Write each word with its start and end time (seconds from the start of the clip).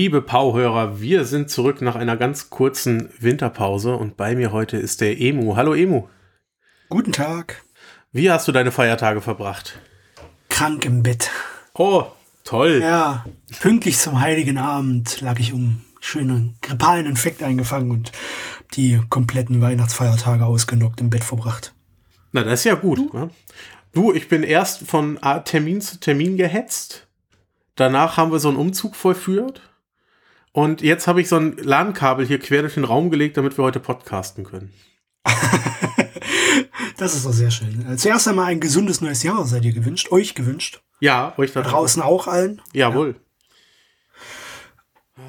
Liebe 0.00 0.22
Pauhörer, 0.22 1.00
wir 1.00 1.24
sind 1.24 1.50
zurück 1.50 1.82
nach 1.82 1.96
einer 1.96 2.16
ganz 2.16 2.50
kurzen 2.50 3.10
Winterpause 3.18 3.96
und 3.96 4.16
bei 4.16 4.36
mir 4.36 4.52
heute 4.52 4.76
ist 4.76 5.00
der 5.00 5.20
Emu. 5.20 5.56
Hallo 5.56 5.74
Emu. 5.74 6.06
Guten 6.88 7.10
Tag. 7.10 7.64
Wie 8.12 8.30
hast 8.30 8.46
du 8.46 8.52
deine 8.52 8.70
Feiertage 8.70 9.20
verbracht? 9.20 9.80
Krank 10.50 10.84
im 10.84 11.02
Bett. 11.02 11.32
Oh, 11.74 12.04
toll. 12.44 12.78
Ja, 12.80 13.24
pünktlich 13.58 13.98
zum 13.98 14.20
Heiligen 14.20 14.56
Abend 14.56 15.20
lag 15.20 15.40
ich 15.40 15.52
um 15.52 15.82
schönen 15.98 16.54
grippalen 16.62 17.06
Infekt 17.06 17.42
eingefangen 17.42 17.90
und 17.90 18.12
die 18.74 19.00
kompletten 19.10 19.60
Weihnachtsfeiertage 19.60 20.46
ausgenockt 20.46 21.00
im 21.00 21.10
Bett 21.10 21.24
verbracht. 21.24 21.74
Na, 22.30 22.44
das 22.44 22.60
ist 22.60 22.64
ja 22.66 22.76
gut. 22.76 22.98
Du, 22.98 23.10
ne? 23.12 23.30
du 23.94 24.14
ich 24.14 24.28
bin 24.28 24.44
erst 24.44 24.86
von 24.86 25.18
Termin 25.44 25.80
zu 25.80 25.98
Termin 25.98 26.36
gehetzt. 26.36 27.08
Danach 27.74 28.16
haben 28.16 28.30
wir 28.30 28.38
so 28.38 28.46
einen 28.46 28.58
Umzug 28.58 28.94
vollführt. 28.94 29.67
Und 30.58 30.82
jetzt 30.82 31.06
habe 31.06 31.20
ich 31.20 31.28
so 31.28 31.36
ein 31.36 31.56
LAN-Kabel 31.56 32.26
hier 32.26 32.40
quer 32.40 32.62
durch 32.62 32.74
den 32.74 32.82
Raum 32.82 33.10
gelegt, 33.10 33.36
damit 33.36 33.56
wir 33.56 33.62
heute 33.62 33.78
podcasten 33.78 34.42
können. 34.42 34.72
das 36.96 37.14
ist 37.14 37.24
doch 37.24 37.32
sehr 37.32 37.52
schön. 37.52 37.86
Äh, 37.88 37.96
zuerst 37.96 38.26
einmal 38.26 38.46
ein 38.46 38.58
gesundes 38.58 39.00
neues 39.00 39.22
Jahr 39.22 39.46
seid 39.46 39.64
ihr 39.64 39.72
gewünscht, 39.72 40.10
euch 40.10 40.34
gewünscht. 40.34 40.82
Ja, 40.98 41.32
euch 41.36 41.52
da 41.52 41.62
draußen 41.62 42.02
auch 42.02 42.26
allen. 42.26 42.60
Jawohl. 42.72 43.14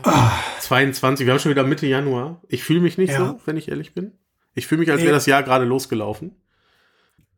Ja. 0.04 0.12
Ah. 0.12 0.32
22, 0.62 1.28
wir 1.28 1.34
haben 1.34 1.40
schon 1.40 1.52
wieder 1.52 1.64
Mitte 1.64 1.86
Januar. 1.86 2.42
Ich 2.48 2.64
fühle 2.64 2.82
mich 2.82 2.98
nicht 2.98 3.14
ja. 3.14 3.20
so, 3.20 3.40
wenn 3.46 3.56
ich 3.56 3.70
ehrlich 3.70 3.94
bin. 3.94 4.14
Ich 4.56 4.66
fühle 4.66 4.80
mich, 4.80 4.90
als 4.90 5.04
wäre 5.04 5.14
das 5.14 5.28
Jahr 5.28 5.44
gerade 5.44 5.66
losgelaufen. 5.66 6.42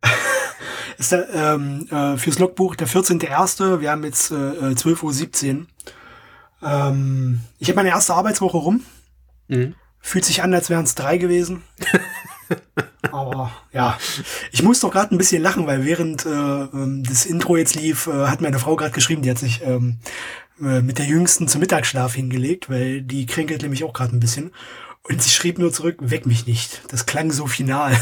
ist 0.98 1.12
der, 1.12 1.28
ähm, 1.34 1.90
äh, 1.92 2.16
fürs 2.16 2.40
Logbuch 2.40 2.78
der 2.78 2.88
14.01. 2.88 3.82
Wir 3.82 3.92
haben 3.92 4.06
jetzt 4.06 4.32
äh, 4.32 4.36
12.17 4.36 5.60
Uhr. 5.60 5.66
Ähm, 6.64 7.42
ich 7.60 7.68
habe 7.70 7.78
meine 7.78 7.90
erste 7.90 8.14
Arbeitswoche 8.14 8.58
rum. 8.58 8.82
Mhm. 9.48 9.76
Fühlt 10.00 10.26
sich 10.26 10.42
an, 10.42 10.54
als 10.54 10.70
wären 10.70 10.84
es 10.86 10.96
drei 10.96 11.18
gewesen. 11.18 11.64
Aber 13.12 13.52
ja, 13.72 13.98
ich 14.52 14.64
muss 14.64 14.80
doch 14.80 14.92
gerade 14.92 15.14
ein 15.14 15.18
bisschen 15.18 15.42
lachen, 15.42 15.68
weil 15.68 15.86
während 15.86 16.26
äh, 16.26 16.30
ähm, 16.30 17.04
das 17.04 17.26
Intro 17.26 17.58
jetzt 17.58 17.76
lief, 17.76 18.08
äh, 18.08 18.28
hat 18.28 18.42
meine 18.42 18.60
Frau 18.60 18.76
gerade 18.76 18.92
geschrieben, 18.94 19.22
die 19.22 19.30
hat 19.30 19.40
sich 19.40 19.62
ähm, 19.64 20.00
äh, 20.62 20.82
mit 20.82 20.98
der 20.98 21.06
Jüngsten 21.06 21.48
zum 21.48 21.62
Mittagsschlaf 21.62 22.14
hingelegt, 22.14 22.70
weil 22.70 23.02
die 23.02 23.26
kränkelt 23.26 23.62
nämlich 23.62 23.84
auch 23.84 23.94
gerade 23.94 24.16
ein 24.16 24.20
bisschen. 24.20 24.52
Und 25.04 25.22
sie 25.22 25.30
schrieb 25.32 25.58
nur 25.58 25.74
zurück, 25.74 25.98
weck 26.00 26.26
mich 26.28 26.46
nicht. 26.46 26.82
Das 26.90 27.08
klang 27.08 27.32
so 27.32 27.48
final. 27.48 27.92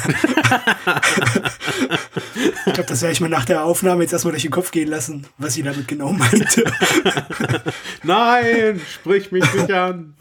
ich 2.66 2.74
glaube, 2.74 2.90
das 2.90 3.02
werde 3.02 3.14
ich 3.14 3.22
mir 3.22 3.30
nach 3.30 3.46
der 3.46 3.64
Aufnahme 3.64 4.04
jetzt 4.04 4.12
erstmal 4.12 4.34
durch 4.34 4.44
den 4.44 4.52
Kopf 4.52 4.72
gehen 4.72 4.90
lassen, 4.90 5.26
was 5.38 5.54
sie 5.54 5.64
damit 5.64 5.88
genau 5.88 6.12
meinte. 6.12 6.66
Nein, 8.04 8.82
sprich 8.94 9.32
mich 9.32 9.46
nicht 9.54 9.72
an. 9.72 10.16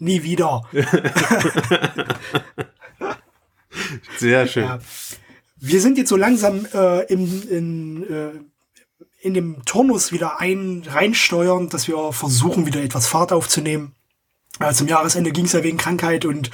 Nie 0.00 0.24
wieder. 0.24 0.62
Sehr 4.18 4.46
schön. 4.48 4.64
Ja. 4.64 4.80
Wir 5.60 5.80
sind 5.80 5.98
jetzt 5.98 6.08
so 6.08 6.16
langsam 6.16 6.66
äh, 6.72 7.04
im, 7.12 7.48
in, 7.48 8.10
äh, 8.10 8.30
in 9.20 9.34
dem 9.34 9.64
Turnus 9.64 10.12
wieder 10.12 10.40
ein, 10.40 10.84
reinsteuern, 10.86 11.68
dass 11.68 11.88
wir 11.88 12.12
versuchen, 12.12 12.66
wieder 12.66 12.82
etwas 12.82 13.06
Fahrt 13.06 13.32
aufzunehmen. 13.32 13.94
Äh, 14.60 14.72
zum 14.72 14.88
Jahresende 14.88 15.30
ging 15.30 15.44
es 15.44 15.52
ja 15.52 15.62
wegen 15.62 15.78
Krankheit 15.78 16.24
und 16.24 16.50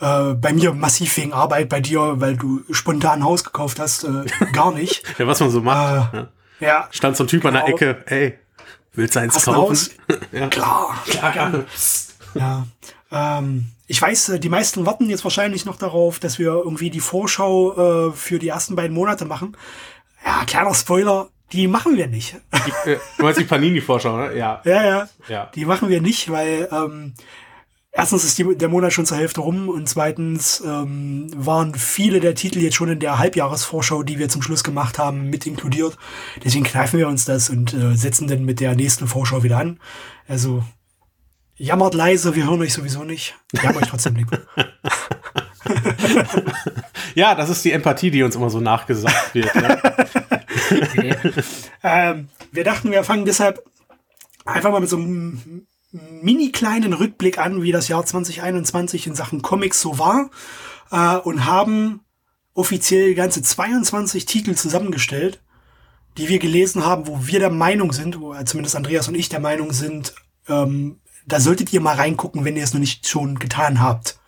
äh, 0.00 0.34
bei 0.34 0.52
mir 0.52 0.74
massiv 0.74 1.16
wegen 1.16 1.32
Arbeit, 1.32 1.68
bei 1.68 1.80
dir, 1.80 2.20
weil 2.20 2.36
du 2.36 2.62
spontan 2.70 3.20
ein 3.20 3.24
Haus 3.24 3.44
gekauft 3.44 3.78
hast, 3.78 4.04
äh, 4.04 4.24
gar 4.52 4.72
nicht. 4.72 5.02
ja, 5.18 5.26
was 5.26 5.40
man 5.40 5.50
so 5.50 5.60
macht. 5.60 6.14
Äh, 6.14 6.26
ja. 6.60 6.88
Stand 6.90 7.16
so 7.16 7.24
ein 7.24 7.28
Typ 7.28 7.42
genau. 7.42 7.58
an 7.58 7.66
der 7.66 7.74
genau. 7.74 7.92
Ecke, 7.92 8.04
ey, 8.06 8.38
willst 8.92 9.16
du 9.16 9.20
eins 9.20 9.36
hast 9.36 9.44
kaufen? 9.46 9.78
Ein 10.08 10.18
ja. 10.40 10.48
Klar, 10.48 11.02
klar, 11.06 11.32
gerne. 11.32 11.64
Ja. 12.34 12.66
Ähm, 13.10 13.66
ich 13.86 14.00
weiß, 14.00 14.30
äh, 14.30 14.40
die 14.40 14.50
meisten 14.50 14.84
warten 14.84 15.08
jetzt 15.08 15.24
wahrscheinlich 15.24 15.64
noch 15.64 15.76
darauf, 15.76 16.18
dass 16.18 16.38
wir 16.38 16.48
irgendwie 16.48 16.90
die 16.90 17.00
Vorschau 17.00 18.08
äh, 18.08 18.12
für 18.12 18.38
die 18.38 18.48
ersten 18.48 18.76
beiden 18.76 18.94
Monate 18.94 19.24
machen. 19.24 19.56
Ja, 20.24 20.44
kleiner 20.44 20.74
Spoiler, 20.74 21.30
die 21.52 21.66
machen 21.66 21.96
wir 21.96 22.06
nicht. 22.06 22.36
Die, 22.66 22.90
äh, 22.90 22.98
du 23.16 23.22
meinst 23.22 23.40
die 23.40 23.44
Panini-Vorschau, 23.44 24.16
ne? 24.16 24.36
Ja. 24.36 24.60
ja. 24.64 24.84
Ja, 24.84 25.08
ja. 25.28 25.50
Die 25.54 25.64
machen 25.64 25.88
wir 25.88 26.00
nicht, 26.00 26.30
weil 26.30 26.68
ähm, 26.70 27.14
erstens 27.90 28.24
ist 28.24 28.38
die, 28.38 28.56
der 28.56 28.68
Monat 28.68 28.92
schon 28.92 29.06
zur 29.06 29.16
Hälfte 29.16 29.40
rum 29.40 29.68
und 29.68 29.88
zweitens 29.88 30.62
ähm, 30.64 31.30
waren 31.34 31.74
viele 31.74 32.20
der 32.20 32.34
Titel 32.34 32.60
jetzt 32.60 32.76
schon 32.76 32.90
in 32.90 33.00
der 33.00 33.18
Halbjahresvorschau, 33.18 34.02
die 34.02 34.18
wir 34.18 34.28
zum 34.28 34.42
Schluss 34.42 34.62
gemacht 34.62 34.98
haben, 34.98 35.30
mit 35.30 35.46
inkludiert. 35.46 35.96
Deswegen 36.44 36.64
kneifen 36.64 36.98
wir 36.98 37.08
uns 37.08 37.24
das 37.24 37.48
und 37.48 37.72
äh, 37.72 37.96
setzen 37.96 38.28
dann 38.28 38.44
mit 38.44 38.60
der 38.60 38.74
nächsten 38.74 39.08
Vorschau 39.08 39.42
wieder 39.42 39.58
an. 39.58 39.80
Also 40.26 40.62
jammert 41.56 41.94
leise, 41.94 42.34
wir 42.34 42.44
hören 42.44 42.60
euch 42.60 42.74
sowieso 42.74 43.04
nicht. 43.04 43.36
Wir 43.52 43.68
haben 43.68 43.78
euch 43.78 43.88
trotzdem 43.88 44.16
lieb. 44.16 44.28
ja, 47.14 47.34
das 47.34 47.48
ist 47.48 47.64
die 47.64 47.72
Empathie, 47.72 48.10
die 48.10 48.22
uns 48.22 48.36
immer 48.36 48.50
so 48.50 48.60
nachgesagt 48.60 49.34
wird. 49.34 49.54
Ja. 49.54 49.80
okay. 50.70 51.14
ähm, 51.82 52.28
wir 52.52 52.64
dachten, 52.64 52.90
wir 52.90 53.04
fangen 53.04 53.24
deshalb 53.24 53.64
einfach 54.44 54.70
mal 54.70 54.80
mit 54.80 54.90
so 54.90 54.96
einem 54.96 55.66
mini 55.90 56.52
kleinen 56.52 56.92
Rückblick 56.92 57.38
an, 57.38 57.62
wie 57.62 57.72
das 57.72 57.88
Jahr 57.88 58.04
2021 58.04 59.06
in 59.06 59.14
Sachen 59.14 59.42
Comics 59.42 59.80
so 59.80 59.98
war 59.98 60.30
äh, 60.90 61.16
und 61.16 61.46
haben 61.46 62.00
offiziell 62.54 63.14
ganze 63.14 63.42
22 63.42 64.26
Titel 64.26 64.54
zusammengestellt, 64.54 65.40
die 66.16 66.28
wir 66.28 66.38
gelesen 66.38 66.84
haben, 66.84 67.06
wo 67.06 67.26
wir 67.26 67.38
der 67.38 67.50
Meinung 67.50 67.92
sind, 67.92 68.20
wo 68.20 68.34
zumindest 68.44 68.76
Andreas 68.76 69.08
und 69.08 69.14
ich 69.14 69.28
der 69.28 69.40
Meinung 69.40 69.72
sind, 69.72 70.14
ähm, 70.48 71.00
da 71.26 71.40
solltet 71.40 71.72
ihr 71.72 71.80
mal 71.80 71.94
reingucken, 71.94 72.44
wenn 72.44 72.56
ihr 72.56 72.64
es 72.64 72.72
noch 72.72 72.80
nicht 72.80 73.06
schon 73.06 73.38
getan 73.38 73.80
habt. 73.80 74.18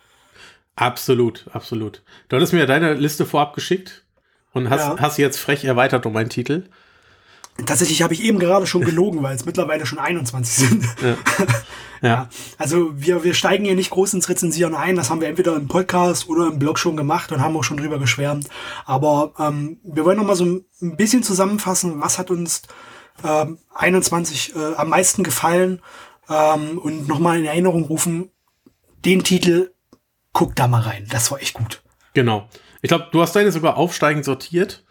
Absolut, 0.75 1.45
absolut. 1.51 2.03
Du 2.29 2.37
hattest 2.37 2.53
mir 2.53 2.65
deine 2.65 2.93
Liste 2.93 3.25
vorab 3.25 3.53
geschickt 3.53 4.00
und 4.53 4.69
hast, 4.69 4.81
ja. 4.81 4.95
hast 4.99 5.17
jetzt 5.17 5.39
frech 5.39 5.63
erweitert 5.63 6.05
um 6.05 6.15
einen 6.15 6.29
Titel. 6.29 6.65
Tatsächlich 7.65 8.01
habe 8.01 8.13
ich 8.13 8.23
eben 8.23 8.39
gerade 8.39 8.65
schon 8.65 8.81
gelogen, 8.81 9.21
weil 9.23 9.35
es 9.35 9.45
mittlerweile 9.45 9.85
schon 9.85 9.99
21 9.99 10.53
sind. 10.55 10.85
Ja. 11.01 11.17
ja. 12.01 12.07
ja. 12.07 12.29
Also 12.57 12.91
wir, 12.95 13.23
wir 13.23 13.33
steigen 13.33 13.65
hier 13.65 13.75
nicht 13.75 13.91
groß 13.91 14.13
ins 14.13 14.29
Rezensieren 14.29 14.73
ein. 14.73 14.95
Das 14.95 15.09
haben 15.09 15.21
wir 15.21 15.27
entweder 15.27 15.55
im 15.55 15.67
Podcast 15.67 16.27
oder 16.27 16.47
im 16.47 16.59
Blog 16.59 16.79
schon 16.79 16.97
gemacht 16.97 17.31
und 17.31 17.41
haben 17.41 17.55
auch 17.55 17.63
schon 17.63 17.77
drüber 17.77 17.99
geschwärmt. 17.99 18.47
Aber 18.85 19.33
ähm, 19.37 19.79
wir 19.83 20.05
wollen 20.05 20.17
noch 20.17 20.25
mal 20.25 20.35
so 20.35 20.45
ein 20.45 20.65
bisschen 20.97 21.23
zusammenfassen, 21.23 22.01
was 22.01 22.17
hat 22.17 22.31
uns 22.31 22.63
ähm, 23.23 23.59
21 23.75 24.55
äh, 24.55 24.75
am 24.75 24.89
meisten 24.89 25.23
gefallen 25.23 25.81
ähm, 26.29 26.77
und 26.77 27.07
noch 27.07 27.19
mal 27.19 27.37
in 27.37 27.45
Erinnerung 27.45 27.83
rufen, 27.83 28.31
den 29.05 29.23
Titel, 29.23 29.71
guck 30.33 30.55
da 30.55 30.67
mal 30.67 30.81
rein. 30.81 31.05
Das 31.09 31.29
war 31.31 31.41
echt 31.41 31.53
gut. 31.53 31.83
Genau. 32.13 32.47
Ich 32.81 32.89
glaube, 32.89 33.07
du 33.11 33.21
hast 33.21 33.35
deine 33.35 33.51
sogar 33.51 33.77
aufsteigend 33.77 34.25
sortiert. 34.25 34.83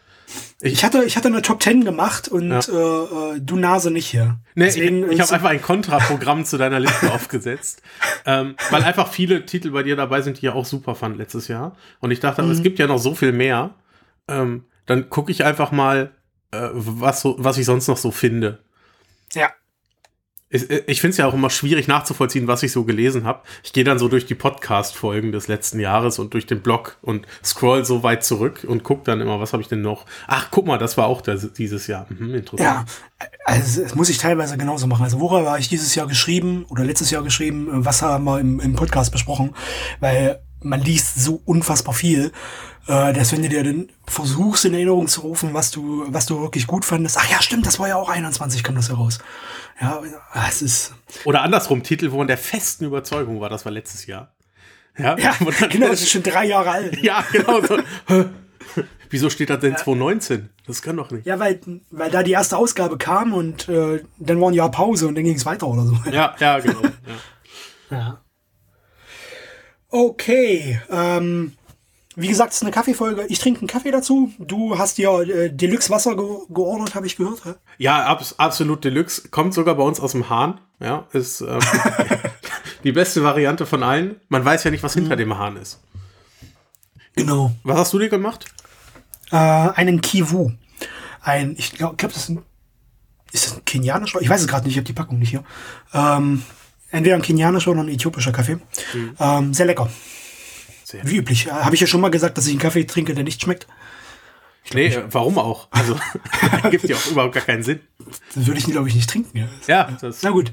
Ich, 0.60 0.74
ich, 0.74 0.84
hatte, 0.84 1.02
ich 1.04 1.16
hatte 1.16 1.28
eine 1.28 1.42
Top 1.42 1.62
10 1.62 1.84
gemacht 1.84 2.28
und 2.28 2.50
ja. 2.50 2.60
äh, 2.60 3.36
äh, 3.36 3.40
du 3.40 3.56
Nase 3.56 3.90
nicht 3.90 4.06
hier. 4.06 4.38
Nee, 4.54 4.66
Deswegen 4.66 5.04
ich, 5.04 5.12
ich 5.12 5.20
habe 5.20 5.32
einfach 5.32 5.50
ein 5.50 5.62
Kontraprogramm 5.62 6.44
zu 6.44 6.56
deiner 6.56 6.78
Liste 6.78 7.12
aufgesetzt, 7.12 7.82
ähm, 8.26 8.54
weil 8.70 8.82
einfach 8.84 9.08
viele 9.08 9.44
Titel 9.46 9.70
bei 9.70 9.82
dir 9.82 9.96
dabei 9.96 10.22
sind, 10.22 10.40
die 10.40 10.46
ich 10.46 10.52
auch 10.52 10.66
super 10.66 10.94
fand 10.94 11.16
letztes 11.18 11.48
Jahr. 11.48 11.76
Und 11.98 12.10
ich 12.10 12.20
dachte, 12.20 12.42
mhm. 12.42 12.50
es 12.50 12.62
gibt 12.62 12.78
ja 12.78 12.86
noch 12.86 12.98
so 12.98 13.14
viel 13.14 13.32
mehr. 13.32 13.74
Ähm, 14.28 14.64
dann 14.86 15.10
gucke 15.10 15.32
ich 15.32 15.44
einfach 15.44 15.72
mal, 15.72 16.12
äh, 16.52 16.68
was, 16.72 17.22
so, 17.22 17.36
was 17.38 17.58
ich 17.58 17.66
sonst 17.66 17.88
noch 17.88 17.96
so 17.96 18.10
finde. 18.10 18.58
Ja. 19.32 19.50
Ich, 20.52 21.00
finde 21.00 21.12
es 21.12 21.16
ja 21.16 21.26
auch 21.26 21.34
immer 21.34 21.48
schwierig 21.48 21.86
nachzuvollziehen, 21.86 22.48
was 22.48 22.64
ich 22.64 22.72
so 22.72 22.82
gelesen 22.82 23.22
habe. 23.22 23.42
Ich 23.62 23.72
gehe 23.72 23.84
dann 23.84 24.00
so 24.00 24.08
durch 24.08 24.26
die 24.26 24.34
Podcast-Folgen 24.34 25.30
des 25.30 25.46
letzten 25.46 25.78
Jahres 25.78 26.18
und 26.18 26.34
durch 26.34 26.44
den 26.44 26.60
Blog 26.60 26.98
und 27.02 27.24
scroll 27.44 27.84
so 27.84 28.02
weit 28.02 28.24
zurück 28.24 28.66
und 28.66 28.82
gucke 28.82 29.04
dann 29.04 29.20
immer, 29.20 29.38
was 29.38 29.52
habe 29.52 29.62
ich 29.62 29.68
denn 29.68 29.80
noch? 29.80 30.06
Ach, 30.26 30.48
guck 30.50 30.66
mal, 30.66 30.76
das 30.76 30.96
war 30.96 31.06
auch 31.06 31.20
das, 31.20 31.52
dieses 31.52 31.86
Jahr. 31.86 32.06
Mhm, 32.08 32.34
interessant. 32.34 32.60
Ja, 32.60 32.84
also 33.44 33.82
das 33.82 33.94
muss 33.94 34.08
ich 34.08 34.18
teilweise 34.18 34.58
genauso 34.58 34.88
machen. 34.88 35.04
Also 35.04 35.20
worüber 35.20 35.44
war 35.44 35.58
ich 35.60 35.68
dieses 35.68 35.94
Jahr 35.94 36.08
geschrieben 36.08 36.64
oder 36.68 36.84
letztes 36.84 37.12
Jahr 37.12 37.22
geschrieben? 37.22 37.68
Was 37.84 38.02
haben 38.02 38.24
wir 38.24 38.40
im, 38.40 38.58
im 38.58 38.74
Podcast 38.74 39.12
besprochen? 39.12 39.54
Weil 40.00 40.40
man 40.62 40.80
liest 40.80 41.22
so 41.22 41.40
unfassbar 41.44 41.94
viel, 41.94 42.32
äh, 42.88 43.12
dass 43.12 43.32
wenn 43.32 43.42
du 43.42 43.48
dir 43.48 43.62
dann 43.62 43.88
versuchst 44.04 44.64
in 44.64 44.74
Erinnerung 44.74 45.06
zu 45.06 45.20
rufen, 45.20 45.54
was 45.54 45.70
du, 45.70 46.04
was 46.08 46.26
du 46.26 46.40
wirklich 46.40 46.66
gut 46.66 46.84
fandest. 46.84 47.16
Ach 47.18 47.30
ja, 47.30 47.40
stimmt, 47.40 47.66
das 47.66 47.78
war 47.78 47.88
ja 47.88 47.96
auch 47.96 48.08
21, 48.08 48.62
kam 48.62 48.74
das 48.74 48.88
heraus. 48.88 49.20
Ja, 49.80 50.02
es 50.48 50.62
ist. 50.62 50.94
Oder 51.24 51.42
andersrum, 51.42 51.82
Titel, 51.82 52.12
wo 52.12 52.18
man 52.18 52.26
der 52.26 52.38
festen 52.38 52.84
Überzeugung 52.84 53.40
war, 53.40 53.48
das 53.48 53.64
war 53.64 53.72
letztes 53.72 54.06
Jahr. 54.06 54.34
Ja, 54.98 55.16
ja 55.16 55.34
genau, 55.68 55.88
das 55.88 56.02
ist 56.02 56.10
schon 56.10 56.22
drei 56.22 56.46
Jahre 56.46 56.70
alt. 56.70 57.02
Ja, 57.02 57.24
genau. 57.32 57.60
So. 57.62 57.78
Wieso 59.10 59.30
steht 59.30 59.50
das 59.50 59.60
denn 59.60 59.72
ja. 59.72 59.78
2019? 59.78 60.50
Das 60.66 60.82
kann 60.82 60.96
doch 60.96 61.10
nicht. 61.10 61.26
Ja, 61.26 61.38
weil, 61.40 61.60
weil 61.90 62.10
da 62.10 62.22
die 62.22 62.32
erste 62.32 62.56
Ausgabe 62.56 62.96
kam 62.98 63.32
und 63.32 63.68
äh, 63.68 64.04
dann 64.18 64.40
war 64.40 64.50
ein 64.50 64.54
Jahr 64.54 64.70
Pause 64.70 65.08
und 65.08 65.16
dann 65.16 65.24
ging 65.24 65.34
es 65.34 65.46
weiter 65.46 65.66
oder 65.66 65.82
so. 65.82 65.96
Ja, 66.12 66.36
ja, 66.38 66.60
genau. 66.60 66.82
ja. 66.82 67.96
ja. 67.96 68.20
Okay, 69.88 70.80
ähm, 70.88 71.54
wie 72.20 72.28
gesagt, 72.28 72.50
es 72.50 72.56
ist 72.56 72.62
eine 72.62 72.70
Kaffeefolge. 72.70 73.26
Ich 73.28 73.38
trinke 73.38 73.60
einen 73.60 73.68
Kaffee 73.68 73.90
dazu. 73.90 74.32
Du 74.38 74.78
hast 74.78 74.98
dir 74.98 75.10
äh, 75.20 75.50
Deluxe 75.50 75.90
Wasser 75.90 76.16
ge 76.16 76.26
geordert, 76.48 76.94
habe 76.94 77.06
ich 77.06 77.16
gehört. 77.16 77.44
Hä? 77.44 77.54
Ja, 77.78 78.04
abs 78.06 78.34
absolut 78.38 78.84
Deluxe. 78.84 79.28
Kommt 79.28 79.54
sogar 79.54 79.74
bei 79.74 79.82
uns 79.82 80.00
aus 80.00 80.12
dem 80.12 80.28
Hahn. 80.28 80.60
Ja, 80.80 81.06
ist 81.12 81.40
ähm, 81.40 81.58
die 82.84 82.92
beste 82.92 83.22
Variante 83.22 83.66
von 83.66 83.82
allen. 83.82 84.20
Man 84.28 84.44
weiß 84.44 84.64
ja 84.64 84.70
nicht, 84.70 84.82
was 84.82 84.94
hinter 84.94 85.14
mhm. 85.14 85.20
dem 85.20 85.38
Hahn 85.38 85.56
ist. 85.56 85.80
Genau. 87.16 87.52
Was 87.64 87.78
hast 87.78 87.92
du 87.92 87.98
dir 87.98 88.08
gemacht? 88.08 88.46
Äh, 89.30 89.36
einen 89.36 90.00
Kiwu. 90.00 90.52
Ein, 91.22 91.54
ich 91.58 91.72
glaube, 91.72 91.96
glaub, 91.96 92.12
das 92.12 92.22
ist 92.22 92.28
ein, 92.30 92.42
ist 93.32 93.46
das 93.46 93.56
ein 93.56 93.64
kenianischer? 93.64 94.20
Ich 94.20 94.28
weiß 94.28 94.40
es 94.40 94.48
gerade 94.48 94.64
nicht, 94.64 94.72
ich 94.72 94.78
habe 94.78 94.86
die 94.86 94.92
Packung 94.92 95.18
nicht 95.18 95.30
hier. 95.30 95.44
Ähm, 95.92 96.42
entweder 96.90 97.16
ein 97.16 97.22
kenianischer 97.22 97.70
oder 97.70 97.80
ein 97.80 97.88
äthiopischer 97.88 98.32
Kaffee. 98.32 98.58
Mhm. 98.94 99.16
Ähm, 99.18 99.54
sehr 99.54 99.66
lecker. 99.66 99.88
Sehr 100.90 101.08
Wie 101.08 101.18
üblich. 101.18 101.46
Äh, 101.46 101.50
habe 101.50 101.74
ich 101.74 101.80
ja 101.80 101.86
schon 101.86 102.00
mal 102.00 102.10
gesagt, 102.10 102.36
dass 102.36 102.46
ich 102.46 102.52
einen 102.52 102.60
Kaffee 102.60 102.84
trinke, 102.84 103.14
der 103.14 103.22
nicht 103.22 103.40
schmeckt. 103.40 103.68
Ich 104.64 104.74
nee, 104.74 104.88
nicht. 104.88 105.00
warum 105.10 105.38
auch? 105.38 105.68
Also, 105.70 105.96
gibt 106.70 106.88
ja 106.88 106.96
auch 106.96 107.06
überhaupt 107.06 107.34
gar 107.34 107.44
keinen 107.44 107.62
Sinn. 107.62 107.78
Das 108.34 108.46
würde 108.46 108.58
ich, 108.58 108.66
glaube 108.66 108.88
ich, 108.88 108.96
nicht 108.96 109.08
trinken. 109.08 109.38
Ja, 109.38 109.48
ja 109.68 109.96
das 110.00 110.22
Na 110.22 110.30
gut. 110.30 110.52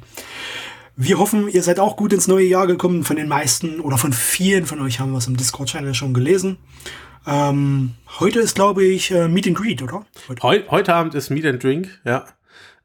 Wir 0.95 1.17
hoffen, 1.17 1.47
ihr 1.47 1.63
seid 1.63 1.79
auch 1.79 1.95
gut 1.95 2.13
ins 2.13 2.27
neue 2.27 2.45
Jahr 2.45 2.67
gekommen. 2.67 3.03
Von 3.03 3.15
den 3.15 3.27
meisten 3.27 3.79
oder 3.79 3.97
von 3.97 4.13
vielen 4.13 4.65
von 4.67 4.79
euch 4.79 4.99
haben 4.99 5.11
wir 5.11 5.17
es 5.17 5.27
im 5.27 5.37
Discord-Channel 5.37 5.95
schon 5.95 6.13
gelesen. 6.13 6.57
Ähm, 7.25 7.95
heute 8.19 8.39
ist, 8.39 8.55
glaube 8.55 8.83
ich, 8.83 9.11
äh, 9.11 9.27
Meet 9.27 9.47
and 9.47 9.57
Greet, 9.57 9.81
oder? 9.81 10.05
Heute. 10.27 10.43
Heu 10.43 10.59
heute 10.69 10.93
Abend 10.93 11.15
ist 11.15 11.29
Meet 11.31 11.45
and 11.45 11.63
Drink, 11.63 11.99
ja. 12.05 12.25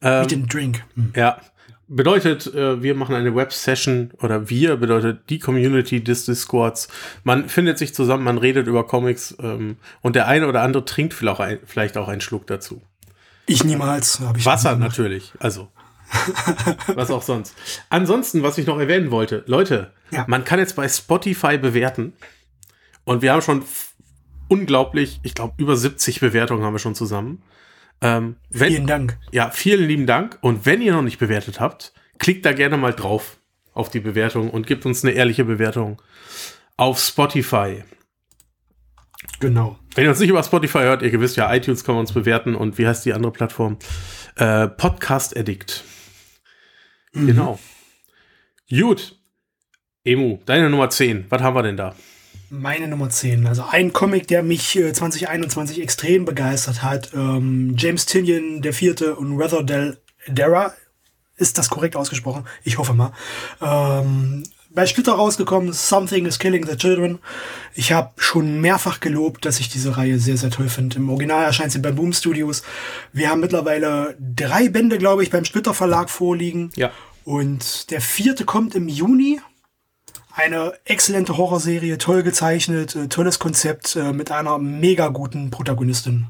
Ähm, 0.00 0.22
Meet 0.22 0.32
and 0.32 0.52
Drink. 0.52 0.84
Hm. 0.94 1.12
Ja. 1.14 1.38
Bedeutet, 1.94 2.46
äh, 2.54 2.82
wir 2.82 2.94
machen 2.94 3.14
eine 3.14 3.34
Web-Session 3.34 4.12
oder 4.22 4.48
wir 4.48 4.76
bedeutet 4.76 5.28
die 5.28 5.38
Community 5.38 6.02
des 6.02 6.24
Discords. 6.24 6.88
Man 7.22 7.50
findet 7.50 7.76
sich 7.76 7.94
zusammen, 7.94 8.24
man 8.24 8.38
redet 8.38 8.66
über 8.66 8.86
Comics 8.86 9.36
ähm, 9.42 9.76
und 10.00 10.16
der 10.16 10.26
eine 10.26 10.48
oder 10.48 10.62
andere 10.62 10.86
trinkt 10.86 11.12
vielleicht 11.12 11.36
auch, 11.36 11.40
ein, 11.40 11.58
vielleicht 11.66 11.98
auch 11.98 12.08
einen 12.08 12.22
Schluck 12.22 12.46
dazu. 12.46 12.80
Ich 13.46 13.62
niemals. 13.62 14.22
Ich 14.36 14.46
Wasser 14.46 14.76
natürlich, 14.76 15.32
also. 15.38 15.68
was 16.94 17.10
auch 17.10 17.22
sonst. 17.22 17.54
Ansonsten, 17.90 18.42
was 18.42 18.56
ich 18.56 18.66
noch 18.66 18.78
erwähnen 18.78 19.10
wollte, 19.10 19.44
Leute, 19.46 19.92
ja. 20.10 20.24
man 20.28 20.44
kann 20.44 20.58
jetzt 20.58 20.76
bei 20.76 20.88
Spotify 20.88 21.58
bewerten 21.58 22.14
und 23.04 23.22
wir 23.22 23.32
haben 23.32 23.42
schon 23.42 23.64
unglaublich, 24.48 25.20
ich 25.22 25.34
glaube, 25.34 25.54
über 25.56 25.76
70 25.76 26.20
Bewertungen 26.20 26.62
haben 26.62 26.74
wir 26.74 26.78
schon 26.78 26.94
zusammen. 26.94 27.42
Ähm, 28.02 28.36
wenn, 28.50 28.72
vielen 28.72 28.86
Dank. 28.86 29.18
Ja, 29.30 29.50
vielen 29.50 29.86
lieben 29.86 30.06
Dank. 30.06 30.38
Und 30.42 30.66
wenn 30.66 30.82
ihr 30.82 30.92
noch 30.92 31.02
nicht 31.02 31.18
bewertet 31.18 31.60
habt, 31.60 31.92
klickt 32.18 32.44
da 32.44 32.52
gerne 32.52 32.76
mal 32.76 32.92
drauf 32.92 33.38
auf 33.72 33.88
die 33.90 34.00
Bewertung 34.00 34.50
und 34.50 34.66
gebt 34.66 34.84
uns 34.84 35.04
eine 35.04 35.12
ehrliche 35.12 35.44
Bewertung 35.44 36.02
auf 36.76 36.98
Spotify. 37.00 37.84
Genau. 39.40 39.78
Wenn 39.94 40.04
ihr 40.04 40.10
uns 40.10 40.20
nicht 40.20 40.30
über 40.30 40.42
Spotify 40.42 40.78
hört, 40.78 41.02
ihr 41.02 41.20
wisst 41.20 41.36
ja, 41.36 41.52
iTunes 41.54 41.84
kann 41.84 41.94
man 41.94 42.00
uns 42.00 42.12
bewerten 42.12 42.54
und 42.54 42.78
wie 42.78 42.86
heißt 42.86 43.04
die 43.04 43.12
andere 43.12 43.32
Plattform? 43.32 43.78
Äh, 44.36 44.68
Podcast 44.68 45.36
Addict. 45.36 45.84
Mhm. 47.12 47.26
Genau. 47.28 47.58
Gut. 48.68 49.16
Emu, 50.04 50.40
deine 50.46 50.68
Nummer 50.70 50.90
10. 50.90 51.26
Was 51.28 51.42
haben 51.42 51.54
wir 51.54 51.62
denn 51.62 51.76
da? 51.76 51.94
Meine 52.54 52.86
Nummer 52.86 53.08
10. 53.08 53.46
Also 53.46 53.64
ein 53.66 53.94
Comic, 53.94 54.28
der 54.28 54.42
mich 54.42 54.76
äh, 54.76 54.92
2021 54.92 55.80
extrem 55.80 56.26
begeistert 56.26 56.82
hat. 56.82 57.14
Ähm, 57.14 57.76
James 57.78 58.04
Tinian, 58.04 58.60
der 58.60 58.74
vierte 58.74 59.16
und 59.16 59.38
Weather 59.38 59.62
Del 59.62 59.96
Dara. 60.28 60.74
Ist 61.38 61.56
das 61.56 61.70
korrekt 61.70 61.96
ausgesprochen? 61.96 62.44
Ich 62.62 62.76
hoffe 62.76 62.92
mal. 62.92 63.12
Ähm, 63.62 64.42
bei 64.68 64.84
Splitter 64.84 65.14
rausgekommen, 65.14 65.72
Something 65.72 66.26
is 66.26 66.38
Killing 66.38 66.66
the 66.66 66.76
Children. 66.76 67.20
Ich 67.74 67.90
habe 67.90 68.12
schon 68.18 68.60
mehrfach 68.60 69.00
gelobt, 69.00 69.46
dass 69.46 69.58
ich 69.58 69.70
diese 69.70 69.96
Reihe 69.96 70.18
sehr, 70.18 70.36
sehr 70.36 70.50
toll 70.50 70.68
finde. 70.68 70.96
Im 70.96 71.08
Original 71.08 71.44
erscheint 71.44 71.72
sie 71.72 71.78
bei 71.78 71.90
Boom 71.90 72.12
Studios. 72.12 72.62
Wir 73.14 73.30
haben 73.30 73.40
mittlerweile 73.40 74.14
drei 74.20 74.68
Bände, 74.68 74.98
glaube 74.98 75.22
ich, 75.22 75.30
beim 75.30 75.46
Splitter 75.46 75.72
Verlag 75.72 76.10
vorliegen. 76.10 76.70
Ja. 76.76 76.90
Und 77.24 77.90
der 77.90 78.02
vierte 78.02 78.44
kommt 78.44 78.74
im 78.74 78.88
Juni. 78.88 79.40
Eine 80.34 80.72
exzellente 80.84 81.36
Horrorserie, 81.36 81.98
toll 81.98 82.22
gezeichnet, 82.22 82.96
äh, 82.96 83.08
tolles 83.08 83.38
Konzept 83.38 83.96
äh, 83.96 84.12
mit 84.12 84.30
einer 84.30 84.58
mega 84.58 85.08
guten 85.08 85.50
Protagonistin. 85.50 86.26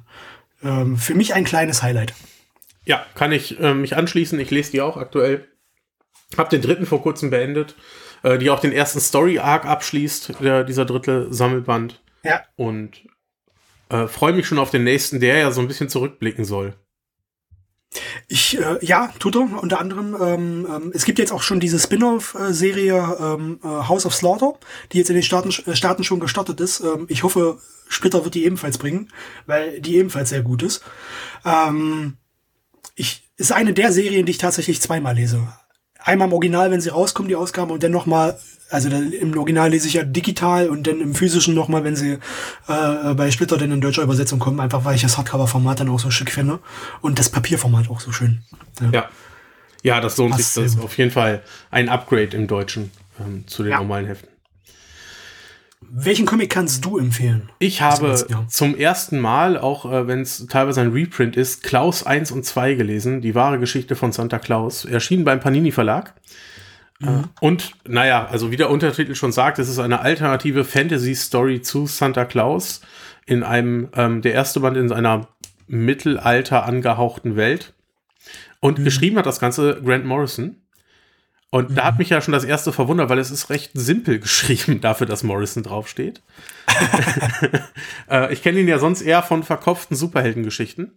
Ähm, 0.63 0.97
für 0.97 1.15
mich 1.15 1.35
ein 1.35 1.45
kleines 1.45 1.83
Highlight. 1.83 2.15
Ja, 2.85 3.05
kann 3.15 3.31
ich 3.31 3.61
äh, 3.61 3.75
mich 3.75 3.97
anschließen. 3.97 4.39
Ich 4.41 4.51
lese 4.51 4.73
die 4.73 4.81
auch 4.81 4.97
aktuell. 4.97 5.47
Hab 6.37 6.51
den 6.51 6.63
dritten 6.63 6.87
vor 6.87 7.03
kurzem 7.03 7.31
beendet 7.31 7.77
die 8.39 8.51
auch 8.51 8.61
den 8.61 8.71
ersten 8.71 9.01
Story-Arc 9.01 9.65
abschließt, 9.65 10.35
der, 10.39 10.63
dieser 10.63 10.85
dritte 10.85 11.27
Sammelband. 11.35 12.01
Ja. 12.23 12.43
Und 12.55 13.03
äh, 13.89 14.07
freue 14.07 14.33
mich 14.33 14.47
schon 14.47 14.59
auf 14.59 14.71
den 14.71 14.85
nächsten, 14.85 15.21
der 15.21 15.39
ja 15.39 15.51
so 15.51 15.61
ein 15.61 15.67
bisschen 15.67 15.89
zurückblicken 15.89 16.45
soll. 16.45 16.75
Ich, 18.29 18.59
äh, 18.59 18.79
ja, 18.81 19.13
tut 19.19 19.37
er, 19.37 19.63
unter 19.63 19.81
anderem. 19.81 20.17
Ähm, 20.21 20.67
ähm, 20.69 20.93
es 20.95 21.05
gibt 21.05 21.19
jetzt 21.19 21.33
auch 21.33 21.43
schon 21.43 21.61
diese 21.61 21.79
Spin-off-Serie 21.79 23.17
ähm, 23.21 23.61
äh, 23.63 23.67
House 23.67 24.07
of 24.07 24.15
Slaughter, 24.15 24.55
die 24.93 24.99
jetzt 24.99 25.11
in 25.11 25.15
den 25.15 25.23
Staaten, 25.23 25.51
äh, 25.67 25.77
Staaten 25.77 26.05
schon 26.05 26.21
gestartet 26.21 26.61
ist. 26.61 26.81
Ähm, 26.81 27.07
ich 27.09 27.23
hoffe, 27.23 27.59
Splitter 27.89 28.25
wird 28.25 28.35
die 28.35 28.45
ebenfalls 28.45 28.79
bringen, 28.79 29.09
weil 29.47 29.81
die 29.81 29.97
ebenfalls 29.97 30.31
sehr 30.31 30.43
gut 30.43 30.63
ist. 30.63 30.83
Ähm, 31.45 32.17
ich, 32.95 33.29
ist 33.37 33.53
eine 33.53 33.73
der 33.75 33.93
Serien, 33.93 34.27
die 34.27 34.33
ich 34.33 34.39
tatsächlich 34.39 34.81
zweimal 34.81 35.15
lese 35.15 35.47
einmal 36.05 36.29
im 36.29 36.35
Original, 36.35 36.71
wenn 36.71 36.81
sie 36.81 36.91
rauskommen, 36.91 37.29
die 37.29 37.37
Ausgabe, 37.37 37.73
und 37.73 37.83
dann 37.83 37.93
nochmal, 37.93 38.39
also 38.73 38.89
dann 38.89 39.13
im 39.13 39.37
Original 39.37 39.71
lese 39.71 39.87
ich 39.87 39.95
ja 39.95 40.03
digital 40.03 40.69
und 40.69 40.87
dann 40.87 41.01
im 41.01 41.15
physischen 41.15 41.55
nochmal, 41.55 41.85
wenn 41.85 41.95
sie 41.95 42.19
äh, 42.69 43.15
bei 43.15 43.31
Splitter 43.31 43.59
dann 43.59 43.71
in 43.71 43.81
deutscher 43.81 44.03
Übersetzung 44.03 44.39
kommen, 44.39 44.61
einfach 44.61 44.85
weil 44.85 44.97
ich 44.97 45.03
das 45.03 45.19
Hardcover-Format 45.19 45.81
dann 45.81 45.89
auch 45.91 46.01
so 46.01 46.11
schick 46.11 46.31
finde 46.31 46.59
und 47.01 47.19
das 47.19 47.29
Papierformat 47.29 47.91
auch 47.91 48.01
so 48.01 48.13
schön. 48.13 48.43
Ja, 48.81 48.91
ja, 48.91 49.09
ja 49.83 50.01
das 50.01 50.17
lohnt 50.17 50.33
Passt 50.33 50.55
sich. 50.55 50.65
Das 50.65 50.75
ist 50.75 50.81
auf 50.81 50.97
jeden 50.97 51.11
Fall 51.11 51.43
ein 51.71 51.89
Upgrade 51.89 52.37
im 52.37 52.47
Deutschen 52.47 52.91
ähm, 53.21 53.45
zu 53.47 53.63
den 53.63 53.73
ja. 53.73 53.79
normalen 53.79 54.07
Heften. 54.07 54.29
Welchen 55.95 56.25
Comic 56.25 56.49
kannst 56.49 56.85
du 56.87 56.97
empfehlen? 56.97 57.51
Ich 57.59 57.83
habe 57.83 58.25
zum 58.49 58.77
ersten 58.77 59.19
Mal, 59.19 59.59
auch 59.59 59.85
äh, 59.85 60.07
wenn 60.07 60.21
es 60.21 60.47
teilweise 60.47 60.81
ein 60.81 60.93
Reprint 60.93 61.37
ist, 61.37 61.63
Klaus 61.63 62.07
1 62.07 62.31
und 62.31 62.47
2 62.47 62.75
gelesen, 62.75 63.21
die 63.21 63.35
wahre 63.35 63.59
Geschichte 63.59 63.95
von 63.95 64.13
Santa 64.13 64.39
Claus, 64.39 64.87
erschienen 64.87 65.25
beim 65.25 65.41
Panini 65.41 65.73
Verlag. 65.73 66.15
Mhm. 67.03 67.25
Und 67.41 67.73
naja, 67.87 68.27
also 68.31 68.51
wie 68.51 68.57
der 68.57 68.71
Untertitel 68.71 69.15
schon 69.15 69.33
sagt, 69.33 69.59
es 69.59 69.69
ist 69.69 69.79
eine 69.79 70.01
alternative 70.01 70.65
Fantasy-Story 70.65 71.63
zu 71.63 71.87
Santa 71.87 72.25
Claus 72.25 72.81
in 73.27 73.43
einem, 73.43 73.89
ähm, 73.95 74.23
der 74.23 74.35
erste 74.35 74.61
Band 74.61 74.77
in 74.77 74.93
einer 74.93 75.29
Mittelalter 75.67 76.65
angehauchten 76.65 77.37
Welt. 77.37 77.75
Und 78.61 78.79
mhm. 78.79 78.85
geschrieben 78.85 79.19
hat 79.19 79.27
das 79.27 79.41
Ganze 79.41 79.81
Grant 79.83 80.05
Morrison. 80.05 80.57
Und 81.51 81.71
mhm. 81.71 81.75
da 81.75 81.85
hat 81.85 81.99
mich 81.99 82.09
ja 82.09 82.21
schon 82.21 82.33
das 82.33 82.45
erste 82.45 82.73
verwundert, 82.73 83.09
weil 83.09 83.19
es 83.19 83.31
ist 83.31 83.51
recht 83.51 83.73
simpel 83.75 84.19
geschrieben 84.21 84.81
dafür, 84.81 85.07
dass 85.07 85.23
Morrison 85.23 85.63
draufsteht. 85.63 86.23
äh, 88.11 88.33
ich 88.33 88.43
kenne 88.43 88.61
ihn 88.61 88.69
ja 88.69 88.79
sonst 88.79 89.03
eher 89.03 89.23
von 89.23 89.43
verkopften 89.43 89.97
Superheldengeschichten. 89.97 90.93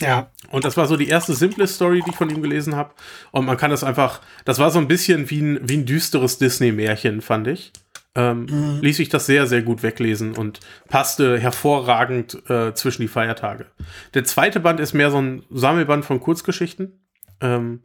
Ja. 0.00 0.30
Und 0.50 0.64
das 0.64 0.76
war 0.76 0.86
so 0.86 0.96
die 0.96 1.08
erste 1.08 1.34
simple 1.34 1.66
Story, 1.66 2.02
die 2.04 2.10
ich 2.10 2.16
von 2.16 2.30
ihm 2.30 2.42
gelesen 2.42 2.76
habe. 2.76 2.94
Und 3.32 3.44
man 3.44 3.56
kann 3.56 3.70
das 3.70 3.84
einfach, 3.84 4.20
das 4.44 4.58
war 4.58 4.70
so 4.70 4.78
ein 4.78 4.88
bisschen 4.88 5.28
wie 5.30 5.40
ein, 5.40 5.60
wie 5.68 5.76
ein 5.76 5.86
düsteres 5.86 6.38
Disney-Märchen, 6.38 7.20
fand 7.20 7.48
ich. 7.48 7.72
Ähm, 8.14 8.46
mhm. 8.46 8.80
Ließ 8.80 8.96
sich 8.96 9.08
das 9.08 9.26
sehr, 9.26 9.46
sehr 9.46 9.62
gut 9.62 9.82
weglesen 9.82 10.36
und 10.36 10.60
passte 10.88 11.38
hervorragend 11.38 12.48
äh, 12.48 12.74
zwischen 12.74 13.02
die 13.02 13.08
Feiertage. 13.08 13.66
Der 14.14 14.24
zweite 14.24 14.60
Band 14.60 14.80
ist 14.80 14.94
mehr 14.94 15.10
so 15.10 15.20
ein 15.20 15.44
Sammelband 15.50 16.04
von 16.04 16.20
Kurzgeschichten. 16.20 17.00
Ähm, 17.40 17.82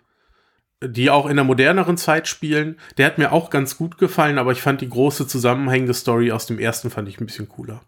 die 0.85 1.09
auch 1.09 1.27
in 1.27 1.35
der 1.35 1.45
moderneren 1.45 1.97
Zeit 1.97 2.27
spielen. 2.27 2.77
Der 2.97 3.05
hat 3.05 3.17
mir 3.17 3.31
auch 3.31 3.49
ganz 3.49 3.77
gut 3.77 3.97
gefallen, 3.97 4.37
aber 4.37 4.51
ich 4.51 4.61
fand 4.61 4.81
die 4.81 4.89
große 4.89 5.27
zusammenhängende 5.27 5.93
Story 5.93 6.31
aus 6.31 6.45
dem 6.45 6.59
ersten 6.59 6.89
fand 6.89 7.07
ich 7.07 7.19
ein 7.19 7.25
bisschen 7.25 7.47
cooler. 7.47 7.81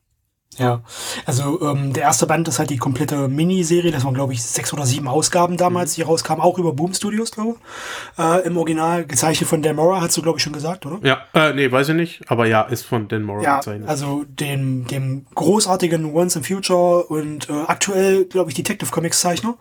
Ja, 0.57 0.81
also 1.25 1.61
ähm, 1.61 1.91
der 1.91 2.03
erste 2.03 2.27
Band 2.27 2.47
ist 2.47 2.59
halt 2.59 2.69
die 2.69 2.77
komplette 2.77 3.27
Miniserie, 3.27 3.91
das 3.91 4.05
waren 4.05 4.13
glaube 4.13 4.33
ich 4.33 4.41
sechs 4.41 4.71
oder 4.71 4.85
sieben 4.85 5.07
Ausgaben 5.07 5.57
damals, 5.57 5.91
mhm. 5.91 5.95
die 5.95 6.01
rauskamen, 6.03 6.41
auch 6.41 6.57
über 6.57 6.71
Boom 6.71 6.93
Studios, 6.93 7.31
glaube 7.31 7.55
ich. 7.55 8.23
Äh, 8.23 8.47
Im 8.47 8.57
Original 8.57 9.05
gezeichnet 9.05 9.49
von 9.49 9.61
Dan 9.61 9.75
Mora, 9.75 10.01
hast 10.01 10.15
du 10.15 10.21
glaube 10.21 10.37
ich 10.37 10.43
schon 10.43 10.53
gesagt, 10.53 10.85
oder? 10.85 10.99
Ja, 11.05 11.23
äh, 11.33 11.53
nee, 11.53 11.69
weiß 11.69 11.89
ich 11.89 11.95
nicht, 11.95 12.31
aber 12.31 12.47
ja, 12.47 12.61
ist 12.61 12.85
von 12.85 13.07
Dan 13.07 13.23
Mora 13.23 13.43
ja, 13.43 13.57
gezeichnet. 13.57 13.89
Also 13.89 14.23
dem, 14.27 14.87
dem 14.87 15.25
großartigen 15.35 16.13
Once 16.13 16.37
in 16.37 16.43
Future 16.43 17.03
und 17.03 17.49
äh, 17.49 17.63
aktuell 17.67 18.25
glaube 18.25 18.49
ich 18.49 18.55
Detective 18.55 18.91
Comics 18.91 19.19
Zeichner. 19.19 19.57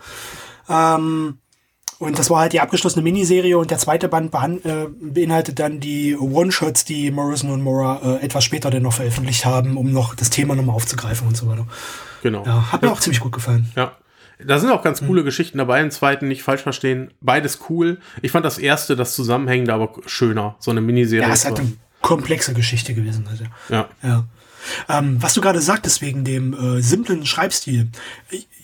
Ähm, 0.68 1.38
und 2.04 2.18
das 2.18 2.30
war 2.30 2.40
halt 2.40 2.52
die 2.52 2.60
abgeschlossene 2.60 3.02
Miniserie 3.02 3.56
und 3.58 3.70
der 3.70 3.78
zweite 3.78 4.08
Band 4.08 4.32
äh, 4.64 4.86
beinhaltet 5.00 5.58
dann 5.58 5.80
die 5.80 6.16
One-Shots, 6.16 6.84
die 6.84 7.10
Morrison 7.10 7.50
und 7.50 7.62
Mora 7.62 8.00
äh, 8.02 8.24
etwas 8.24 8.44
später 8.44 8.70
dann 8.70 8.82
noch 8.82 8.92
veröffentlicht 8.92 9.44
haben, 9.44 9.76
um 9.76 9.92
noch 9.92 10.14
das 10.14 10.30
Thema 10.30 10.54
nochmal 10.54 10.76
aufzugreifen 10.76 11.26
und 11.26 11.36
so 11.36 11.48
weiter. 11.48 11.66
Genau. 12.22 12.44
Ja, 12.44 12.72
hat 12.72 12.82
mir 12.82 12.90
auch 12.90 13.00
ziemlich 13.00 13.20
gut 13.20 13.32
gefallen. 13.32 13.70
Ja. 13.76 13.92
Da 14.44 14.58
sind 14.58 14.70
auch 14.70 14.82
ganz 14.82 15.00
coole 15.00 15.22
mhm. 15.22 15.26
Geschichten 15.26 15.58
dabei, 15.58 15.80
im 15.80 15.90
zweiten 15.90 16.28
nicht 16.28 16.42
falsch 16.42 16.62
verstehen. 16.62 17.12
Beides 17.20 17.60
cool. 17.68 17.98
Ich 18.20 18.32
fand 18.32 18.44
das 18.44 18.58
erste, 18.58 18.96
das 18.96 19.14
Zusammenhängende, 19.14 19.72
aber 19.72 19.92
schöner. 20.06 20.56
So 20.58 20.70
eine 20.70 20.80
Miniserie. 20.80 21.26
Ja, 21.26 21.32
es 21.32 21.46
hat 21.46 21.60
eine 21.60 21.72
komplexe 22.00 22.52
Geschichte 22.52 22.94
gewesen. 22.94 23.26
Also. 23.30 23.44
Ja. 23.68 23.88
ja. 24.02 24.24
Ähm, 24.88 25.16
was 25.20 25.34
du 25.34 25.40
gerade 25.40 25.60
sagtest 25.60 26.02
wegen 26.02 26.24
dem 26.24 26.54
äh, 26.54 26.82
simplen 26.82 27.26
Schreibstil. 27.26 27.88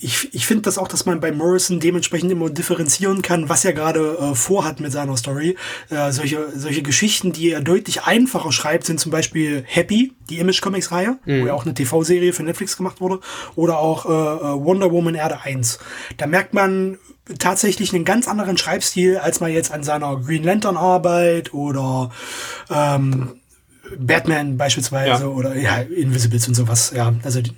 Ich, 0.00 0.32
ich 0.32 0.46
finde 0.46 0.62
das 0.62 0.78
auch, 0.78 0.88
dass 0.88 1.06
man 1.06 1.20
bei 1.20 1.32
Morrison 1.32 1.80
dementsprechend 1.80 2.32
immer 2.32 2.50
differenzieren 2.50 3.22
kann, 3.22 3.48
was 3.48 3.64
er 3.64 3.72
gerade 3.72 4.18
äh, 4.18 4.34
vorhat 4.34 4.80
mit 4.80 4.92
seiner 4.92 5.16
Story. 5.16 5.56
Äh, 5.90 6.12
solche, 6.12 6.48
solche 6.54 6.82
Geschichten, 6.82 7.32
die 7.32 7.50
er 7.50 7.60
deutlich 7.60 8.04
einfacher 8.04 8.52
schreibt, 8.52 8.84
sind 8.84 9.00
zum 9.00 9.12
Beispiel 9.12 9.64
Happy, 9.66 10.12
die 10.28 10.38
Image 10.38 10.62
Comics 10.62 10.90
Reihe, 10.92 11.18
mhm. 11.24 11.42
wo 11.42 11.46
ja 11.46 11.54
auch 11.54 11.64
eine 11.64 11.74
TV-Serie 11.74 12.32
für 12.32 12.42
Netflix 12.42 12.76
gemacht 12.76 13.00
wurde, 13.00 13.20
oder 13.56 13.78
auch 13.78 14.06
äh, 14.06 14.08
äh 14.08 14.64
Wonder 14.64 14.90
Woman 14.90 15.14
Erde 15.14 15.40
1. 15.42 15.78
Da 16.16 16.26
merkt 16.26 16.54
man 16.54 16.98
tatsächlich 17.38 17.94
einen 17.94 18.04
ganz 18.04 18.28
anderen 18.28 18.58
Schreibstil, 18.58 19.18
als 19.18 19.40
man 19.40 19.52
jetzt 19.52 19.70
an 19.72 19.82
seiner 19.82 20.16
Green 20.16 20.42
Lantern 20.42 20.76
Arbeit 20.76 21.54
oder 21.54 22.10
ähm, 22.70 23.39
Batman 23.98 24.56
beispielsweise 24.56 25.22
ja. 25.22 25.28
oder 25.28 25.56
ja, 25.56 25.78
Invisibles 25.78 26.48
und 26.48 26.54
sowas, 26.54 26.92
ja, 26.94 27.12
also 27.22 27.40
die 27.40 27.52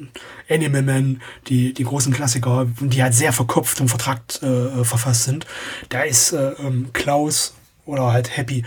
Animal 0.48 0.82
Man, 0.82 1.22
die, 1.48 1.72
die 1.72 1.84
großen 1.84 2.12
Klassiker, 2.12 2.66
die 2.80 3.02
halt 3.02 3.14
sehr 3.14 3.32
verkopft 3.32 3.80
und 3.80 3.88
vertragt 3.88 4.42
äh, 4.42 4.84
verfasst 4.84 5.24
sind. 5.24 5.46
Da 5.88 6.02
ist 6.02 6.32
äh, 6.32 6.52
ähm, 6.58 6.90
Klaus 6.92 7.54
oder 7.84 8.12
halt 8.12 8.36
Happy 8.36 8.64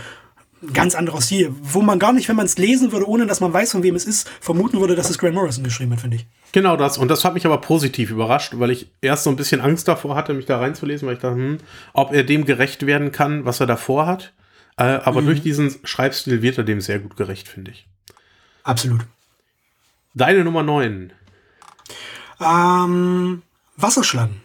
ganz 0.72 0.94
anderer 0.94 1.20
Stil, 1.20 1.54
wo 1.62 1.82
man 1.82 1.98
gar 1.98 2.12
nicht, 2.12 2.28
wenn 2.28 2.36
man 2.36 2.46
es 2.46 2.58
lesen 2.58 2.92
würde, 2.92 3.08
ohne 3.08 3.26
dass 3.26 3.40
man 3.40 3.52
weiß, 3.52 3.72
von 3.72 3.82
wem 3.82 3.94
es 3.94 4.04
ist, 4.04 4.28
vermuten 4.40 4.80
würde, 4.80 4.94
dass 4.94 5.10
es 5.10 5.18
Grant 5.18 5.34
Morrison 5.34 5.64
geschrieben 5.64 5.92
hat, 5.92 6.00
finde 6.00 6.16
ich. 6.16 6.26
Genau 6.52 6.76
das. 6.76 6.98
Und 6.98 7.08
das 7.08 7.24
hat 7.24 7.34
mich 7.34 7.46
aber 7.46 7.60
positiv 7.60 8.10
überrascht, 8.10 8.54
weil 8.56 8.70
ich 8.70 8.90
erst 9.00 9.24
so 9.24 9.30
ein 9.30 9.36
bisschen 9.36 9.60
Angst 9.60 9.88
davor 9.88 10.16
hatte, 10.16 10.34
mich 10.34 10.46
da 10.46 10.58
reinzulesen, 10.58 11.06
weil 11.06 11.16
ich 11.16 11.20
dachte, 11.20 11.36
hm, 11.36 11.58
ob 11.92 12.12
er 12.12 12.24
dem 12.24 12.44
gerecht 12.44 12.86
werden 12.86 13.12
kann, 13.12 13.44
was 13.44 13.60
er 13.60 13.66
davor 13.66 14.06
hat. 14.06 14.32
Äh, 14.76 14.84
aber 14.84 15.22
mhm. 15.22 15.26
durch 15.26 15.42
diesen 15.42 15.74
Schreibstil 15.84 16.42
wird 16.42 16.58
er 16.58 16.64
dem 16.64 16.80
sehr 16.80 16.98
gut 16.98 17.16
gerecht, 17.16 17.48
finde 17.48 17.70
ich. 17.70 17.86
Absolut. 18.62 19.06
Deine 20.14 20.44
Nummer 20.44 20.62
9. 20.62 21.12
Ähm, 22.40 23.42
Wasserschlangen. 23.76 24.40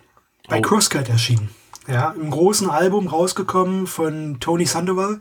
Bei 0.48 0.60
oh. 0.60 0.62
Crosscut 0.62 1.10
erschienen. 1.10 1.50
Ja, 1.88 2.12
im 2.12 2.30
großen 2.30 2.70
Album 2.70 3.08
rausgekommen 3.08 3.88
von 3.88 4.40
Tony 4.40 4.66
Sandoval. 4.66 5.20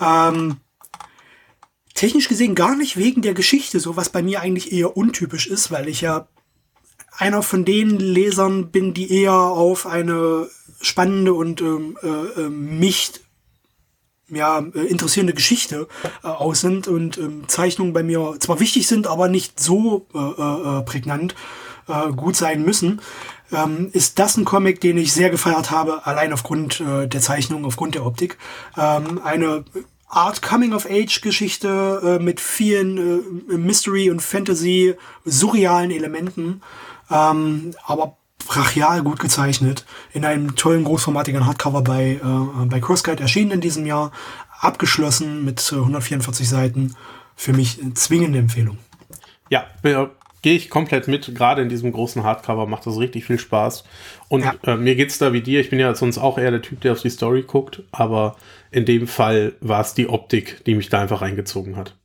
Ähm, 0.00 0.58
technisch 1.94 2.28
gesehen 2.28 2.54
gar 2.54 2.76
nicht 2.76 2.96
wegen 2.96 3.22
der 3.22 3.34
Geschichte, 3.34 3.80
so 3.80 3.96
was 3.96 4.08
bei 4.08 4.22
mir 4.22 4.40
eigentlich 4.40 4.72
eher 4.72 4.96
untypisch 4.96 5.46
ist, 5.46 5.70
weil 5.70 5.88
ich 5.88 6.00
ja 6.00 6.28
einer 7.18 7.42
von 7.42 7.64
den 7.64 7.98
Lesern 7.98 8.70
bin, 8.70 8.94
die 8.94 9.12
eher 9.12 9.34
auf 9.34 9.86
eine 9.86 10.48
spannende 10.80 11.34
und 11.34 11.60
ähm, 11.60 11.98
äh, 12.02 12.40
ähm, 12.40 12.78
mich 12.78 13.12
ja, 14.30 14.60
äh, 14.74 14.80
interessierende 14.80 15.34
Geschichte 15.34 15.88
äh, 16.22 16.28
aus 16.28 16.60
sind 16.60 16.88
und 16.88 17.18
ähm, 17.18 17.44
Zeichnungen 17.48 17.92
bei 17.92 18.02
mir 18.02 18.36
zwar 18.38 18.60
wichtig 18.60 18.86
sind, 18.86 19.06
aber 19.06 19.28
nicht 19.28 19.60
so 19.60 20.06
äh, 20.14 20.18
äh, 20.18 20.78
äh, 20.78 20.82
prägnant 20.82 21.34
gut 22.14 22.36
sein 22.36 22.62
müssen, 22.64 23.00
ähm, 23.50 23.90
ist 23.92 24.20
das 24.20 24.36
ein 24.36 24.44
Comic, 24.44 24.80
den 24.80 24.96
ich 24.96 25.12
sehr 25.12 25.28
gefeiert 25.28 25.72
habe, 25.72 26.06
allein 26.06 26.32
aufgrund 26.32 26.78
der 26.78 27.20
Zeichnung, 27.20 27.64
aufgrund 27.64 27.96
der 27.96 28.06
Optik. 28.06 28.38
Ähm, 28.78 29.20
eine 29.24 29.64
Art 30.08 30.40
Coming-of-Age-Geschichte 30.40 32.20
mit 32.22 32.38
vielen 32.38 33.42
Mystery- 33.48 34.12
und 34.12 34.22
Fantasy-surrealen 34.22 35.90
Elementen, 35.90 36.62
ähm, 37.10 37.72
aber 37.84 38.16
brachial 38.46 39.02
gut 39.02 39.18
gezeichnet, 39.18 39.84
in 40.12 40.24
einem 40.24 40.56
tollen 40.56 40.84
großformatigen 40.84 41.46
Hardcover 41.46 41.82
bei, 41.82 42.20
äh, 42.22 42.64
bei 42.66 42.80
Crossguide 42.80 43.22
erschienen 43.22 43.52
in 43.52 43.60
diesem 43.60 43.86
Jahr, 43.86 44.12
abgeschlossen 44.60 45.44
mit 45.44 45.72
144 45.72 46.48
Seiten. 46.48 46.96
Für 47.36 47.52
mich 47.52 47.80
eine 47.80 47.94
zwingende 47.94 48.38
Empfehlung. 48.38 48.78
Ja, 49.48 49.66
gehe 50.42 50.54
ich 50.54 50.70
komplett 50.70 51.08
mit. 51.08 51.34
Gerade 51.34 51.62
in 51.62 51.68
diesem 51.68 51.92
großen 51.92 52.22
Hardcover 52.22 52.66
macht 52.66 52.86
das 52.86 52.98
richtig 52.98 53.24
viel 53.24 53.38
Spaß. 53.38 53.84
Und 54.28 54.44
ja. 54.44 54.54
äh, 54.64 54.76
mir 54.76 54.98
es 54.98 55.18
da 55.18 55.32
wie 55.32 55.40
dir. 55.40 55.60
Ich 55.60 55.70
bin 55.70 55.78
ja 55.78 55.94
sonst 55.94 56.18
auch 56.18 56.38
eher 56.38 56.50
der 56.50 56.62
Typ, 56.62 56.80
der 56.80 56.92
auf 56.92 57.02
die 57.02 57.10
Story 57.10 57.42
guckt. 57.42 57.82
Aber 57.92 58.36
in 58.70 58.84
dem 58.84 59.06
Fall 59.06 59.54
war 59.60 59.80
es 59.80 59.94
die 59.94 60.08
Optik, 60.08 60.64
die 60.64 60.74
mich 60.74 60.88
da 60.88 61.00
einfach 61.00 61.22
reingezogen 61.22 61.76
hat. 61.76 61.96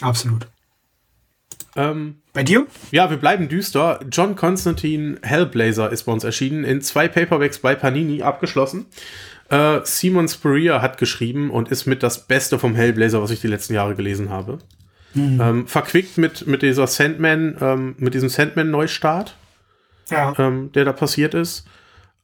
Absolut. 0.00 0.48
Ähm, 1.76 2.16
bei 2.32 2.42
dir? 2.42 2.66
Ja, 2.90 3.10
wir 3.10 3.16
bleiben 3.16 3.48
düster. 3.48 4.00
John 4.10 4.36
Constantine 4.36 5.18
Hellblazer 5.22 5.90
ist 5.90 6.04
bei 6.04 6.12
uns 6.12 6.24
erschienen, 6.24 6.64
in 6.64 6.80
zwei 6.80 7.08
Paperbacks 7.08 7.58
bei 7.58 7.74
Panini 7.74 8.22
abgeschlossen. 8.22 8.86
Äh, 9.50 9.80
Simon 9.84 10.28
Spurrier 10.28 10.82
hat 10.82 10.98
geschrieben 10.98 11.50
und 11.50 11.70
ist 11.70 11.86
mit 11.86 12.02
das 12.02 12.26
Beste 12.26 12.58
vom 12.58 12.74
Hellblazer, 12.74 13.22
was 13.22 13.30
ich 13.30 13.40
die 13.40 13.48
letzten 13.48 13.74
Jahre 13.74 13.94
gelesen 13.94 14.30
habe. 14.30 14.58
Mhm. 15.14 15.40
Ähm, 15.40 15.66
verquickt 15.66 16.18
mit, 16.18 16.46
mit 16.46 16.62
dieser 16.62 16.86
Sandman, 16.86 17.56
ähm, 17.60 17.94
mit 17.98 18.14
diesem 18.14 18.28
Sandman-Neustart, 18.28 19.36
ja. 20.10 20.34
ähm, 20.38 20.72
der 20.72 20.84
da 20.84 20.92
passiert 20.92 21.34
ist. 21.34 21.66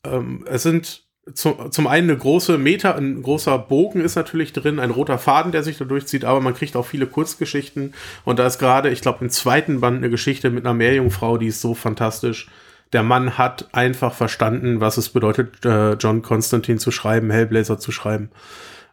Ähm, 0.05 0.45
es 0.49 0.63
sind 0.63 1.05
zum, 1.35 1.71
zum 1.71 1.87
einen 1.87 2.11
eine 2.11 2.19
große 2.19 2.59
Meter, 2.59 2.97
ein 2.97 3.23
großer 3.23 3.59
Bogen 3.59 4.01
ist 4.01 4.17
natürlich 4.17 4.53
drin, 4.53 4.79
ein 4.79 4.91
roter 4.91 5.19
Faden, 5.19 5.53
der 5.53 5.63
sich 5.63 5.79
da 5.79 5.85
durchzieht, 5.85 6.25
aber 6.25 6.41
man 6.41 6.55
kriegt 6.55 6.77
auch 6.77 6.87
viele 6.87 7.07
Kurzgeschichten. 7.07 7.95
Und 8.25 8.39
da 8.39 8.47
ist 8.47 8.59
gerade, 8.59 8.91
ich 8.91 9.01
glaube, 9.01 9.25
im 9.25 9.31
zweiten 9.31 9.81
Band 9.81 9.99
eine 9.99 10.11
Geschichte 10.11 10.51
mit 10.51 10.65
einer 10.65 10.75
Meerjungfrau, 10.75 11.39
die 11.39 11.49
ist 11.49 11.61
so 11.61 11.75
fantastisch. 11.75 12.49
Der 12.93 13.03
Mann 13.03 13.39
hat 13.39 13.69
einfach 13.73 14.15
verstanden, 14.15 14.81
was 14.81 14.97
es 14.97 15.11
bedeutet, 15.11 15.65
äh, 15.65 15.93
John 15.95 16.23
Constantine 16.23 16.79
zu 16.79 16.91
schreiben, 16.91 17.31
Hellblazer 17.31 17.79
zu 17.79 17.93
schreiben. 17.93 18.31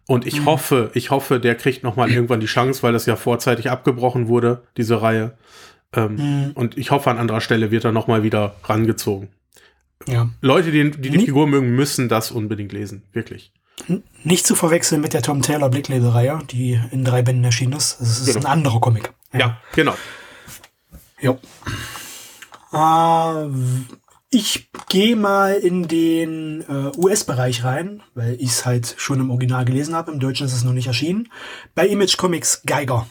Und 0.07 0.25
ich 0.25 0.41
mhm. 0.41 0.45
hoffe, 0.45 0.91
ich 0.93 1.11
hoffe, 1.11 1.39
der 1.39 1.55
kriegt 1.55 1.83
noch 1.83 1.95
mal 1.95 2.09
irgendwann 2.09 2.39
die 2.39 2.45
Chance, 2.45 2.83
weil 2.83 2.93
das 2.93 3.05
ja 3.05 3.15
vorzeitig 3.15 3.69
abgebrochen 3.69 4.27
wurde, 4.27 4.63
diese 4.77 5.01
Reihe. 5.01 5.33
Ähm, 5.93 6.15
mhm. 6.15 6.51
Und 6.53 6.77
ich 6.77 6.91
hoffe, 6.91 7.09
an 7.09 7.17
anderer 7.17 7.41
Stelle 7.41 7.71
wird 7.71 7.85
er 7.85 7.91
noch 7.91 8.07
mal 8.07 8.23
wieder 8.23 8.55
rangezogen. 8.63 9.29
Ja. 10.05 10.29
Leute, 10.41 10.71
die, 10.71 10.91
die 10.91 11.09
die 11.09 11.19
Figur 11.19 11.47
mögen, 11.47 11.75
müssen 11.75 12.07
das 12.09 12.31
unbedingt 12.31 12.71
lesen. 12.71 13.03
Wirklich. 13.13 13.51
Nicht 14.23 14.47
zu 14.47 14.55
verwechseln 14.55 15.01
mit 15.01 15.13
der 15.13 15.21
Tom 15.21 15.41
Taylor 15.41 15.71
Reihe, 15.71 16.39
die 16.49 16.79
in 16.91 17.03
drei 17.03 17.21
Bänden 17.21 17.43
erschienen 17.43 17.73
ist. 17.73 17.97
Das 17.99 18.19
ist 18.19 18.25
genau. 18.33 18.39
ein 18.39 18.45
anderer 18.45 18.79
Comic. 18.79 19.13
Ja, 19.33 19.39
ja 19.39 19.61
genau. 19.73 19.95
Jo. 21.19 21.39
Äh, 22.73 23.49
ich 24.29 24.69
gehe 24.89 25.15
mal 25.15 25.53
in 25.53 25.87
den 25.87 26.61
äh, 26.67 26.97
US-Bereich 26.97 27.63
rein, 27.63 28.01
weil 28.13 28.35
ich 28.35 28.49
es 28.49 28.65
halt 28.65 28.95
schon 28.97 29.19
im 29.19 29.29
Original 29.29 29.65
gelesen 29.65 29.95
habe. 29.95 30.11
Im 30.11 30.19
Deutschen 30.19 30.47
ist 30.47 30.53
es 30.53 30.63
noch 30.63 30.73
nicht 30.73 30.87
erschienen. 30.87 31.31
Bei 31.75 31.87
Image 31.87 32.17
Comics 32.17 32.63
Geiger. 32.65 33.07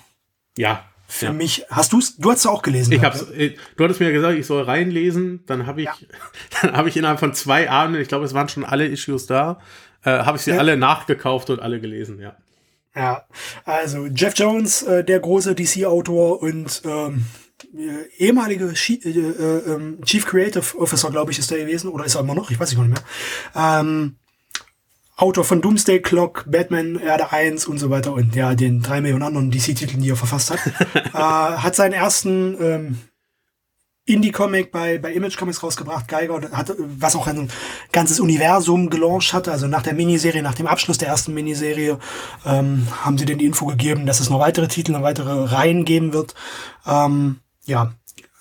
Ja, 0.59 0.85
für 1.07 1.27
ja. 1.27 1.33
mich, 1.33 1.65
hast 1.71 1.93
du 1.93 1.99
es, 1.99 2.17
du 2.17 2.31
hast 2.31 2.41
es 2.41 2.47
auch 2.47 2.63
gelesen. 2.63 2.93
Ich 2.93 3.03
hab's, 3.03 3.23
äh, 3.31 3.55
du 3.77 3.85
hattest 3.85 4.01
mir 4.01 4.13
gesagt, 4.13 4.39
ich 4.39 4.47
soll 4.47 4.63
reinlesen, 4.63 5.45
dann 5.47 5.67
habe 5.67 5.83
ich, 5.83 5.87
ja. 5.87 5.95
dann 6.63 6.73
habe 6.77 6.89
ich 6.89 6.97
innerhalb 6.97 7.21
von 7.21 7.35
zwei 7.35 7.71
Abenden, 7.71 8.03
ich 8.03 8.09
glaube, 8.09 8.25
es 8.25 8.35
waren 8.35 8.49
schon 8.49 8.65
alle 8.65 8.87
Issues 8.87 9.27
da, 9.27 9.61
äh, 10.05 10.11
habe 10.11 10.37
ich 10.37 10.43
sie 10.43 10.53
alle 10.53 10.77
nachgekauft 10.77 11.51
und 11.51 11.61
alle 11.61 11.81
gelesen, 11.81 12.21
ja. 12.21 12.37
Ja, 12.95 13.27
also 13.67 14.07
Jeff 14.07 14.33
Jones, 14.37 14.83
äh, 14.83 15.05
der 15.05 15.21
große 15.21 15.55
DC-Autor 15.55 16.41
und 16.41 16.81
ähm, 16.87 17.27
äh, 17.75 18.07
ehemalige 18.17 18.73
Chief, 18.73 19.05
äh, 19.05 19.11
äh, 19.11 20.01
Chief 20.03 20.25
Creative 20.25 20.79
Officer, 20.79 21.11
glaube 21.11 21.31
ich, 21.31 21.39
ist 21.39 21.51
der 21.51 21.59
gewesen, 21.59 21.91
oder 21.91 22.07
ist 22.07 22.15
er 22.15 22.23
immer 22.23 22.35
noch, 22.35 22.51
ich 22.51 22.59
weiß 22.59 22.75
nicht 22.75 22.89
mehr. 22.89 23.03
Ähm, 23.55 24.17
Autor 25.16 25.44
von 25.44 25.62
Doomsday 25.62 26.00
Clock, 26.00 26.44
Batman 26.46 26.96
Erde 26.96 27.32
1 27.32 27.66
und 27.66 27.78
so 27.78 27.88
weiter 27.88 28.12
und 28.12 28.35
ja, 28.37 28.54
den 28.54 28.82
drei 28.82 29.00
Millionen 29.00 29.23
anderen 29.23 29.50
DC-Titeln, 29.50 30.02
die 30.02 30.11
er 30.11 30.16
verfasst 30.16 30.50
hat. 30.50 30.61
äh, 30.94 31.11
hat 31.18 31.75
seinen 31.75 31.94
ersten 31.94 32.56
ähm, 32.61 32.99
Indie-Comic 34.04 34.70
bei, 34.70 34.99
bei 34.99 35.12
Image 35.12 35.37
Comics 35.37 35.62
rausgebracht, 35.62 36.06
Geiger, 36.06 36.50
hat, 36.52 36.73
was 36.78 37.16
auch 37.16 37.26
ein 37.26 37.50
ganzes 37.92 38.20
Universum 38.20 38.90
gelauncht 38.90 39.32
hatte. 39.32 39.50
Also 39.50 39.66
nach 39.66 39.82
der 39.82 39.94
Miniserie, 39.94 40.42
nach 40.42 40.54
dem 40.54 40.66
Abschluss 40.66 40.99
der 40.99 41.08
ersten 41.08 41.35
Miniserie, 41.35 41.99
ähm, 42.44 42.87
haben 43.02 43.16
sie 43.16 43.25
denn 43.25 43.38
die 43.38 43.46
Info 43.46 43.66
gegeben, 43.66 44.06
dass 44.06 44.20
es 44.20 44.30
noch 44.30 44.38
weitere 44.38 44.68
Titel 44.68 44.94
und 44.94 45.02
weitere 45.02 45.44
Reihen 45.44 45.85
geben 45.85 46.12
wird. 46.12 46.35
Ähm, 46.87 47.40
ja, 47.64 47.94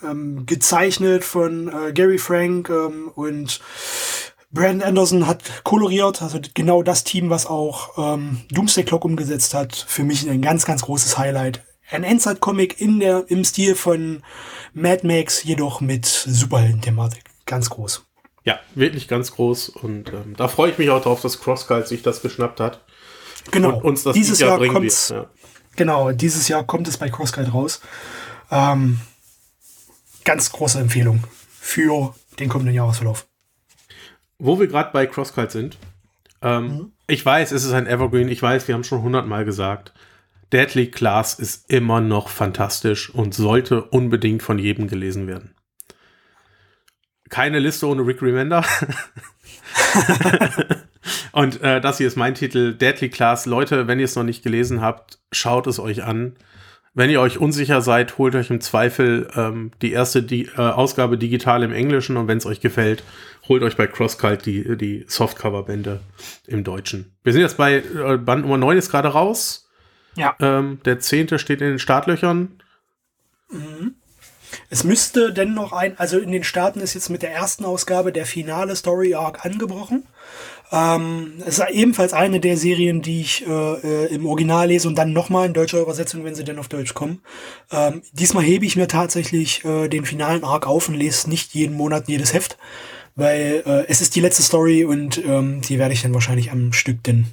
ähm, 0.03 0.45
gezeichnet 0.45 1.23
von 1.23 1.69
äh, 1.69 1.93
Gary 1.93 2.19
Frank 2.19 2.69
ähm, 2.69 3.11
und 3.15 3.59
Brandon 4.55 4.87
Anderson 4.87 5.27
hat 5.27 5.43
koloriert, 5.63 6.21
also 6.21 6.39
genau 6.53 6.81
das 6.81 7.03
Team, 7.03 7.29
was 7.29 7.45
auch 7.45 7.97
ähm, 7.97 8.41
Doomsday 8.49 8.85
Clock 8.85 9.03
umgesetzt 9.03 9.53
hat. 9.53 9.75
Für 9.75 10.03
mich 10.03 10.27
ein 10.27 10.41
ganz, 10.41 10.65
ganz 10.65 10.81
großes 10.81 11.17
Highlight. 11.17 11.61
Ein 11.91 12.03
Endzeit-Comic 12.03 12.79
in 12.79 12.99
der, 12.99 13.25
im 13.27 13.43
Stil 13.43 13.75
von 13.75 14.23
Mad 14.73 15.05
Max, 15.05 15.43
jedoch 15.43 15.81
mit 15.81 16.05
Superhelden-Thematik. 16.05 17.23
Ganz 17.45 17.69
groß. 17.69 18.05
Ja, 18.45 18.59
wirklich 18.73 19.07
ganz 19.07 19.33
groß. 19.33 19.69
Und 19.69 20.09
ähm, 20.13 20.35
da 20.37 20.47
freue 20.47 20.71
ich 20.71 20.77
mich 20.77 20.89
auch 20.89 21.03
drauf, 21.03 21.21
dass 21.21 21.41
CrossCult 21.41 21.87
sich 21.87 22.01
das 22.01 22.21
geschnappt 22.21 22.61
hat. 22.61 22.81
Genau. 23.51 23.77
Und 23.77 23.83
uns 23.83 24.03
das 24.03 24.13
dieses 24.13 24.39
Jahr, 24.39 24.59
Jahr 24.59 24.73
kommt 24.73 25.09
ja. 25.09 25.29
Genau, 25.75 26.11
dieses 26.13 26.47
Jahr 26.47 26.63
kommt 26.63 26.87
es 26.87 26.97
bei 26.97 27.09
CrossCult 27.09 27.53
raus. 27.53 27.81
Ähm, 28.49 29.01
ganz 30.23 30.49
große 30.51 30.79
Empfehlung 30.79 31.25
für 31.59 32.15
den 32.39 32.47
kommenden 32.47 32.73
Jahresverlauf 32.73 33.27
wo 34.45 34.59
wir 34.59 34.67
gerade 34.67 34.91
bei 34.91 35.05
CrossCult 35.05 35.51
sind, 35.51 35.77
ähm, 36.41 36.63
mhm. 36.63 36.91
ich 37.07 37.25
weiß, 37.25 37.51
es 37.51 37.63
ist 37.63 37.73
ein 37.73 37.87
Evergreen, 37.87 38.29
ich 38.29 38.41
weiß, 38.41 38.67
wir 38.67 38.75
haben 38.75 38.83
schon 38.83 39.01
hundertmal 39.01 39.45
gesagt. 39.45 39.93
Deadly 40.53 40.91
Class 40.91 41.39
ist 41.39 41.71
immer 41.71 42.01
noch 42.01 42.29
fantastisch 42.29 43.09
und 43.09 43.33
sollte 43.33 43.83
unbedingt 43.83 44.43
von 44.43 44.59
jedem 44.59 44.87
gelesen 44.87 45.27
werden. 45.27 45.55
Keine 47.29 47.59
Liste 47.59 47.87
ohne 47.87 48.05
Rick 48.05 48.21
Remender. 48.21 48.61
und 51.31 51.61
äh, 51.61 51.81
das 51.81 51.97
hier 51.97 52.07
ist 52.07 52.15
mein 52.15 52.35
Titel, 52.35 52.75
Deadly 52.75 53.09
Class. 53.09 53.47
Leute, 53.47 53.87
wenn 53.87 53.99
ihr 53.99 54.05
es 54.05 54.15
noch 54.15 54.23
nicht 54.23 54.43
gelesen 54.43 54.81
habt, 54.81 55.17
schaut 55.31 55.65
es 55.65 55.79
euch 55.79 56.03
an. 56.03 56.35
Wenn 56.93 57.09
ihr 57.09 57.19
euch 57.19 57.39
unsicher 57.39 57.81
seid, 57.81 58.17
holt 58.17 58.35
euch 58.35 58.49
im 58.49 58.61
Zweifel 58.61 59.27
ähm, 59.35 59.71
die 59.81 59.91
erste 59.91 60.23
die, 60.23 60.45
äh, 60.45 60.61
Ausgabe 60.61 61.17
digital 61.17 61.63
im 61.63 61.73
Englischen 61.73 62.15
und 62.15 62.29
wenn 62.29 62.37
es 62.37 62.45
euch 62.45 62.61
gefällt, 62.61 63.03
holt 63.47 63.63
euch 63.63 63.77
bei 63.77 63.87
CrossCult 63.87 64.45
die, 64.45 64.77
die 64.77 65.05
Softcover-Bände 65.07 66.01
im 66.47 66.63
Deutschen. 66.63 67.15
Wir 67.23 67.33
sind 67.33 67.41
jetzt 67.41 67.57
bei 67.57 67.77
äh, 67.77 68.17
Band 68.17 68.43
Nummer 68.43 68.57
9 68.57 68.77
ist 68.77 68.89
gerade 68.89 69.09
raus. 69.09 69.69
Ja. 70.15 70.35
Ähm, 70.39 70.79
der 70.85 70.99
zehnte 70.99 71.39
steht 71.39 71.61
in 71.61 71.69
den 71.69 71.79
Startlöchern. 71.79 72.61
Mhm. 73.49 73.95
Es 74.69 74.83
müsste 74.83 75.33
denn 75.33 75.53
noch 75.53 75.73
ein, 75.73 75.97
also 75.97 76.17
in 76.17 76.31
den 76.31 76.43
Staaten 76.43 76.79
ist 76.79 76.93
jetzt 76.93 77.09
mit 77.09 77.21
der 77.21 77.31
ersten 77.31 77.65
Ausgabe 77.65 78.11
der 78.11 78.25
finale 78.25 78.75
Story 78.75 79.13
Arc 79.13 79.45
angebrochen. 79.45 80.05
Ähm, 80.71 81.33
es 81.45 81.59
ist 81.59 81.69
ebenfalls 81.69 82.13
eine 82.13 82.39
der 82.39 82.57
Serien, 82.57 83.01
die 83.01 83.21
ich 83.21 83.45
äh, 83.45 83.51
äh, 83.51 84.13
im 84.13 84.25
Original 84.25 84.67
lese 84.67 84.87
und 84.87 84.95
dann 84.95 85.13
nochmal 85.13 85.45
in 85.45 85.53
deutscher 85.53 85.81
Übersetzung, 85.81 86.23
wenn 86.23 86.35
sie 86.35 86.43
denn 86.43 86.57
auf 86.57 86.67
Deutsch 86.67 86.93
kommen. 86.93 87.21
Ähm, 87.71 88.01
diesmal 88.13 88.43
hebe 88.43 88.65
ich 88.65 88.75
mir 88.75 88.87
tatsächlich 88.87 89.63
äh, 89.65 89.87
den 89.87 90.05
finalen 90.05 90.43
Arc 90.43 90.67
auf 90.67 90.89
und 90.89 90.95
lese 90.95 91.29
nicht 91.29 91.53
jeden 91.53 91.75
Monat 91.75 92.07
jedes 92.07 92.33
Heft, 92.33 92.57
weil 93.15 93.63
äh, 93.65 93.85
es 93.87 94.01
ist 94.01 94.15
die 94.15 94.21
letzte 94.21 94.43
Story 94.43 94.85
und 94.85 95.17
ähm, 95.25 95.61
die 95.61 95.79
werde 95.79 95.93
ich 95.93 96.01
dann 96.01 96.13
wahrscheinlich 96.13 96.51
am 96.51 96.73
Stück 96.73 97.03
denn 97.03 97.27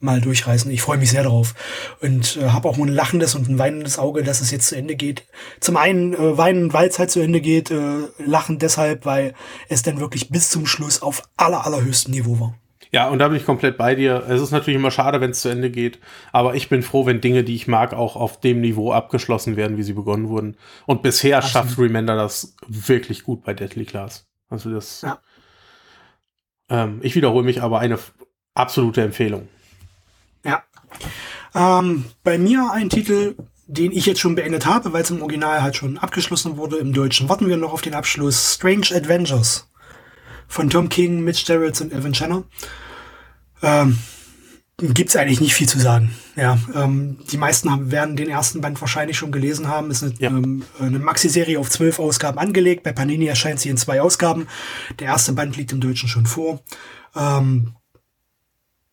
mal 0.00 0.20
durchreißen. 0.20 0.70
Ich 0.70 0.82
freue 0.82 0.98
mich 0.98 1.10
sehr 1.10 1.22
darauf 1.22 1.54
und 2.00 2.38
äh, 2.38 2.48
habe 2.48 2.68
auch 2.68 2.78
ein 2.78 2.88
lachendes 2.88 3.34
und 3.34 3.48
ein 3.48 3.58
weinendes 3.58 3.98
Auge, 3.98 4.22
dass 4.22 4.40
es 4.40 4.50
jetzt 4.50 4.68
zu 4.68 4.76
Ende 4.76 4.96
geht. 4.96 5.24
Zum 5.60 5.76
einen 5.76 6.14
äh, 6.14 6.38
weinen, 6.38 6.72
weil 6.72 6.88
es 6.88 6.98
halt 6.98 7.10
zu 7.10 7.20
Ende 7.20 7.40
geht, 7.40 7.70
äh, 7.70 8.08
lachen 8.24 8.58
deshalb, 8.58 9.04
weil 9.04 9.34
es 9.68 9.82
dann 9.82 10.00
wirklich 10.00 10.30
bis 10.30 10.48
zum 10.48 10.66
Schluss 10.66 11.02
auf 11.02 11.22
aller 11.36 11.66
allerhöchstem 11.66 12.14
Niveau 12.14 12.40
war. 12.40 12.54
Ja, 12.92 13.08
und 13.08 13.20
da 13.20 13.28
bin 13.28 13.36
ich 13.36 13.46
komplett 13.46 13.76
bei 13.76 13.94
dir. 13.94 14.24
Es 14.28 14.40
ist 14.40 14.50
natürlich 14.50 14.76
immer 14.78 14.90
schade, 14.90 15.20
wenn 15.20 15.30
es 15.30 15.42
zu 15.42 15.48
Ende 15.48 15.70
geht, 15.70 16.00
aber 16.32 16.56
ich 16.56 16.68
bin 16.68 16.82
froh, 16.82 17.06
wenn 17.06 17.20
Dinge, 17.20 17.44
die 17.44 17.54
ich 17.54 17.68
mag, 17.68 17.92
auch 17.92 18.16
auf 18.16 18.40
dem 18.40 18.60
Niveau 18.60 18.90
abgeschlossen 18.92 19.56
werden, 19.56 19.76
wie 19.76 19.84
sie 19.84 19.92
begonnen 19.92 20.28
wurden. 20.28 20.56
Und 20.86 21.02
bisher 21.02 21.38
Absolut. 21.38 21.52
schafft 21.52 21.78
Remender 21.78 22.16
das 22.16 22.56
wirklich 22.66 23.22
gut 23.22 23.44
bei 23.44 23.54
Deadly 23.54 23.84
Class. 23.84 24.29
Also 24.50 24.70
das. 24.70 25.02
Ja. 25.02 25.20
Ähm, 26.68 27.00
ich 27.02 27.14
wiederhole 27.14 27.44
mich, 27.44 27.62
aber 27.62 27.78
eine 27.78 27.98
absolute 28.54 29.02
Empfehlung. 29.02 29.48
Ja. 30.44 30.62
Ähm, 31.54 32.04
bei 32.22 32.38
mir 32.38 32.70
ein 32.72 32.90
Titel, 32.90 33.36
den 33.66 33.92
ich 33.92 34.06
jetzt 34.06 34.20
schon 34.20 34.34
beendet 34.34 34.66
habe, 34.66 34.92
weil 34.92 35.02
es 35.02 35.10
im 35.10 35.22
Original 35.22 35.62
halt 35.62 35.76
schon 35.76 35.98
abgeschlossen 35.98 36.56
wurde. 36.56 36.76
Im 36.76 36.92
Deutschen 36.92 37.28
warten 37.28 37.48
wir 37.48 37.56
noch 37.56 37.72
auf 37.72 37.82
den 37.82 37.94
Abschluss. 37.94 38.54
Strange 38.54 38.88
Adventures 38.92 39.68
von 40.48 40.68
Tom 40.68 40.88
King, 40.88 41.20
Mitch 41.20 41.44
Gerrits 41.46 41.80
und 41.80 41.92
Evan 41.92 42.12
Chenner. 42.12 42.42
Ähm, 43.62 43.98
Gibt 44.80 45.10
es 45.10 45.16
eigentlich 45.16 45.40
nicht 45.40 45.54
viel 45.54 45.68
zu 45.68 45.78
sagen. 45.78 46.10
Ja, 46.36 46.58
ähm, 46.74 47.18
die 47.30 47.36
meisten 47.36 47.70
haben, 47.70 47.90
werden 47.90 48.16
den 48.16 48.30
ersten 48.30 48.60
Band 48.60 48.80
wahrscheinlich 48.80 49.18
schon 49.18 49.30
gelesen 49.30 49.68
haben. 49.68 49.90
Ist 49.90 50.02
eine, 50.02 50.14
ja. 50.18 50.30
ähm, 50.30 50.64
eine 50.78 50.98
Maxi-Serie 50.98 51.58
auf 51.58 51.70
zwölf 51.70 51.98
Ausgaben 51.98 52.38
angelegt. 52.38 52.82
Bei 52.82 52.92
Panini 52.92 53.26
erscheint 53.26 53.60
sie 53.60 53.68
in 53.68 53.76
zwei 53.76 54.00
Ausgaben. 54.00 54.46
Der 54.98 55.08
erste 55.08 55.32
Band 55.32 55.56
liegt 55.56 55.72
im 55.72 55.80
Deutschen 55.80 56.08
schon 56.08 56.26
vor. 56.26 56.60
Ähm, 57.14 57.74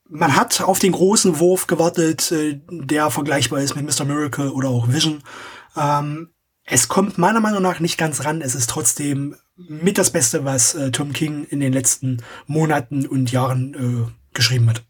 man 0.09 0.35
hat 0.35 0.61
auf 0.61 0.79
den 0.79 0.91
großen 0.91 1.39
Wurf 1.39 1.67
gewartet, 1.67 2.31
äh, 2.31 2.59
der 2.69 3.09
vergleichbar 3.09 3.59
ist 3.61 3.75
mit 3.75 3.85
Mr. 3.85 4.05
Miracle 4.05 4.51
oder 4.51 4.69
auch 4.69 4.89
Vision. 4.89 5.21
Ähm, 5.75 6.29
es 6.63 6.89
kommt 6.89 7.17
meiner 7.17 7.39
Meinung 7.39 7.61
nach 7.61 7.79
nicht 7.79 7.97
ganz 7.97 8.25
ran. 8.25 8.41
Es 8.41 8.55
ist 8.55 8.69
trotzdem 8.69 9.35
mit 9.55 9.97
das 9.97 10.11
Beste, 10.11 10.43
was 10.43 10.75
äh, 10.75 10.91
Tom 10.91 11.13
King 11.13 11.45
in 11.49 11.61
den 11.61 11.71
letzten 11.71 12.21
Monaten 12.45 13.07
und 13.07 13.31
Jahren 13.31 13.73
äh, 13.73 14.11
geschrieben 14.33 14.69
hat. 14.69 14.83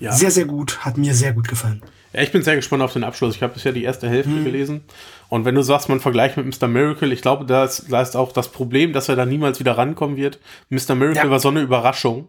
Ja. 0.00 0.12
Sehr, 0.12 0.30
sehr 0.30 0.44
gut. 0.44 0.84
Hat 0.84 0.96
mir 0.96 1.14
sehr 1.14 1.32
gut 1.32 1.48
gefallen. 1.48 1.82
Ja, 2.12 2.22
ich 2.22 2.32
bin 2.32 2.42
sehr 2.42 2.56
gespannt 2.56 2.82
auf 2.82 2.92
den 2.92 3.04
Abschluss. 3.04 3.36
Ich 3.36 3.42
habe 3.42 3.54
bisher 3.54 3.72
die 3.72 3.84
erste 3.84 4.08
Hälfte 4.08 4.30
hm. 4.30 4.44
gelesen. 4.44 4.80
Und 5.28 5.44
wenn 5.44 5.54
du 5.54 5.62
sagst, 5.62 5.88
man 5.88 6.00
vergleicht 6.00 6.36
mit 6.36 6.46
Mr. 6.46 6.68
Miracle, 6.68 7.12
ich 7.12 7.20
glaube, 7.20 7.44
da 7.44 7.64
ist, 7.64 7.86
da 7.90 8.00
ist 8.00 8.16
auch 8.16 8.32
das 8.32 8.48
Problem, 8.48 8.92
dass 8.92 9.08
er 9.08 9.16
da 9.16 9.26
niemals 9.26 9.60
wieder 9.60 9.76
rankommen 9.76 10.16
wird. 10.16 10.38
Mr. 10.70 10.94
Miracle 10.94 11.24
ja. 11.24 11.30
war 11.30 11.40
so 11.40 11.48
eine 11.48 11.60
Überraschung 11.60 12.28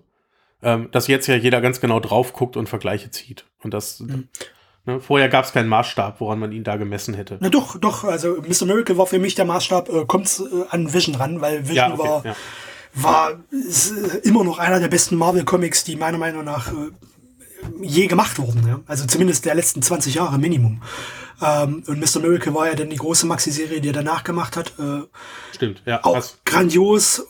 ähm, 0.61 0.89
dass 0.91 1.07
jetzt 1.07 1.27
ja 1.27 1.35
jeder 1.35 1.61
ganz 1.61 1.79
genau 1.79 1.99
drauf 1.99 2.33
guckt 2.33 2.57
und 2.57 2.67
Vergleiche 2.67 3.11
zieht. 3.11 3.45
Und 3.63 3.73
das. 3.73 3.99
Mhm. 3.99 4.27
Ne, 4.85 5.01
vorher 5.01 5.27
gab 5.27 5.45
es 5.45 5.51
keinen 5.51 5.67
Maßstab, 5.67 6.21
woran 6.21 6.39
man 6.39 6.51
ihn 6.51 6.63
da 6.63 6.77
gemessen 6.77 7.13
hätte. 7.13 7.37
Na 7.41 7.49
doch, 7.49 7.77
doch. 7.77 8.05
Also 8.05 8.41
Mr. 8.41 8.65
Miracle 8.65 8.97
war 8.97 9.07
für 9.07 9.19
mich 9.19 9.35
der 9.35 9.45
Maßstab, 9.45 9.89
äh, 9.89 10.05
kommt 10.05 10.39
äh, 10.39 10.63
an 10.69 10.93
Vision 10.93 11.15
ran, 11.15 11.41
weil 11.41 11.67
Vision 11.67 11.75
ja, 11.75 11.93
okay, 11.93 12.33
war, 12.93 13.31
war 13.31 13.31
äh, 13.31 14.17
immer 14.23 14.43
noch 14.43 14.57
einer 14.57 14.79
der 14.79 14.87
besten 14.87 15.17
Marvel-Comics, 15.17 15.83
die 15.83 15.97
meiner 15.97 16.17
Meinung 16.17 16.45
nach 16.45 16.71
äh, 16.71 16.91
je 17.81 18.07
gemacht 18.07 18.37
wurden. 18.37 18.67
Ja? 18.67 18.79
Also 18.85 19.05
zumindest 19.05 19.45
der 19.45 19.55
letzten 19.55 19.81
20 19.81 20.15
Jahre 20.15 20.37
Minimum. 20.37 20.81
Ähm, 21.41 21.83
und 21.87 21.99
Mr. 21.99 22.19
Miracle 22.21 22.53
war 22.53 22.67
ja 22.67 22.75
dann 22.75 22.89
die 22.89 22.97
große 22.97 23.25
Maxi-Serie, 23.25 23.81
die 23.81 23.89
er 23.89 23.93
danach 23.93 24.23
gemacht 24.23 24.57
hat. 24.57 24.73
Äh, 24.79 25.03
Stimmt, 25.53 25.81
ja. 25.85 26.03
Auch 26.03 26.25
grandios 26.45 27.25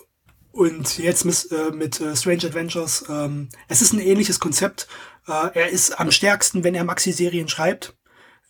und 0.51 0.97
jetzt 0.97 1.25
mit, 1.25 1.47
äh, 1.51 1.71
mit 1.71 2.01
äh, 2.01 2.15
Strange 2.15 2.45
Adventures. 2.45 3.05
Ähm, 3.09 3.49
es 3.67 3.81
ist 3.81 3.93
ein 3.93 3.99
ähnliches 3.99 4.39
Konzept. 4.39 4.87
Äh, 5.27 5.49
er 5.53 5.69
ist 5.69 5.99
am 5.99 6.11
stärksten, 6.11 6.63
wenn 6.63 6.75
er 6.75 6.83
Maxi-Serien 6.83 7.47
schreibt. 7.47 7.95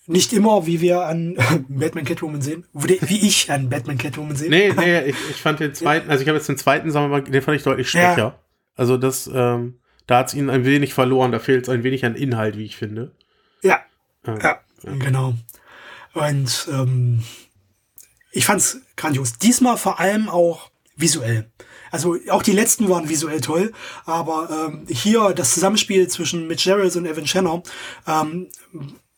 Nicht 0.08 0.34
immer, 0.34 0.66
wie 0.66 0.82
wir 0.82 1.06
an 1.06 1.38
Batman 1.70 2.06
Catwoman 2.06 2.42
sehen. 2.42 2.66
Wie 2.74 3.28
ich 3.28 3.52
an 3.52 3.70
Batman 3.70 3.98
Catwoman 3.98 4.36
sehe. 4.36 4.50
Nee, 4.50 4.74
nee, 4.76 5.02
ich, 5.10 5.16
ich 5.30 5.42
fand 5.42 5.60
den 5.60 5.76
zweiten, 5.76 6.10
also 6.10 6.22
ich 6.22 6.28
habe 6.28 6.38
jetzt 6.38 6.50
den 6.50 6.58
zweiten, 6.58 6.90
sagen 6.90 7.06
wir 7.12 7.20
mal, 7.20 7.24
den 7.24 7.42
fand 7.42 7.58
ich 7.58 7.64
deutlich 7.64 7.90
schwächer. 7.90 8.18
Ja. 8.18 8.40
Also 8.76 8.98
das, 8.98 9.30
ähm, 9.32 9.80
da 10.10 10.18
hat 10.18 10.30
es 10.30 10.34
ihn 10.34 10.50
ein 10.50 10.66
wenig 10.66 10.96
verloren, 10.96 11.32
da 11.32 11.38
fehlt 11.38 11.64
es 11.64 11.70
ein 11.70 11.84
wenig 11.84 12.04
an 12.04 12.16
Inhalt, 12.16 12.58
wie 12.58 12.66
ich 12.66 12.76
finde. 12.76 13.12
Ja, 13.62 13.80
ja, 14.26 14.40
ja. 14.42 14.60
genau. 14.98 15.36
Und 16.14 16.68
ähm, 16.72 17.24
ich 18.32 18.46
fand's 18.46 18.82
grandios. 18.96 19.38
Diesmal 19.38 19.78
vor 19.78 20.00
allem 20.00 20.28
auch 20.28 20.72
visuell. 20.96 21.52
Also 21.92 22.18
auch 22.30 22.42
die 22.42 22.54
letzten 22.54 22.90
waren 22.90 23.08
visuell 23.08 23.40
toll, 23.40 23.72
aber 24.06 24.72
ähm, 24.72 24.88
hier 24.90 25.34
das 25.34 25.54
Zusammenspiel 25.54 26.08
zwischen 26.08 26.48
Mitch 26.48 26.64
Gerald 26.64 26.96
und 26.96 27.06
Evan 27.06 27.28
Shannon, 27.28 27.62
ähm, 28.08 28.50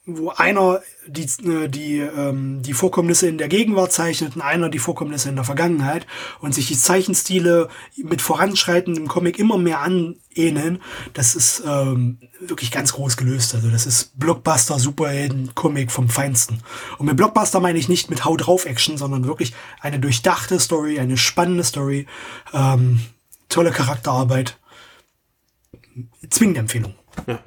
wo 0.06 0.30
einer 0.30 0.82
die, 1.06 1.28
äh, 1.48 1.68
die, 1.68 2.00
ähm, 2.00 2.64
die 2.64 2.74
Vorkommnisse 2.74 3.28
in 3.28 3.38
der 3.38 3.48
Gegenwart 3.48 3.92
zeichnet 3.92 4.36
und 4.36 4.42
einer 4.42 4.70
die 4.70 4.80
Vorkommnisse 4.80 5.30
in 5.30 5.36
der 5.36 5.44
Vergangenheit 5.44 6.08
und 6.40 6.56
sich 6.56 6.68
die 6.68 6.78
Zeichenstile 6.78 7.70
mit 7.98 8.22
voranschreitendem 8.22 9.08
Comic 9.08 9.38
immer 9.38 9.60
mehr 9.60 9.82
anähneln, 9.82 10.82
das 11.14 11.36
ist 11.36 11.64
ähm, 11.68 12.18
wirklich 12.40 12.72
ganz 12.72 12.94
groß 12.94 13.16
gelöst. 13.16 13.54
Also 13.54 13.70
das 13.70 13.86
ist 13.86 14.18
Blockbuster 14.20 14.80
Superhelden 14.80 15.54
Comic 15.54 15.92
vom 15.92 16.10
Feinsten. 16.10 16.64
Und 16.98 17.06
mit 17.06 17.18
Blockbuster 17.18 17.60
meine 17.60 17.78
ich 17.78 17.88
nicht 17.88 18.10
mit 18.10 18.26
Hau 18.26 18.36
drauf 18.38 18.66
Action, 18.66 18.98
sondern 18.98 19.28
wirklich 19.28 19.54
eine 19.82 20.00
durchdachte 20.00 20.60
Story, 20.60 21.00
eine 21.00 21.18
spannende 21.18 21.64
Story, 21.64 22.08
ähm, 22.54 23.02
tolle 23.50 23.72
Charakterarbeit. 23.72 24.58
Zwingende 26.30 26.62
Empfehlung. 26.62 26.96
Ja. 27.28 27.40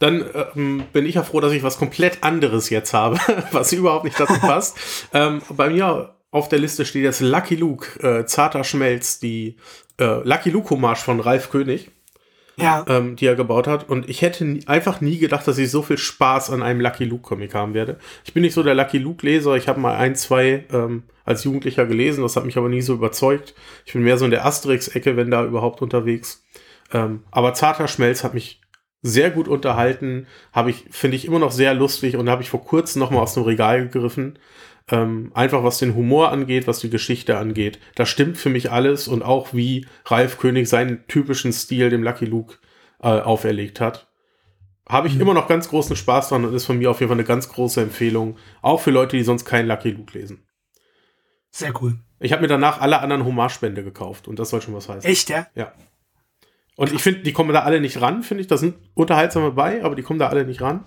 Dann 0.00 0.24
ähm, 0.56 0.82
bin 0.92 1.06
ich 1.06 1.14
ja 1.14 1.22
froh, 1.22 1.40
dass 1.40 1.52
ich 1.52 1.62
was 1.62 1.78
komplett 1.78 2.24
anderes 2.24 2.70
jetzt 2.70 2.94
habe, 2.94 3.18
was 3.52 3.72
überhaupt 3.72 4.04
nicht 4.04 4.18
dazu 4.18 4.40
passt. 4.40 4.76
ähm, 5.12 5.42
bei 5.50 5.70
mir 5.70 6.14
auf 6.32 6.48
der 6.48 6.58
Liste 6.58 6.84
steht 6.84 7.04
jetzt 7.04 7.20
Lucky 7.20 7.54
Luke, 7.54 8.00
äh, 8.02 8.24
Zarter 8.24 8.64
Schmelz, 8.64 9.20
die 9.20 9.56
äh, 9.98 10.22
Lucky 10.24 10.50
Luke 10.50 10.70
Hommage 10.70 11.02
von 11.02 11.20
Ralf 11.20 11.50
König. 11.50 11.90
Ja. 12.56 12.84
Ähm, 12.88 13.16
die 13.16 13.24
er 13.24 13.36
gebaut 13.36 13.66
hat. 13.66 13.88
Und 13.88 14.10
ich 14.10 14.20
hätte 14.20 14.44
nie, 14.44 14.66
einfach 14.66 15.00
nie 15.00 15.16
gedacht, 15.16 15.48
dass 15.48 15.56
ich 15.56 15.70
so 15.70 15.80
viel 15.80 15.96
Spaß 15.96 16.50
an 16.50 16.62
einem 16.62 16.80
Lucky 16.80 17.04
Luke 17.04 17.22
Comic 17.22 17.54
haben 17.54 17.72
werde. 17.72 17.98
Ich 18.24 18.34
bin 18.34 18.42
nicht 18.42 18.52
so 18.52 18.62
der 18.62 18.74
Lucky 18.74 18.98
Luke 18.98 19.24
Leser. 19.24 19.56
Ich 19.56 19.66
habe 19.66 19.80
mal 19.80 19.96
ein, 19.96 20.14
zwei 20.14 20.66
ähm, 20.70 21.04
als 21.24 21.44
Jugendlicher 21.44 21.86
gelesen. 21.86 22.22
Das 22.22 22.36
hat 22.36 22.44
mich 22.44 22.58
aber 22.58 22.68
nie 22.68 22.82
so 22.82 22.92
überzeugt. 22.92 23.54
Ich 23.86 23.94
bin 23.94 24.02
mehr 24.02 24.18
so 24.18 24.26
in 24.26 24.30
der 24.30 24.44
Asterix-Ecke, 24.44 25.16
wenn 25.16 25.30
da 25.30 25.42
überhaupt 25.42 25.80
unterwegs. 25.80 26.44
Ähm, 26.92 27.22
aber 27.30 27.54
Zarter 27.54 27.88
Schmelz 27.88 28.24
hat 28.24 28.34
mich 28.34 28.60
sehr 29.02 29.30
gut 29.30 29.48
unterhalten, 29.48 30.26
habe 30.52 30.70
ich, 30.70 30.84
finde 30.90 31.16
ich 31.16 31.24
immer 31.24 31.38
noch 31.38 31.52
sehr 31.52 31.74
lustig 31.74 32.16
und 32.16 32.28
habe 32.28 32.42
ich 32.42 32.50
vor 32.50 32.64
kurzem 32.64 33.00
noch 33.00 33.10
mal 33.10 33.20
aus 33.20 33.34
dem 33.34 33.44
Regal 33.44 33.88
gegriffen. 33.88 34.38
Ähm, 34.90 35.30
einfach 35.34 35.62
was 35.62 35.78
den 35.78 35.94
Humor 35.94 36.32
angeht, 36.32 36.66
was 36.66 36.80
die 36.80 36.90
Geschichte 36.90 37.38
angeht. 37.38 37.78
Da 37.94 38.06
stimmt 38.06 38.36
für 38.36 38.48
mich 38.48 38.72
alles 38.72 39.08
und 39.08 39.22
auch 39.22 39.54
wie 39.54 39.86
Ralf 40.06 40.38
König 40.38 40.68
seinen 40.68 41.06
typischen 41.06 41.52
Stil 41.52 41.90
dem 41.90 42.02
Lucky 42.02 42.24
Luke 42.24 42.56
äh, 43.00 43.08
auferlegt 43.08 43.80
hat. 43.80 44.08
Habe 44.88 45.06
ich 45.06 45.14
mhm. 45.14 45.20
immer 45.20 45.34
noch 45.34 45.46
ganz 45.46 45.68
großen 45.68 45.94
Spaß 45.94 46.30
dran 46.30 46.44
und 46.44 46.52
ist 46.54 46.64
von 46.64 46.78
mir 46.78 46.90
auf 46.90 46.98
jeden 46.98 47.08
Fall 47.08 47.16
eine 47.16 47.26
ganz 47.26 47.48
große 47.48 47.80
Empfehlung. 47.80 48.36
Auch 48.60 48.80
für 48.80 48.90
Leute, 48.90 49.16
die 49.16 49.22
sonst 49.22 49.44
keinen 49.44 49.68
Lucky 49.68 49.90
Luke 49.90 50.18
lesen. 50.18 50.44
Sehr 51.50 51.72
cool. 51.80 51.98
Ich 52.18 52.32
habe 52.32 52.42
mir 52.42 52.48
danach 52.48 52.80
alle 52.80 53.00
anderen 53.00 53.24
Hommagespende 53.24 53.84
gekauft 53.84 54.28
und 54.28 54.38
das 54.38 54.50
soll 54.50 54.60
schon 54.60 54.74
was 54.74 54.88
heißen. 54.88 55.08
Echt, 55.08 55.30
ja? 55.30 55.46
Ja. 55.54 55.72
Und 56.76 56.92
ich 56.92 57.02
finde, 57.02 57.20
die 57.20 57.32
kommen 57.32 57.52
da 57.52 57.60
alle 57.60 57.80
nicht 57.80 58.00
ran, 58.00 58.22
finde 58.22 58.42
ich. 58.42 58.46
Da 58.46 58.56
sind 58.56 58.76
unterhaltsame 58.94 59.50
bei, 59.50 59.84
aber 59.84 59.94
die 59.94 60.02
kommen 60.02 60.18
da 60.18 60.28
alle 60.28 60.44
nicht 60.44 60.62
ran. 60.62 60.84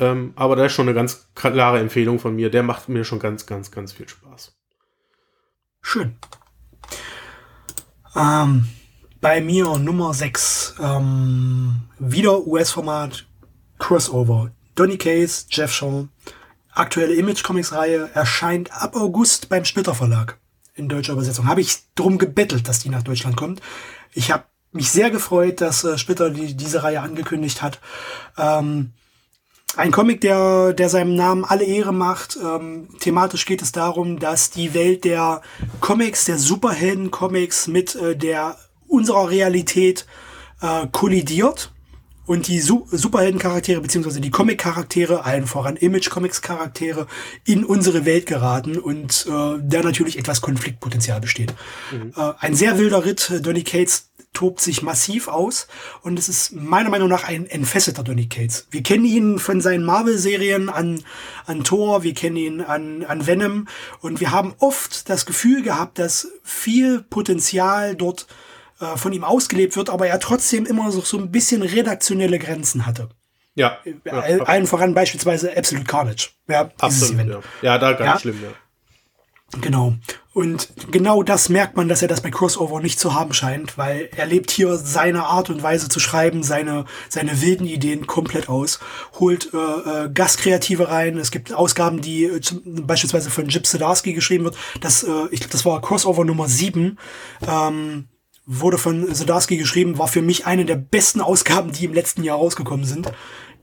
Ähm, 0.00 0.32
aber 0.36 0.56
da 0.56 0.66
ist 0.66 0.72
schon 0.72 0.88
eine 0.88 0.94
ganz 0.94 1.28
klare 1.34 1.80
Empfehlung 1.80 2.18
von 2.18 2.34
mir. 2.34 2.50
Der 2.50 2.62
macht 2.62 2.88
mir 2.88 3.04
schon 3.04 3.18
ganz, 3.18 3.46
ganz, 3.46 3.70
ganz 3.70 3.92
viel 3.92 4.08
Spaß. 4.08 4.56
Schön. 5.82 6.16
Ähm, 8.16 8.66
bei 9.20 9.40
mir 9.40 9.78
Nummer 9.78 10.14
6. 10.14 10.76
Ähm, 10.80 11.82
wieder 11.98 12.46
US-Format 12.46 13.26
Crossover. 13.78 14.50
Donny 14.74 14.96
Case, 14.96 15.46
Jeff 15.50 15.72
Shaw. 15.72 16.08
Aktuelle 16.72 17.14
Image-Comics-Reihe 17.14 18.10
erscheint 18.14 18.72
ab 18.72 18.96
August 18.96 19.48
beim 19.48 19.64
Splitter 19.64 19.94
Verlag. 19.94 20.38
In 20.74 20.88
deutscher 20.88 21.12
Übersetzung. 21.12 21.46
Habe 21.46 21.60
ich 21.60 21.92
drum 21.94 22.18
gebettelt, 22.18 22.66
dass 22.66 22.80
die 22.80 22.88
nach 22.88 23.02
Deutschland 23.02 23.36
kommt. 23.36 23.60
Ich 24.12 24.32
habe 24.32 24.44
mich 24.74 24.90
sehr 24.90 25.10
gefreut, 25.10 25.60
dass 25.60 25.84
äh, 25.84 25.96
Splitter 25.96 26.30
die, 26.30 26.54
diese 26.54 26.82
Reihe 26.82 27.00
angekündigt 27.00 27.62
hat. 27.62 27.78
Ähm, 28.36 28.92
ein 29.76 29.90
Comic, 29.90 30.20
der, 30.20 30.72
der 30.72 30.88
seinem 30.88 31.14
Namen 31.14 31.44
alle 31.44 31.64
Ehre 31.64 31.92
macht. 31.92 32.38
Ähm, 32.42 32.88
thematisch 33.00 33.46
geht 33.46 33.62
es 33.62 33.72
darum, 33.72 34.18
dass 34.18 34.50
die 34.50 34.74
Welt 34.74 35.04
der 35.04 35.42
Comics, 35.80 36.26
der 36.26 36.38
Superhelden-Comics 36.38 37.68
mit 37.68 37.94
äh, 37.96 38.16
der 38.16 38.56
unserer 38.86 39.30
Realität 39.30 40.06
äh, 40.60 40.86
kollidiert 40.92 41.72
und 42.26 42.48
die 42.48 42.60
Su 42.60 42.86
Superhelden-Charaktere 42.90 43.80
beziehungsweise 43.80 44.20
die 44.20 44.30
Comic-Charaktere, 44.30 45.24
allen 45.24 45.46
voran 45.46 45.76
Image-Comics-Charaktere, 45.76 47.06
in 47.44 47.64
unsere 47.64 48.04
Welt 48.04 48.26
geraten 48.26 48.78
und 48.78 49.26
äh, 49.28 49.30
da 49.30 49.82
natürlich 49.82 50.18
etwas 50.18 50.40
Konfliktpotenzial 50.40 51.20
besteht. 51.20 51.52
Mhm. 51.92 52.12
Äh, 52.16 52.32
ein 52.38 52.54
sehr 52.54 52.78
wilder 52.78 53.04
Ritt. 53.04 53.40
Donny 53.42 53.62
Cates 53.62 54.10
tobt 54.34 54.60
sich 54.60 54.82
massiv 54.82 55.28
aus 55.28 55.66
und 56.02 56.18
es 56.18 56.28
ist 56.28 56.52
meiner 56.52 56.90
Meinung 56.90 57.08
nach 57.08 57.24
ein 57.24 57.46
entfesselter 57.46 58.02
Donny 58.02 58.28
Cates. 58.28 58.66
Wir 58.70 58.82
kennen 58.82 59.06
ihn 59.06 59.38
von 59.38 59.60
seinen 59.60 59.84
Marvel-Serien 59.84 60.68
an, 60.68 61.02
an 61.46 61.64
Thor, 61.64 62.02
wir 62.02 62.12
kennen 62.12 62.36
ihn 62.36 62.60
an, 62.60 63.04
an 63.04 63.26
Venom 63.26 63.66
und 64.00 64.20
wir 64.20 64.30
haben 64.30 64.54
oft 64.58 65.08
das 65.08 65.24
Gefühl 65.24 65.62
gehabt, 65.62 65.98
dass 65.98 66.28
viel 66.42 67.00
Potenzial 67.00 67.96
dort 67.96 68.26
äh, 68.80 68.96
von 68.96 69.12
ihm 69.12 69.24
ausgelebt 69.24 69.76
wird, 69.76 69.88
aber 69.88 70.08
er 70.08 70.20
trotzdem 70.20 70.66
immer 70.66 70.90
so, 70.90 71.00
so 71.00 71.16
ein 71.18 71.30
bisschen 71.30 71.62
redaktionelle 71.62 72.38
Grenzen 72.38 72.86
hatte. 72.86 73.08
Ja. 73.54 73.78
ja 74.04 74.20
Allen 74.20 74.66
voran 74.66 74.94
beispielsweise 74.94 75.56
Absolute 75.56 75.86
Carnage. 75.86 76.30
Ja, 76.48 76.70
Absolut, 76.80 77.26
ja. 77.26 77.40
ja, 77.62 77.78
da 77.78 77.92
ganz 77.92 78.00
ja. 78.00 78.18
schlimm, 78.18 78.42
ja. 78.42 78.50
Genau. 79.60 79.94
Und 80.34 80.68
genau 80.90 81.22
das 81.22 81.48
merkt 81.48 81.76
man, 81.76 81.88
dass 81.88 82.02
er 82.02 82.08
das 82.08 82.20
bei 82.20 82.30
Crossover 82.32 82.80
nicht 82.80 82.98
zu 82.98 83.14
haben 83.14 83.32
scheint, 83.32 83.78
weil 83.78 84.10
er 84.16 84.26
lebt 84.26 84.50
hier 84.50 84.76
seine 84.76 85.26
Art 85.26 85.48
und 85.48 85.62
Weise 85.62 85.88
zu 85.88 86.00
schreiben, 86.00 86.42
seine, 86.42 86.86
seine 87.08 87.40
wilden 87.40 87.68
Ideen 87.68 88.08
komplett 88.08 88.48
aus, 88.48 88.80
holt 89.20 89.54
äh, 89.54 89.56
äh, 89.56 90.10
Gastkreative 90.12 90.88
rein. 90.88 91.18
Es 91.18 91.30
gibt 91.30 91.52
Ausgaben, 91.52 92.00
die 92.00 92.24
äh, 92.24 92.40
beispielsweise 92.64 93.30
von 93.30 93.46
Jip 93.46 93.64
Zdarsky 93.64 94.12
geschrieben 94.12 94.42
wird. 94.42 94.56
Das, 94.80 95.04
äh, 95.04 95.28
ich 95.30 95.38
glaube, 95.38 95.52
das 95.52 95.64
war 95.64 95.80
Crossover 95.80 96.24
Nummer 96.24 96.48
7. 96.48 96.98
Ähm, 97.46 98.08
wurde 98.44 98.76
von 98.76 99.14
Zdarsky 99.14 99.56
geschrieben, 99.56 99.98
war 99.98 100.08
für 100.08 100.20
mich 100.20 100.46
eine 100.46 100.64
der 100.64 100.76
besten 100.76 101.20
Ausgaben, 101.20 101.70
die 101.70 101.84
im 101.84 101.94
letzten 101.94 102.24
Jahr 102.24 102.38
rausgekommen 102.38 102.84
sind. 102.84 103.12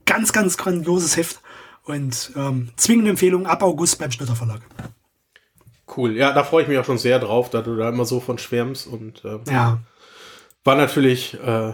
Ganz, 0.05 0.31
ganz 0.31 0.55
grandioses 0.55 1.17
Heft 1.17 1.41
und 1.83 2.31
ähm, 2.37 2.69
zwingende 2.77 3.09
Empfehlung 3.09 3.45
ab 3.45 3.61
August 3.61 3.99
beim 3.99 4.11
Schnitter 4.11 4.37
Verlag. 4.37 4.61
Cool. 5.95 6.15
Ja, 6.15 6.31
da 6.31 6.43
freue 6.43 6.63
ich 6.63 6.69
mich 6.69 6.77
auch 6.77 6.85
schon 6.85 6.97
sehr 6.97 7.19
drauf, 7.19 7.49
da 7.49 7.61
du 7.61 7.75
da 7.75 7.89
immer 7.89 8.05
so 8.05 8.19
von 8.19 8.37
schwärmst 8.37 8.87
und 8.87 9.25
äh, 9.25 9.39
ja. 9.51 9.79
war 10.63 10.75
natürlich 10.75 11.37
äh, 11.45 11.69
äh, 11.69 11.73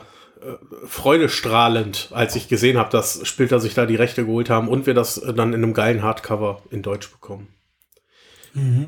freudestrahlend, 0.85 2.09
als 2.11 2.35
ich 2.35 2.47
gesehen 2.47 2.77
habe, 2.77 2.89
dass 2.89 3.27
Splitter 3.27 3.59
sich 3.59 3.73
da 3.73 3.85
die 3.85 3.95
Rechte 3.95 4.25
geholt 4.25 4.49
haben 4.49 4.67
und 4.67 4.85
wir 4.85 4.93
das 4.93 5.21
dann 5.21 5.53
in 5.53 5.63
einem 5.63 5.73
geilen 5.73 6.03
Hardcover 6.03 6.61
in 6.69 6.81
Deutsch 6.81 7.11
bekommen. 7.11 7.47
Mhm. 8.53 8.87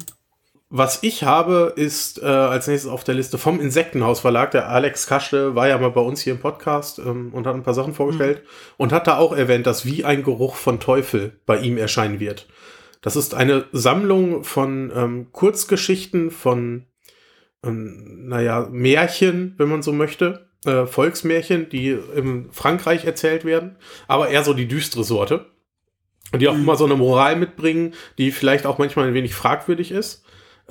Was 0.72 1.00
ich 1.02 1.24
habe, 1.24 1.74
ist 1.76 2.22
äh, 2.22 2.26
als 2.26 2.68
nächstes 2.68 2.92
auf 2.92 3.04
der 3.04 3.15
Liste 3.15 3.39
vom 3.39 3.60
Insektenhaus 3.60 4.20
Verlag. 4.20 4.52
Der 4.52 4.70
Alex 4.70 5.08
Kaschte 5.08 5.56
war 5.56 5.68
ja 5.68 5.80
mal 5.80 5.89
bei 5.89 6.02
uns 6.02 6.22
hier 6.22 6.34
im 6.34 6.39
Podcast 6.39 7.00
ähm, 7.00 7.34
und 7.34 7.48
hat 7.48 7.56
ein 7.56 7.63
paar 7.63 7.74
Sachen 7.74 7.96
vorgestellt 7.96 8.44
mhm. 8.44 8.74
und 8.78 8.92
hat 8.92 9.08
da 9.08 9.18
auch 9.18 9.36
erwähnt, 9.36 9.65
dass 9.65 9.86
wie 9.86 10.06
ein 10.06 10.22
Geruch 10.22 10.56
von 10.56 10.80
Teufel 10.80 11.39
bei 11.48 11.58
ihm 11.58 11.78
erscheinen 11.78 12.20
wird. 12.20 12.48
Das 13.01 13.15
ist 13.15 13.33
eine 13.33 13.65
Sammlung 13.71 14.43
von 14.43 14.91
ähm, 14.93 15.27
Kurzgeschichten, 15.31 16.31
von, 16.31 16.85
ähm, 17.63 18.27
naja, 18.27 18.67
Märchen, 18.71 19.55
wenn 19.57 19.69
man 19.69 19.81
so 19.81 19.93
möchte. 19.93 20.49
Äh, 20.65 20.85
Volksmärchen, 20.85 21.69
die 21.69 21.97
in 22.15 22.51
Frankreich 22.51 23.05
erzählt 23.05 23.45
werden, 23.45 23.77
aber 24.09 24.27
eher 24.27 24.43
so 24.43 24.53
die 24.53 24.67
düstere 24.67 25.05
Sorte. 25.05 25.45
Die 26.38 26.47
auch 26.47 26.53
mhm. 26.53 26.63
immer 26.63 26.75
so 26.75 26.85
eine 26.85 26.95
Moral 26.95 27.38
mitbringen, 27.38 27.93
die 28.17 28.31
vielleicht 28.31 28.65
auch 28.65 28.77
manchmal 28.77 29.07
ein 29.07 29.13
wenig 29.13 29.33
fragwürdig 29.33 29.91
ist. 29.91 30.25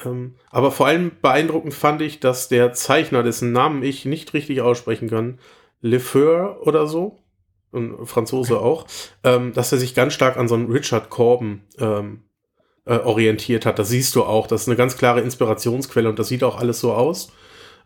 Ähm, 0.05 0.35
aber 0.51 0.71
vor 0.71 0.87
allem 0.87 1.13
beeindruckend 1.23 1.75
fand 1.75 2.03
ich, 2.03 2.21
dass 2.21 2.49
der 2.49 2.73
Zeichner, 2.75 3.23
dessen 3.23 3.53
Namen 3.53 3.83
ich 3.83 4.05
nicht 4.05 4.35
richtig 4.35 4.61
aussprechen 4.61 5.09
kann, 5.09 5.39
Lefeur 5.81 6.61
oder 6.67 6.87
so, 6.87 7.23
ein 7.73 8.07
Franzose 8.07 8.61
auch, 8.61 8.87
ähm, 9.25 9.53
dass 9.53 9.73
er 9.73 9.79
sich 9.79 9.95
ganz 9.95 10.15
stark 10.15 10.37
an 10.37 10.49
so 10.49 10.55
einen 10.55 10.71
Richard 10.71 11.11
Corbin 11.11 11.63
ähm, 11.79 12.23
äh, 12.85 12.99
orientiert 12.99 13.67
hat. 13.67 13.79
Das 13.79 13.89
siehst 13.89 14.15
du 14.15 14.25
auch. 14.25 14.47
Das 14.47 14.63
ist 14.63 14.69
eine 14.69 14.77
ganz 14.77 14.97
klare 14.97 15.21
Inspirationsquelle 15.21 16.09
und 16.09 16.19
das 16.19 16.29
sieht 16.29 16.43
auch 16.43 16.59
alles 16.59 16.81
so 16.81 16.93
aus. 16.93 17.31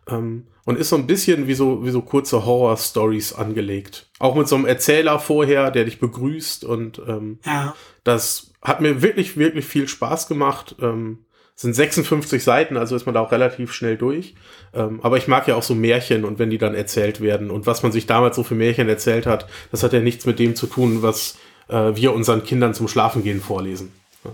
Ähm, 0.07 0.47
und 0.65 0.77
ist 0.77 0.89
so 0.89 0.95
ein 0.95 1.07
bisschen 1.07 1.47
wie 1.47 1.53
so, 1.53 1.85
wie 1.85 1.91
so 1.91 2.01
kurze 2.01 2.45
Horror-Stories 2.45 3.33
angelegt. 3.33 4.09
Auch 4.19 4.35
mit 4.35 4.47
so 4.47 4.55
einem 4.55 4.65
Erzähler 4.65 5.19
vorher, 5.19 5.71
der 5.71 5.85
dich 5.85 5.99
begrüßt 5.99 6.63
und 6.63 7.01
ähm, 7.05 7.39
ja. 7.45 7.75
das 8.03 8.53
hat 8.61 8.79
mir 8.79 9.01
wirklich, 9.01 9.35
wirklich 9.35 9.65
viel 9.65 9.87
Spaß 9.87 10.27
gemacht. 10.27 10.75
Ähm, 10.81 11.25
sind 11.55 11.73
56 11.73 12.43
Seiten, 12.43 12.77
also 12.77 12.95
ist 12.95 13.05
man 13.05 13.13
da 13.13 13.21
auch 13.21 13.31
relativ 13.31 13.73
schnell 13.73 13.97
durch. 13.97 14.35
Ähm, 14.73 14.99
aber 15.03 15.17
ich 15.17 15.27
mag 15.27 15.47
ja 15.47 15.55
auch 15.55 15.63
so 15.63 15.75
Märchen 15.75 16.25
und 16.25 16.39
wenn 16.39 16.49
die 16.49 16.57
dann 16.57 16.73
erzählt 16.73 17.21
werden 17.21 17.51
und 17.51 17.65
was 17.67 17.83
man 17.83 17.91
sich 17.91 18.05
damals 18.05 18.35
so 18.35 18.43
für 18.43 18.55
Märchen 18.55 18.89
erzählt 18.89 19.25
hat, 19.25 19.47
das 19.71 19.83
hat 19.83 19.93
ja 19.93 19.99
nichts 19.99 20.25
mit 20.25 20.39
dem 20.39 20.55
zu 20.55 20.67
tun, 20.67 21.01
was 21.03 21.37
äh, 21.69 21.95
wir 21.95 22.13
unseren 22.13 22.43
Kindern 22.43 22.73
zum 22.73 22.87
Schlafengehen 22.87 23.41
vorlesen. 23.41 23.93
Ja. 24.23 24.31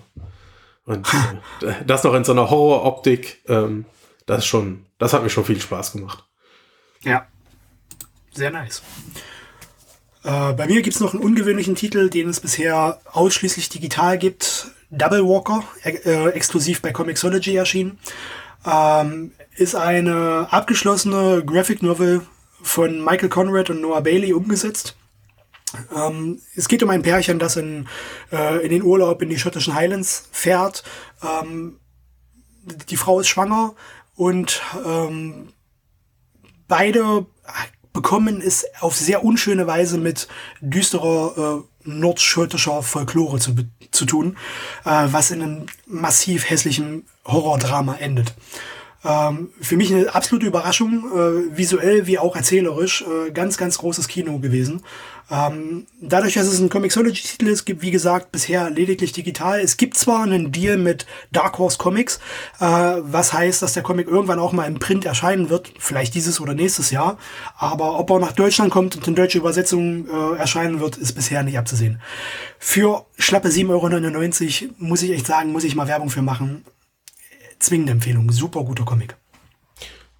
Und 0.86 1.08
äh, 1.62 1.74
das 1.86 2.04
noch 2.04 2.14
in 2.14 2.24
so 2.24 2.32
einer 2.32 2.50
Horroroptik, 2.50 3.44
ähm, 3.48 3.86
das 4.26 4.46
schon, 4.46 4.86
das 4.98 5.14
hat 5.14 5.24
mir 5.24 5.30
schon 5.30 5.46
viel 5.46 5.60
Spaß 5.60 5.92
gemacht. 5.94 6.24
Ja, 7.04 7.28
sehr 8.34 8.52
nice. 8.52 8.82
Äh, 10.24 10.54
bei 10.54 10.68
mir 10.68 10.82
gibt 10.82 10.96
es 10.96 11.02
noch 11.02 11.14
einen 11.14 11.24
ungewöhnlichen 11.24 11.76
Titel, 11.76 12.10
den 12.10 12.30
es 12.30 12.40
bisher 12.40 13.00
ausschließlich 13.12 13.70
digital 13.70 14.18
gibt. 14.18 14.68
Double 14.92 15.24
Walker, 15.24 15.64
äh, 15.84 16.30
exklusiv 16.30 16.82
bei 16.82 16.92
Comixology 16.92 17.56
erschienen. 17.56 18.00
Ähm, 18.66 19.32
ist 19.56 19.76
eine 19.76 20.48
abgeschlossene 20.52 21.44
Graphic 21.46 21.84
Novel 21.84 22.22
von 22.62 23.04
Michael 23.04 23.30
Conrad 23.30 23.70
und 23.70 23.82
Noah 23.82 24.02
Bailey 24.02 24.34
umgesetzt. 24.34 24.96
Ähm, 25.96 26.42
es 26.56 26.68
geht 26.68 26.82
um 26.82 26.90
ein 26.90 27.04
Pärchen, 27.04 27.40
das 27.40 27.56
in, 27.56 27.88
äh, 28.32 28.64
in 28.64 28.72
den 28.72 28.84
Urlaub 28.84 29.22
in 29.22 29.30
die 29.30 29.38
schottischen 29.38 29.76
Highlands 29.76 30.28
fährt. 30.32 30.84
Ähm, 31.24 31.80
die 32.90 32.98
Frau 32.98 33.20
ist 33.20 33.28
schwanger 33.28 33.76
und 34.16 34.62
ähm, 34.86 35.54
beide 36.68 37.26
bekommen 38.00 38.42
es 38.42 38.66
auf 38.80 38.96
sehr 38.96 39.26
unschöne 39.26 39.68
Weise 39.68 39.98
mit 39.98 40.30
düsterer 40.62 41.64
äh, 41.84 41.90
nordschottischer 41.90 42.82
Folklore 42.82 43.40
zu, 43.40 43.56
zu 43.92 44.06
tun, 44.06 44.38
äh, 44.86 45.08
was 45.12 45.32
in 45.32 45.42
einem 45.42 45.66
massiv 45.86 46.50
hässlichen 46.50 47.04
Horrordrama 47.26 47.96
endet. 47.96 48.36
Ähm, 49.04 49.50
für 49.60 49.76
mich 49.76 49.94
eine 49.94 50.16
absolute 50.16 50.46
Überraschung, 50.46 51.12
äh, 51.14 51.58
visuell 51.58 52.08
wie 52.08 52.20
auch 52.20 52.38
erzählerisch, 52.38 53.04
äh, 53.04 53.32
ganz, 53.32 53.58
ganz 53.58 53.78
großes 53.80 54.08
Kino 54.08 54.40
gewesen. 54.40 54.82
Ähm, 55.32 55.86
dadurch, 56.02 56.34
dass 56.34 56.48
es 56.48 56.60
ein 56.60 56.70
Comixology-Titel 56.70 57.48
ist, 57.48 57.66
gibt, 57.66 57.82
wie 57.82 57.92
gesagt, 57.92 58.32
bisher 58.32 58.70
lediglich 58.70 59.12
digital. 59.12 59.60
Es 59.60 59.78
gibt 59.78 59.98
zwar 59.98 60.24
einen 60.24 60.52
Deal 60.52 60.78
mit 60.78 61.06
Dark 61.32 61.60
Horse 61.60 61.78
Comics, 61.78 62.20
äh, 62.60 62.66
was 62.66 63.34
heißt, 63.34 63.62
dass 63.62 63.74
der 63.74 63.84
Comic 63.84 64.08
irgendwann 64.08 64.40
auch 64.40 64.54
mal 64.54 64.66
im 64.66 64.80
Print 64.80 65.06
erscheinen 65.06 65.50
wird, 65.50 65.72
vielleicht 65.78 66.16
dieses 66.16 66.42
oder 66.42 66.54
nächstes 66.54 66.92
Jahr, 66.92 67.18
aber 67.58 68.00
ob 68.00 68.10
er 68.10 68.20
nach 68.20 68.32
Deutschland 68.32 68.72
kommt 68.72 68.96
und 68.96 69.08
in 69.08 69.16
deutsche 69.16 69.38
Übersetzung 69.38 70.08
äh, 70.08 70.38
erscheinen 70.38 70.80
wird, 70.80 70.98
ist 70.98 71.14
bisher 71.14 71.44
nicht 71.44 71.58
abzusehen. 71.58 72.02
Für 72.58 73.06
schlappe 73.18 73.50
7,99 73.50 74.64
Euro 74.64 74.74
muss 74.78 75.04
ich 75.04 75.12
echt 75.12 75.28
sagen, 75.28 75.52
muss 75.52 75.64
ich 75.64 75.76
mal 75.76 75.88
Werbung 75.88 76.10
für 76.10 76.22
machen 76.22 76.66
zwingende 77.60 77.92
Empfehlung. 77.92 78.32
Super 78.32 78.64
guter 78.64 78.86
Comic. 78.86 79.16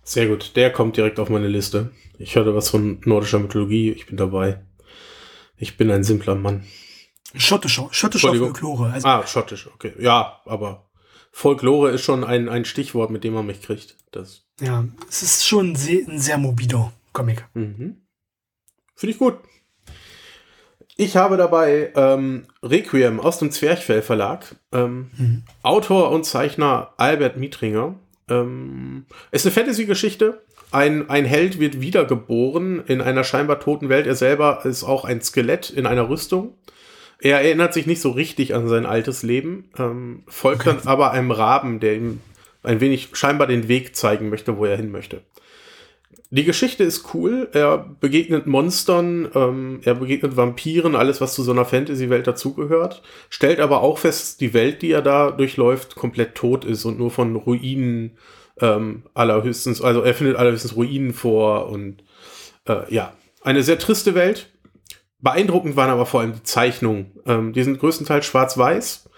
Sehr 0.04 0.28
gut. 0.28 0.56
Der 0.56 0.72
kommt 0.72 0.98
direkt 0.98 1.20
auf 1.20 1.30
meine 1.30 1.48
Liste. 1.48 1.92
Ich 2.18 2.36
hörte 2.36 2.56
was 2.56 2.70
von 2.70 3.00
nordischer 3.06 3.40
Mythologie. 3.40 3.92
Ich 3.92 4.06
bin 4.06 4.18
dabei. 4.18 4.60
Ich 5.60 5.78
bin 5.78 5.92
ein 5.92 6.04
simpler 6.04 6.36
Mann. 6.36 6.64
Schottischer, 7.36 7.90
schottischer 7.92 8.34
Folklore. 8.34 8.92
Also 8.94 9.08
ah, 9.08 9.28
schottisch, 9.28 9.68
okay. 9.68 9.94
Ja, 10.00 10.42
aber 10.46 10.90
Folklore 11.32 11.92
ist 11.92 12.02
schon 12.02 12.24
ein, 12.24 12.50
ein 12.50 12.66
Stichwort, 12.66 13.12
mit 13.12 13.24
dem 13.24 13.34
man 13.34 13.46
mich 13.46 13.62
kriegt. 13.62 13.98
Das 14.12 14.46
ja, 14.62 14.86
es 15.08 15.22
ist 15.22 15.46
schon 15.46 15.72
ein 15.72 15.76
sehr, 15.76 16.08
ein 16.08 16.20
sehr 16.20 16.38
mobiler 16.38 16.92
Comic. 17.14 17.46
Mhm. 17.54 18.02
Finde 18.96 19.14
ich 19.14 19.20
gut. 19.20 19.36
Ich 20.98 21.16
habe 21.16 21.38
dabei 21.38 21.94
ähm, 21.96 22.48
Requiem 22.62 23.20
aus 23.20 23.40
dem 23.40 23.52
Zwerchfell 23.52 24.02
Verlag. 24.02 24.56
Ähm, 24.74 25.12
mhm. 25.18 25.44
Autor 25.62 26.12
und 26.12 26.26
Zeichner 26.26 26.94
Albert 26.98 27.38
Mietringer. 27.38 27.96
Ähm, 28.28 29.06
ist 29.32 29.46
eine 29.46 29.54
Fantasy-Geschichte. 29.54 30.44
Ein, 30.72 31.10
ein 31.10 31.26
Held 31.26 31.60
wird 31.60 31.82
wiedergeboren 31.82 32.84
in 32.86 33.02
einer 33.02 33.24
scheinbar 33.24 33.60
toten 33.60 33.90
Welt. 33.90 34.06
Er 34.06 34.16
selber 34.16 34.62
ist 34.66 34.84
auch 34.84 35.04
ein 35.04 35.22
Skelett 35.22 35.70
in 35.70 35.86
einer 35.86 36.10
Rüstung. 36.10 36.54
Er 37.20 37.42
erinnert 37.42 37.74
sich 37.74 37.86
nicht 37.86 38.02
so 38.02 38.12
richtig 38.12 38.56
an 38.56 38.68
sein 38.68 38.86
altes 38.86 39.24
Leben, 39.24 39.70
ähm, 39.78 40.24
folgt 40.28 40.68
dann 40.68 40.80
aber 40.86 41.12
einem 41.12 41.32
Raben, 41.32 41.80
der 41.80 41.96
ihm 41.96 42.22
ein 42.64 42.80
wenig 42.80 43.10
scheinbar 43.14 43.48
den 43.48 43.68
Weg 43.68 43.96
zeigen 43.96 44.30
möchte, 44.30 44.58
wo 44.58 44.66
er 44.66 44.78
hin 44.78 44.92
möchte. 44.92 45.22
Die 46.32 46.44
Geschichte 46.44 46.84
ist 46.84 47.14
cool. 47.14 47.50
Er 47.54 47.90
begegnet 48.00 48.46
Monstern, 48.46 49.30
ähm, 49.34 49.80
er 49.84 49.96
begegnet 49.96 50.38
Vampiren, 50.38 50.96
alles, 50.96 51.22
was 51.22 51.34
zu 51.34 51.42
so 51.42 51.52
einer 51.52 51.66
Fantasy-Welt 51.66 52.28
dazugehört. 52.28 53.02
Stellt 53.30 53.60
aber 53.60 53.82
auch 53.82 53.98
fest, 53.98 54.40
die 54.40 54.54
Welt, 54.54 54.84
die 54.84 54.92
er 54.92 55.02
da 55.02 55.32
durchläuft, 55.32 55.96
komplett 55.96 56.36
tot 56.36 56.66
ist 56.66 56.86
und 56.86 57.00
nur 57.00 57.10
von 57.10 57.36
Ruinen 57.36 58.12
ähm, 58.62 59.04
allerhöchstens, 59.14 59.82
also 59.82 60.02
er 60.02 60.14
findet 60.14 60.38
allerhöchstens 60.38 60.76
Ruinen 60.76 61.14
vor 61.14 61.70
und 61.70 62.04
äh, 62.68 62.94
ja, 62.94 63.14
eine 63.42 63.64
sehr 63.64 63.80
triste 63.80 64.16
Welt. 64.16 64.50
Beeindruckend 65.20 65.76
waren 65.76 65.90
aber 65.90 66.06
vor 66.06 66.22
allem 66.22 66.34
die 66.34 66.44
Zeichnungen. 66.44 67.12
Ähm, 67.26 67.54
die 67.54 67.64
sind 67.64 67.80
größtenteils 67.80 68.26
schwarz-weiß 68.26 69.10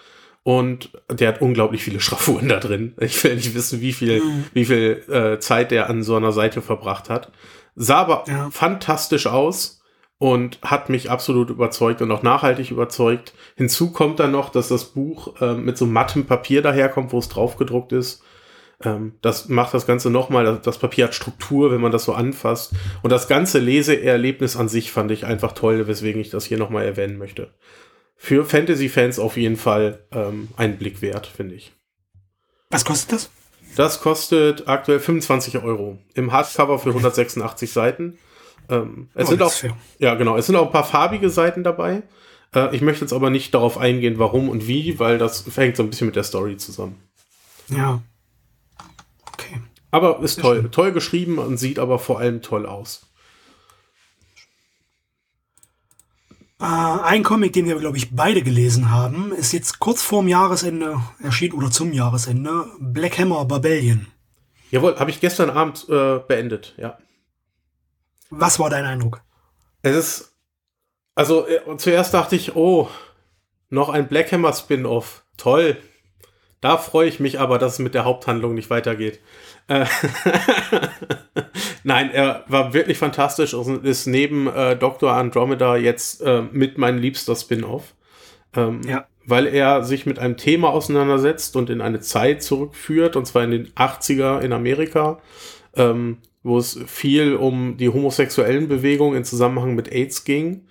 und 0.42 0.90
der 1.10 1.28
hat 1.28 1.40
unglaublich 1.40 1.84
viele 1.84 2.00
Schraffuren 2.00 2.48
da 2.48 2.58
drin. 2.58 2.94
Ich 3.00 3.22
will 3.22 3.36
nicht 3.36 3.54
wissen, 3.54 3.80
wie 3.80 3.92
viel, 3.92 4.20
mhm. 4.20 4.44
wie 4.52 4.64
viel 4.64 5.04
äh, 5.08 5.38
Zeit 5.38 5.70
der 5.70 5.88
an 5.88 6.02
so 6.02 6.16
einer 6.16 6.32
Seite 6.32 6.62
verbracht 6.62 7.10
hat. 7.10 7.30
Sah 7.74 7.98
aber 7.98 8.24
ja. 8.28 8.50
fantastisch 8.50 9.26
aus 9.26 9.82
und 10.18 10.60
hat 10.62 10.88
mich 10.88 11.10
absolut 11.10 11.50
überzeugt 11.50 12.02
und 12.02 12.10
auch 12.12 12.22
nachhaltig 12.22 12.70
überzeugt. 12.70 13.32
Hinzu 13.56 13.92
kommt 13.92 14.20
dann 14.20 14.30
noch, 14.32 14.50
dass 14.50 14.68
das 14.68 14.86
Buch 14.86 15.40
äh, 15.40 15.54
mit 15.54 15.78
so 15.78 15.86
mattem 15.86 16.26
Papier 16.26 16.62
daherkommt, 16.62 17.12
wo 17.12 17.18
es 17.18 17.28
drauf 17.28 17.56
gedruckt 17.56 17.92
ist. 17.92 18.22
Ähm, 18.84 19.14
das 19.22 19.48
macht 19.48 19.74
das 19.74 19.86
Ganze 19.86 20.10
nochmal. 20.10 20.44
Das, 20.44 20.62
das 20.62 20.78
Papier 20.78 21.04
hat 21.04 21.14
Struktur, 21.14 21.70
wenn 21.70 21.80
man 21.80 21.92
das 21.92 22.04
so 22.04 22.12
anfasst. 22.12 22.72
Und 23.02 23.10
das 23.10 23.28
ganze 23.28 23.58
Leseerlebnis 23.58 24.56
an 24.56 24.68
sich 24.68 24.92
fand 24.92 25.10
ich 25.10 25.26
einfach 25.26 25.52
toll, 25.52 25.86
weswegen 25.86 26.20
ich 26.20 26.30
das 26.30 26.44
hier 26.44 26.58
nochmal 26.58 26.84
erwähnen 26.84 27.18
möchte 27.18 27.52
für 28.22 28.44
Fantasy-Fans 28.44 29.18
auf 29.18 29.36
jeden 29.36 29.56
Fall 29.56 29.98
ähm, 30.12 30.48
einen 30.56 30.78
Blick 30.78 31.02
wert, 31.02 31.26
finde 31.26 31.56
ich. 31.56 31.72
Was 32.70 32.84
kostet 32.84 33.10
das? 33.10 33.30
Das 33.74 34.00
kostet 34.00 34.68
aktuell 34.68 35.00
25 35.00 35.58
Euro. 35.58 35.98
Im 36.14 36.30
Hardcover 36.30 36.78
für 36.78 36.90
186 36.90 37.72
Seiten. 37.72 38.16
Ähm, 38.68 39.08
es 39.14 39.26
oh, 39.26 39.30
sind 39.30 39.42
auch, 39.42 39.52
ja 39.98 40.14
genau, 40.14 40.36
es 40.36 40.46
sind 40.46 40.54
auch 40.54 40.66
ein 40.66 40.72
paar 40.72 40.84
farbige 40.84 41.30
Seiten 41.30 41.64
dabei. 41.64 42.04
Äh, 42.54 42.72
ich 42.76 42.80
möchte 42.80 43.00
jetzt 43.00 43.12
aber 43.12 43.28
nicht 43.28 43.54
darauf 43.54 43.76
eingehen, 43.76 44.20
warum 44.20 44.50
und 44.50 44.68
wie, 44.68 45.00
weil 45.00 45.18
das 45.18 45.44
hängt 45.56 45.76
so 45.76 45.82
ein 45.82 45.90
bisschen 45.90 46.06
mit 46.06 46.14
der 46.14 46.22
Story 46.22 46.56
zusammen. 46.56 47.02
Ja. 47.70 48.02
Aber 49.92 50.20
ist 50.20 50.40
toll, 50.40 50.70
toll 50.70 50.90
geschrieben 50.90 51.38
und 51.38 51.58
sieht 51.58 51.78
aber 51.78 51.98
vor 52.00 52.18
allem 52.18 52.42
toll 52.42 52.66
aus. 52.66 53.06
Äh, 56.58 56.64
ein 56.64 57.22
Comic, 57.22 57.52
den 57.52 57.66
wir, 57.66 57.76
glaube 57.76 57.98
ich, 57.98 58.16
beide 58.16 58.42
gelesen 58.42 58.90
haben, 58.90 59.32
ist 59.32 59.52
jetzt 59.52 59.80
kurz 59.80 60.02
vorm 60.02 60.28
Jahresende 60.28 61.00
erschienen 61.22 61.54
oder 61.54 61.70
zum 61.70 61.92
Jahresende. 61.92 62.66
Black 62.80 63.18
Hammer 63.18 63.44
Barbellion. 63.44 64.06
Jawohl, 64.70 64.98
habe 64.98 65.10
ich 65.10 65.20
gestern 65.20 65.50
Abend 65.50 65.86
äh, 65.90 66.20
beendet, 66.26 66.74
ja. 66.78 66.96
Was 68.30 68.58
war 68.58 68.70
dein 68.70 68.86
Eindruck? 68.86 69.20
Es 69.82 69.94
ist, 69.94 70.34
also 71.14 71.46
äh, 71.46 71.76
zuerst 71.76 72.14
dachte 72.14 72.34
ich, 72.34 72.56
oh, 72.56 72.88
noch 73.68 73.90
ein 73.90 74.08
Black 74.08 74.32
Hammer 74.32 74.54
Spin-off. 74.54 75.24
Toll. 75.36 75.76
Da 76.62 76.78
freue 76.78 77.08
ich 77.08 77.20
mich 77.20 77.40
aber, 77.40 77.58
dass 77.58 77.74
es 77.74 77.78
mit 77.80 77.92
der 77.92 78.04
Haupthandlung 78.04 78.54
nicht 78.54 78.70
weitergeht. 78.70 79.18
Äh, 79.66 79.84
Nein, 81.84 82.10
er 82.12 82.44
war 82.46 82.72
wirklich 82.72 82.98
fantastisch 82.98 83.52
und 83.52 83.84
ist 83.84 84.06
neben 84.06 84.46
äh, 84.46 84.76
Dr. 84.76 85.12
Andromeda 85.12 85.76
jetzt 85.76 86.22
äh, 86.22 86.40
mit 86.40 86.78
mein 86.78 86.98
liebster 86.98 87.34
Spin-off. 87.34 87.94
Ähm, 88.54 88.80
ja. 88.86 89.06
Weil 89.26 89.48
er 89.48 89.82
sich 89.82 90.06
mit 90.06 90.20
einem 90.20 90.36
Thema 90.36 90.70
auseinandersetzt 90.70 91.56
und 91.56 91.68
in 91.68 91.80
eine 91.80 91.98
Zeit 91.98 92.44
zurückführt, 92.44 93.16
und 93.16 93.26
zwar 93.26 93.42
in 93.42 93.50
den 93.50 93.68
80er 93.70 94.38
in 94.40 94.52
Amerika, 94.52 95.18
ähm, 95.74 96.18
wo 96.44 96.58
es 96.58 96.78
viel 96.86 97.34
um 97.34 97.76
die 97.76 97.88
homosexuellen 97.88 98.68
Bewegungen 98.68 99.16
in 99.16 99.24
Zusammenhang 99.24 99.74
mit 99.74 99.90
AIDS 99.90 100.22
ging. 100.22 100.68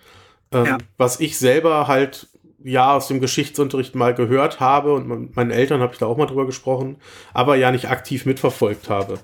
Ähm, 0.54 0.66
ja. 0.66 0.78
Was 0.98 1.20
ich 1.20 1.38
selber 1.38 1.88
halt 1.88 2.30
ja 2.64 2.96
aus 2.96 3.08
dem 3.08 3.20
Geschichtsunterricht 3.20 3.96
mal 3.96 4.14
gehört 4.14 4.60
habe 4.60 4.94
und 4.94 5.08
mit 5.08 5.36
meinen 5.36 5.52
Eltern 5.52 5.82
habe 5.82 5.94
ich 5.94 6.00
da 6.00 6.06
auch 6.06 6.18
mal 6.18 6.26
drüber 6.26 6.46
gesprochen, 6.46 6.98
aber 7.34 7.56
ja 7.56 7.72
nicht 7.72 7.90
aktiv 7.90 8.26
mitverfolgt 8.26 8.90
habe. 8.90 9.20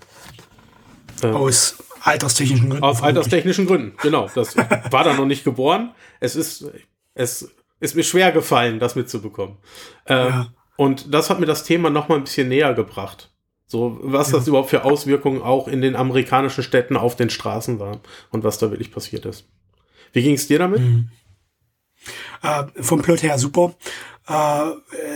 Ähm, 1.24 1.36
aus 1.36 1.78
alterstechnischen 2.02 2.70
Gründen. 2.70 2.84
Aus 2.84 3.02
alterstechnischen 3.02 3.66
Gründen, 3.66 3.98
genau. 4.02 4.30
Das 4.34 4.56
war 4.92 5.04
da 5.04 5.14
noch 5.14 5.26
nicht 5.26 5.44
geboren. 5.44 5.94
Es 6.20 6.36
ist, 6.36 6.70
es 7.14 7.52
ist 7.80 7.96
mir 7.96 8.04
schwer 8.04 8.32
gefallen, 8.32 8.80
das 8.80 8.96
mitzubekommen. 8.96 9.58
Ähm, 10.06 10.28
ja. 10.28 10.48
Und 10.78 11.14
das 11.14 11.30
hat 11.30 11.40
mir 11.40 11.46
das 11.46 11.64
Thema 11.64 11.90
noch 11.90 12.08
mal 12.08 12.16
ein 12.16 12.24
bisschen 12.24 12.50
näher 12.50 12.74
gebracht. 12.74 13.32
So, 13.66 14.00
was 14.02 14.32
ja. 14.32 14.38
das 14.38 14.48
überhaupt 14.48 14.70
für 14.70 14.86
Auswirkungen 14.86 15.42
auch 15.42 15.68
in 15.68 15.82
den 15.82 15.96
amerikanischen 15.96 16.64
Städten 16.64 16.96
auf 16.96 17.16
den 17.16 17.30
Straßen 17.30 17.80
war 17.80 18.00
und 18.32 18.44
was 18.44 18.60
da 18.60 18.72
wirklich 18.72 18.92
passiert 18.92 19.26
ist. 19.26 19.50
Wie 20.14 20.24
ging 20.24 20.36
es 20.36 20.48
dir 20.48 20.60
damit? 20.60 20.80
Mhm. 20.80 21.10
Äh, 22.44 22.64
vom 22.82 23.02
Plot 23.02 23.24
her 23.24 23.38
super. 23.38 23.74
Äh, 24.28 24.72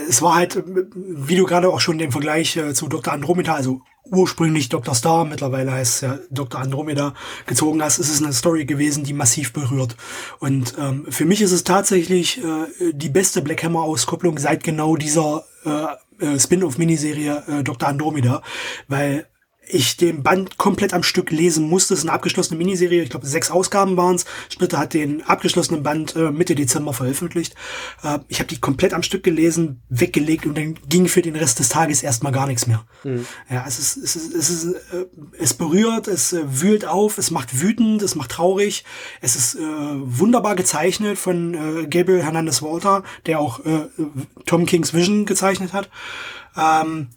es 0.08 0.22
war 0.22 0.34
halt, 0.34 0.62
wie 0.94 1.36
du 1.36 1.44
gerade 1.44 1.68
auch 1.68 1.80
schon 1.80 1.98
den 1.98 2.12
Vergleich 2.12 2.56
äh, 2.56 2.74
zu 2.74 2.88
Dr. 2.88 3.12
Andromeda, 3.12 3.54
also 3.54 3.80
ursprünglich 4.04 4.68
Dr. 4.68 4.94
Star, 4.94 5.24
mittlerweile 5.24 5.72
heißt 5.72 5.94
es 5.94 6.00
ja 6.00 6.18
Dr. 6.30 6.60
Andromeda, 6.60 7.14
gezogen 7.46 7.82
hast, 7.82 7.98
ist 7.98 8.10
es 8.10 8.22
eine 8.22 8.32
Story 8.32 8.64
gewesen, 8.64 9.04
die 9.04 9.12
massiv 9.12 9.52
berührt. 9.52 9.96
Und 10.38 10.74
ähm, 10.78 11.06
für 11.08 11.24
mich 11.24 11.40
ist 11.40 11.52
es 11.52 11.64
tatsächlich 11.64 12.42
äh, 12.42 12.92
die 12.92 13.08
beste 13.08 13.42
Black 13.42 13.62
Hammer-Auskopplung 13.62 14.38
seit 14.38 14.64
genau 14.64 14.96
dieser 14.96 15.44
äh, 15.64 16.24
äh, 16.24 16.38
Spin-off-Miniserie 16.38 17.42
äh, 17.48 17.62
Dr. 17.62 17.88
Andromeda, 17.88 18.42
weil 18.88 19.26
ich 19.66 19.96
den 19.96 20.22
Band 20.22 20.58
komplett 20.58 20.92
am 20.92 21.02
Stück 21.02 21.30
lesen 21.30 21.68
musste. 21.68 21.94
Es 21.94 22.00
ist 22.00 22.06
eine 22.06 22.12
abgeschlossene 22.12 22.58
Miniserie, 22.58 23.02
ich 23.02 23.10
glaube 23.10 23.26
sechs 23.26 23.50
Ausgaben 23.50 23.96
waren 23.96 24.16
es. 24.16 24.24
Schnitte 24.48 24.78
hat 24.78 24.94
den 24.94 25.22
abgeschlossenen 25.22 25.82
Band 25.82 26.16
äh, 26.16 26.30
Mitte 26.30 26.54
Dezember 26.54 26.92
veröffentlicht. 26.92 27.54
Äh, 28.02 28.18
ich 28.28 28.40
habe 28.40 28.48
die 28.48 28.60
komplett 28.60 28.92
am 28.92 29.02
Stück 29.02 29.22
gelesen, 29.22 29.82
weggelegt 29.88 30.46
und 30.46 30.56
dann 30.56 30.74
ging 30.88 31.08
für 31.08 31.22
den 31.22 31.36
Rest 31.36 31.58
des 31.58 31.68
Tages 31.68 32.02
erstmal 32.02 32.32
gar 32.32 32.46
nichts 32.46 32.66
mehr. 32.66 32.84
Mhm. 33.04 33.24
Ja, 33.48 33.64
es 33.66 33.78
ist, 33.78 33.96
es 33.96 34.16
ist, 34.16 34.34
es 34.34 34.50
ist, 34.50 34.64
äh, 34.74 35.06
es 35.38 35.54
berührt, 35.54 36.08
es 36.08 36.32
äh, 36.32 36.42
wühlt 36.44 36.84
auf, 36.84 37.18
es 37.18 37.30
macht 37.30 37.60
wütend, 37.60 38.02
es 38.02 38.14
macht 38.14 38.32
traurig. 38.32 38.84
Es 39.20 39.36
ist 39.36 39.54
äh, 39.54 39.60
wunderbar 39.60 40.56
gezeichnet 40.56 41.18
von 41.18 41.54
äh, 41.54 41.86
Gabriel 41.86 42.22
Hernandez 42.22 42.62
Walter, 42.62 43.04
der 43.26 43.38
auch 43.38 43.60
Tom 44.46 44.66
Kings 44.66 44.94
Vision 44.94 45.26
gezeichnet 45.26 45.72
hat. 45.72 45.88
Ähm, 46.56 47.08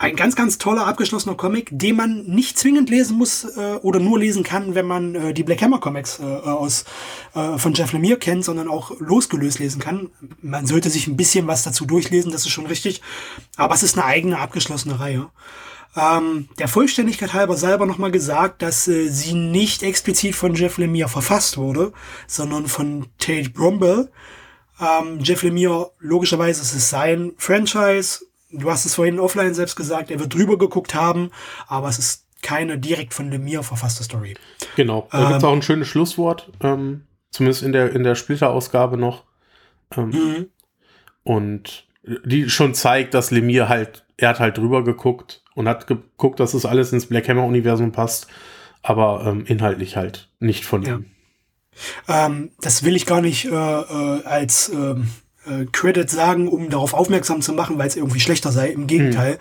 ein 0.00 0.16
ganz, 0.16 0.34
ganz 0.34 0.56
toller 0.56 0.86
abgeschlossener 0.86 1.34
Comic, 1.34 1.68
den 1.72 1.94
man 1.94 2.24
nicht 2.24 2.58
zwingend 2.58 2.88
lesen 2.88 3.18
muss 3.18 3.44
äh, 3.44 3.74
oder 3.82 4.00
nur 4.00 4.18
lesen 4.18 4.42
kann, 4.42 4.74
wenn 4.74 4.86
man 4.86 5.14
äh, 5.14 5.34
die 5.34 5.42
Black 5.42 5.60
Hammer 5.60 5.78
Comics 5.78 6.18
äh, 6.20 6.22
aus 6.24 6.86
äh, 7.34 7.58
von 7.58 7.74
Jeff 7.74 7.92
Lemire 7.92 8.16
kennt, 8.16 8.42
sondern 8.42 8.68
auch 8.68 8.98
losgelöst 8.98 9.58
lesen 9.58 9.78
kann. 9.78 10.08
Man 10.40 10.66
sollte 10.66 10.88
sich 10.88 11.06
ein 11.06 11.18
bisschen 11.18 11.46
was 11.46 11.64
dazu 11.64 11.84
durchlesen, 11.84 12.32
das 12.32 12.46
ist 12.46 12.50
schon 12.50 12.64
richtig. 12.64 13.02
Aber 13.56 13.74
es 13.74 13.82
ist 13.82 13.98
eine 13.98 14.06
eigene 14.06 14.38
abgeschlossene 14.38 14.98
Reihe. 14.98 15.28
Ähm, 15.94 16.48
der 16.58 16.68
Vollständigkeit 16.68 17.34
halber 17.34 17.58
selber 17.58 17.84
nochmal 17.84 18.10
gesagt, 18.10 18.62
dass 18.62 18.88
äh, 18.88 19.08
sie 19.08 19.34
nicht 19.34 19.82
explizit 19.82 20.34
von 20.34 20.54
Jeff 20.54 20.78
Lemire 20.78 21.10
verfasst 21.10 21.58
wurde, 21.58 21.92
sondern 22.26 22.68
von 22.68 23.08
Tate 23.18 23.50
Bromwell. 23.50 24.10
Ähm, 24.80 25.18
Jeff 25.20 25.42
Lemire, 25.42 25.92
logischerweise 25.98 26.62
ist 26.62 26.74
es 26.74 26.88
sein 26.88 27.32
Franchise, 27.36 28.20
du 28.52 28.70
hast 28.70 28.86
es 28.86 28.94
vorhin 28.94 29.18
offline 29.18 29.54
selbst 29.54 29.76
gesagt, 29.76 30.10
er 30.10 30.20
wird 30.20 30.34
drüber 30.34 30.58
geguckt 30.58 30.94
haben, 30.94 31.30
aber 31.66 31.88
es 31.88 31.98
ist 31.98 32.26
keine 32.42 32.78
direkt 32.78 33.14
von 33.14 33.30
Lemire 33.30 33.62
verfasste 33.62 34.02
Story. 34.02 34.34
Genau, 34.76 35.08
da 35.10 35.22
ähm, 35.22 35.28
gibt 35.28 35.38
es 35.38 35.44
auch 35.44 35.52
ein 35.52 35.62
schönes 35.62 35.88
Schlusswort, 35.88 36.50
ähm, 36.62 37.02
zumindest 37.30 37.62
in 37.62 37.72
der, 37.72 37.92
in 37.92 38.02
der 38.02 38.14
Splitter-Ausgabe 38.14 38.96
noch. 38.96 39.24
Ähm, 39.96 40.10
mhm. 40.10 40.46
Und 41.22 41.86
die 42.24 42.48
schon 42.48 42.74
zeigt, 42.74 43.14
dass 43.14 43.30
Lemire 43.30 43.68
halt, 43.68 44.04
er 44.16 44.30
hat 44.30 44.40
halt 44.40 44.58
drüber 44.58 44.84
geguckt 44.84 45.42
und 45.54 45.68
hat 45.68 45.86
geguckt, 45.86 46.40
dass 46.40 46.54
es 46.54 46.62
das 46.62 46.70
alles 46.70 46.92
ins 46.92 47.06
Black 47.06 47.28
Hammer-Universum 47.28 47.92
passt, 47.92 48.28
aber 48.82 49.24
ähm, 49.26 49.44
inhaltlich 49.46 49.96
halt 49.96 50.30
nicht 50.38 50.64
von 50.64 50.82
ja. 50.82 50.96
ihm. 50.96 51.06
Ähm, 52.08 52.50
das 52.60 52.82
will 52.82 52.96
ich 52.96 53.06
gar 53.06 53.20
nicht 53.20 53.44
äh, 53.44 53.48
äh, 53.50 54.24
als 54.24 54.70
ähm, 54.70 55.10
äh, 55.46 55.66
Credit 55.72 56.08
sagen, 56.08 56.48
um 56.48 56.70
darauf 56.70 56.94
aufmerksam 56.94 57.42
zu 57.42 57.52
machen, 57.52 57.78
weil 57.78 57.88
es 57.88 57.96
irgendwie 57.96 58.20
schlechter 58.20 58.52
sei. 58.52 58.68
Im 58.70 58.86
Gegenteil. 58.86 59.38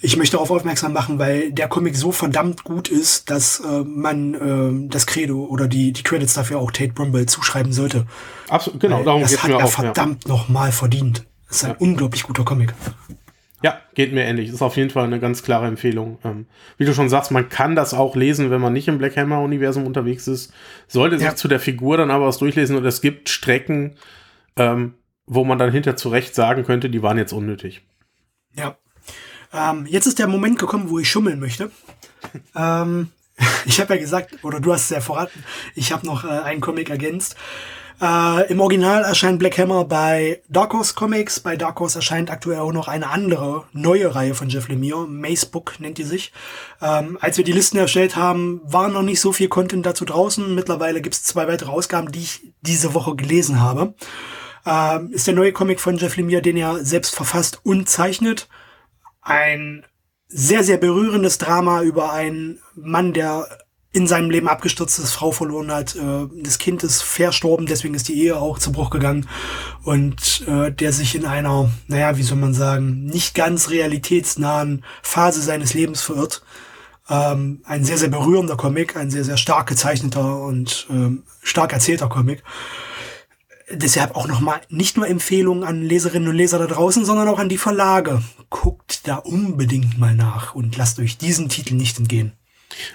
Ich 0.00 0.16
möchte 0.16 0.36
darauf 0.36 0.52
aufmerksam 0.52 0.92
machen, 0.92 1.18
weil 1.18 1.50
der 1.50 1.66
Comic 1.66 1.96
so 1.96 2.12
verdammt 2.12 2.62
gut 2.62 2.88
ist, 2.88 3.30
dass 3.30 3.60
äh, 3.60 3.82
man 3.84 4.34
äh, 4.34 4.88
das 4.88 5.06
Credo 5.06 5.44
oder 5.44 5.66
die, 5.66 5.92
die 5.92 6.04
Credits 6.04 6.34
dafür 6.34 6.60
auch 6.60 6.70
Tate 6.70 6.92
Brumble 6.92 7.26
zuschreiben 7.26 7.72
sollte. 7.72 8.06
Absolut, 8.48 8.80
genau, 8.80 9.02
darum 9.02 9.22
geht 9.22 9.32
es 9.32 9.42
mir 9.42 9.56
auch. 9.56 9.60
Das 9.62 9.78
hat 9.78 9.84
er 9.84 9.94
verdammt 9.94 10.24
ja. 10.24 10.30
nochmal 10.30 10.70
verdient. 10.70 11.24
Das 11.48 11.58
ist 11.58 11.64
ein 11.64 11.70
ja. 11.70 11.76
unglaublich 11.80 12.22
guter 12.22 12.44
Comic. 12.44 12.74
Ja, 13.62 13.80
geht 13.94 14.12
mir 14.12 14.22
ähnlich. 14.24 14.50
Ist 14.50 14.62
auf 14.62 14.76
jeden 14.76 14.90
Fall 14.90 15.04
eine 15.04 15.18
ganz 15.18 15.42
klare 15.42 15.66
Empfehlung. 15.66 16.18
Ähm, 16.22 16.46
wie 16.76 16.84
du 16.84 16.94
schon 16.94 17.08
sagst, 17.08 17.32
man 17.32 17.48
kann 17.48 17.74
das 17.74 17.92
auch 17.92 18.14
lesen, 18.14 18.50
wenn 18.50 18.60
man 18.60 18.72
nicht 18.72 18.86
im 18.86 18.98
Black 18.98 19.16
Hammer-Universum 19.16 19.84
unterwegs 19.84 20.28
ist. 20.28 20.52
Sollte 20.86 21.16
ja. 21.16 21.30
sich 21.30 21.34
zu 21.34 21.48
der 21.48 21.58
Figur 21.58 21.96
dann 21.96 22.12
aber 22.12 22.26
was 22.26 22.38
durchlesen 22.38 22.76
und 22.76 22.84
es 22.84 23.00
gibt 23.00 23.28
Strecken, 23.28 23.96
ähm, 24.56 24.94
wo 25.28 25.44
man 25.44 25.58
dann 25.58 25.70
hinter 25.70 25.96
zurecht 25.96 26.34
sagen 26.34 26.64
könnte, 26.64 26.90
die 26.90 27.02
waren 27.02 27.18
jetzt 27.18 27.32
unnötig. 27.32 27.82
Ja. 28.56 28.76
Ähm, 29.52 29.86
jetzt 29.86 30.06
ist 30.06 30.18
der 30.18 30.26
Moment 30.26 30.58
gekommen, 30.58 30.90
wo 30.90 30.98
ich 30.98 31.10
schummeln 31.10 31.38
möchte. 31.38 31.70
ähm, 32.56 33.10
ich 33.66 33.80
habe 33.80 33.94
ja 33.94 34.00
gesagt, 34.00 34.42
oder 34.42 34.60
du 34.60 34.72
hast 34.72 34.84
es 34.84 34.90
ja 34.90 35.00
verraten, 35.00 35.44
ich 35.74 35.92
habe 35.92 36.06
noch 36.06 36.24
äh, 36.24 36.28
einen 36.28 36.60
Comic 36.60 36.90
ergänzt. 36.90 37.36
Äh, 38.00 38.48
Im 38.50 38.60
Original 38.60 39.02
erscheint 39.02 39.40
Black 39.40 39.58
Hammer 39.58 39.84
bei 39.84 40.40
Dark 40.48 40.72
Horse 40.72 40.94
Comics. 40.94 41.40
Bei 41.40 41.56
Dark 41.56 41.80
Horse 41.80 41.98
erscheint 41.98 42.30
aktuell 42.30 42.60
auch 42.60 42.72
noch 42.72 42.86
eine 42.86 43.10
andere 43.10 43.64
neue 43.72 44.14
Reihe 44.14 44.34
von 44.34 44.48
Jeff 44.48 44.68
Lemire. 44.68 45.08
Mace 45.08 45.46
Book 45.46 45.80
nennt 45.80 45.98
die 45.98 46.04
sich. 46.04 46.32
Ähm, 46.80 47.18
als 47.20 47.38
wir 47.38 47.44
die 47.44 47.52
Listen 47.52 47.76
erstellt 47.76 48.14
haben, 48.14 48.60
war 48.64 48.88
noch 48.88 49.02
nicht 49.02 49.20
so 49.20 49.32
viel 49.32 49.48
Content 49.48 49.84
dazu 49.84 50.04
draußen. 50.04 50.54
Mittlerweile 50.54 51.00
gibt 51.00 51.16
es 51.16 51.24
zwei 51.24 51.48
weitere 51.48 51.70
Ausgaben, 51.70 52.12
die 52.12 52.20
ich 52.20 52.40
diese 52.60 52.94
Woche 52.94 53.16
gelesen 53.16 53.60
habe. 53.60 53.94
Ähm, 54.66 55.12
ist 55.12 55.26
der 55.26 55.34
neue 55.34 55.52
Comic 55.52 55.80
von 55.80 55.96
Jeff 55.96 56.16
Lemire, 56.16 56.42
den 56.42 56.56
er 56.56 56.84
selbst 56.84 57.14
verfasst 57.14 57.60
und 57.62 57.88
zeichnet. 57.88 58.48
Ein 59.20 59.84
sehr, 60.28 60.62
sehr 60.62 60.76
berührendes 60.76 61.38
Drama 61.38 61.82
über 61.82 62.12
einen 62.12 62.60
Mann, 62.74 63.12
der 63.12 63.46
in 63.90 64.06
seinem 64.06 64.30
Leben 64.30 64.48
abgestürzt 64.48 64.98
ist, 64.98 65.12
Frau 65.12 65.32
verloren 65.32 65.72
hat, 65.72 65.96
äh, 65.96 66.26
das 66.42 66.58
Kind 66.58 66.82
ist 66.84 67.02
verstorben, 67.02 67.66
deswegen 67.66 67.94
ist 67.94 68.08
die 68.08 68.22
Ehe 68.22 68.36
auch 68.36 68.58
zu 68.58 68.70
Bruch 68.70 68.90
gegangen 68.90 69.26
und 69.82 70.46
äh, 70.46 70.70
der 70.70 70.92
sich 70.92 71.14
in 71.14 71.24
einer, 71.24 71.70
naja, 71.86 72.18
wie 72.18 72.22
soll 72.22 72.36
man 72.36 72.52
sagen, 72.52 73.06
nicht 73.06 73.34
ganz 73.34 73.70
realitätsnahen 73.70 74.84
Phase 75.02 75.40
seines 75.40 75.72
Lebens 75.72 76.02
verirrt. 76.02 76.42
Ähm, 77.08 77.62
ein 77.64 77.84
sehr, 77.84 77.96
sehr 77.96 78.10
berührender 78.10 78.56
Comic, 78.56 78.94
ein 78.94 79.10
sehr, 79.10 79.24
sehr 79.24 79.38
stark 79.38 79.66
gezeichneter 79.66 80.42
und 80.42 80.86
ähm, 80.90 81.22
stark 81.42 81.72
erzählter 81.72 82.10
Comic. 82.10 82.42
Deshalb 83.70 84.16
auch 84.16 84.26
nochmal 84.26 84.60
nicht 84.70 84.96
nur 84.96 85.06
Empfehlungen 85.06 85.62
an 85.62 85.82
Leserinnen 85.82 86.28
und 86.28 86.36
Leser 86.36 86.58
da 86.58 86.66
draußen, 86.66 87.04
sondern 87.04 87.28
auch 87.28 87.38
an 87.38 87.50
die 87.50 87.58
Verlage. 87.58 88.22
Guckt 88.48 89.06
da 89.06 89.16
unbedingt 89.16 89.98
mal 89.98 90.14
nach 90.14 90.54
und 90.54 90.76
lasst 90.76 90.98
euch 90.98 91.18
diesen 91.18 91.48
Titel 91.48 91.74
nicht 91.74 91.98
entgehen. 91.98 92.32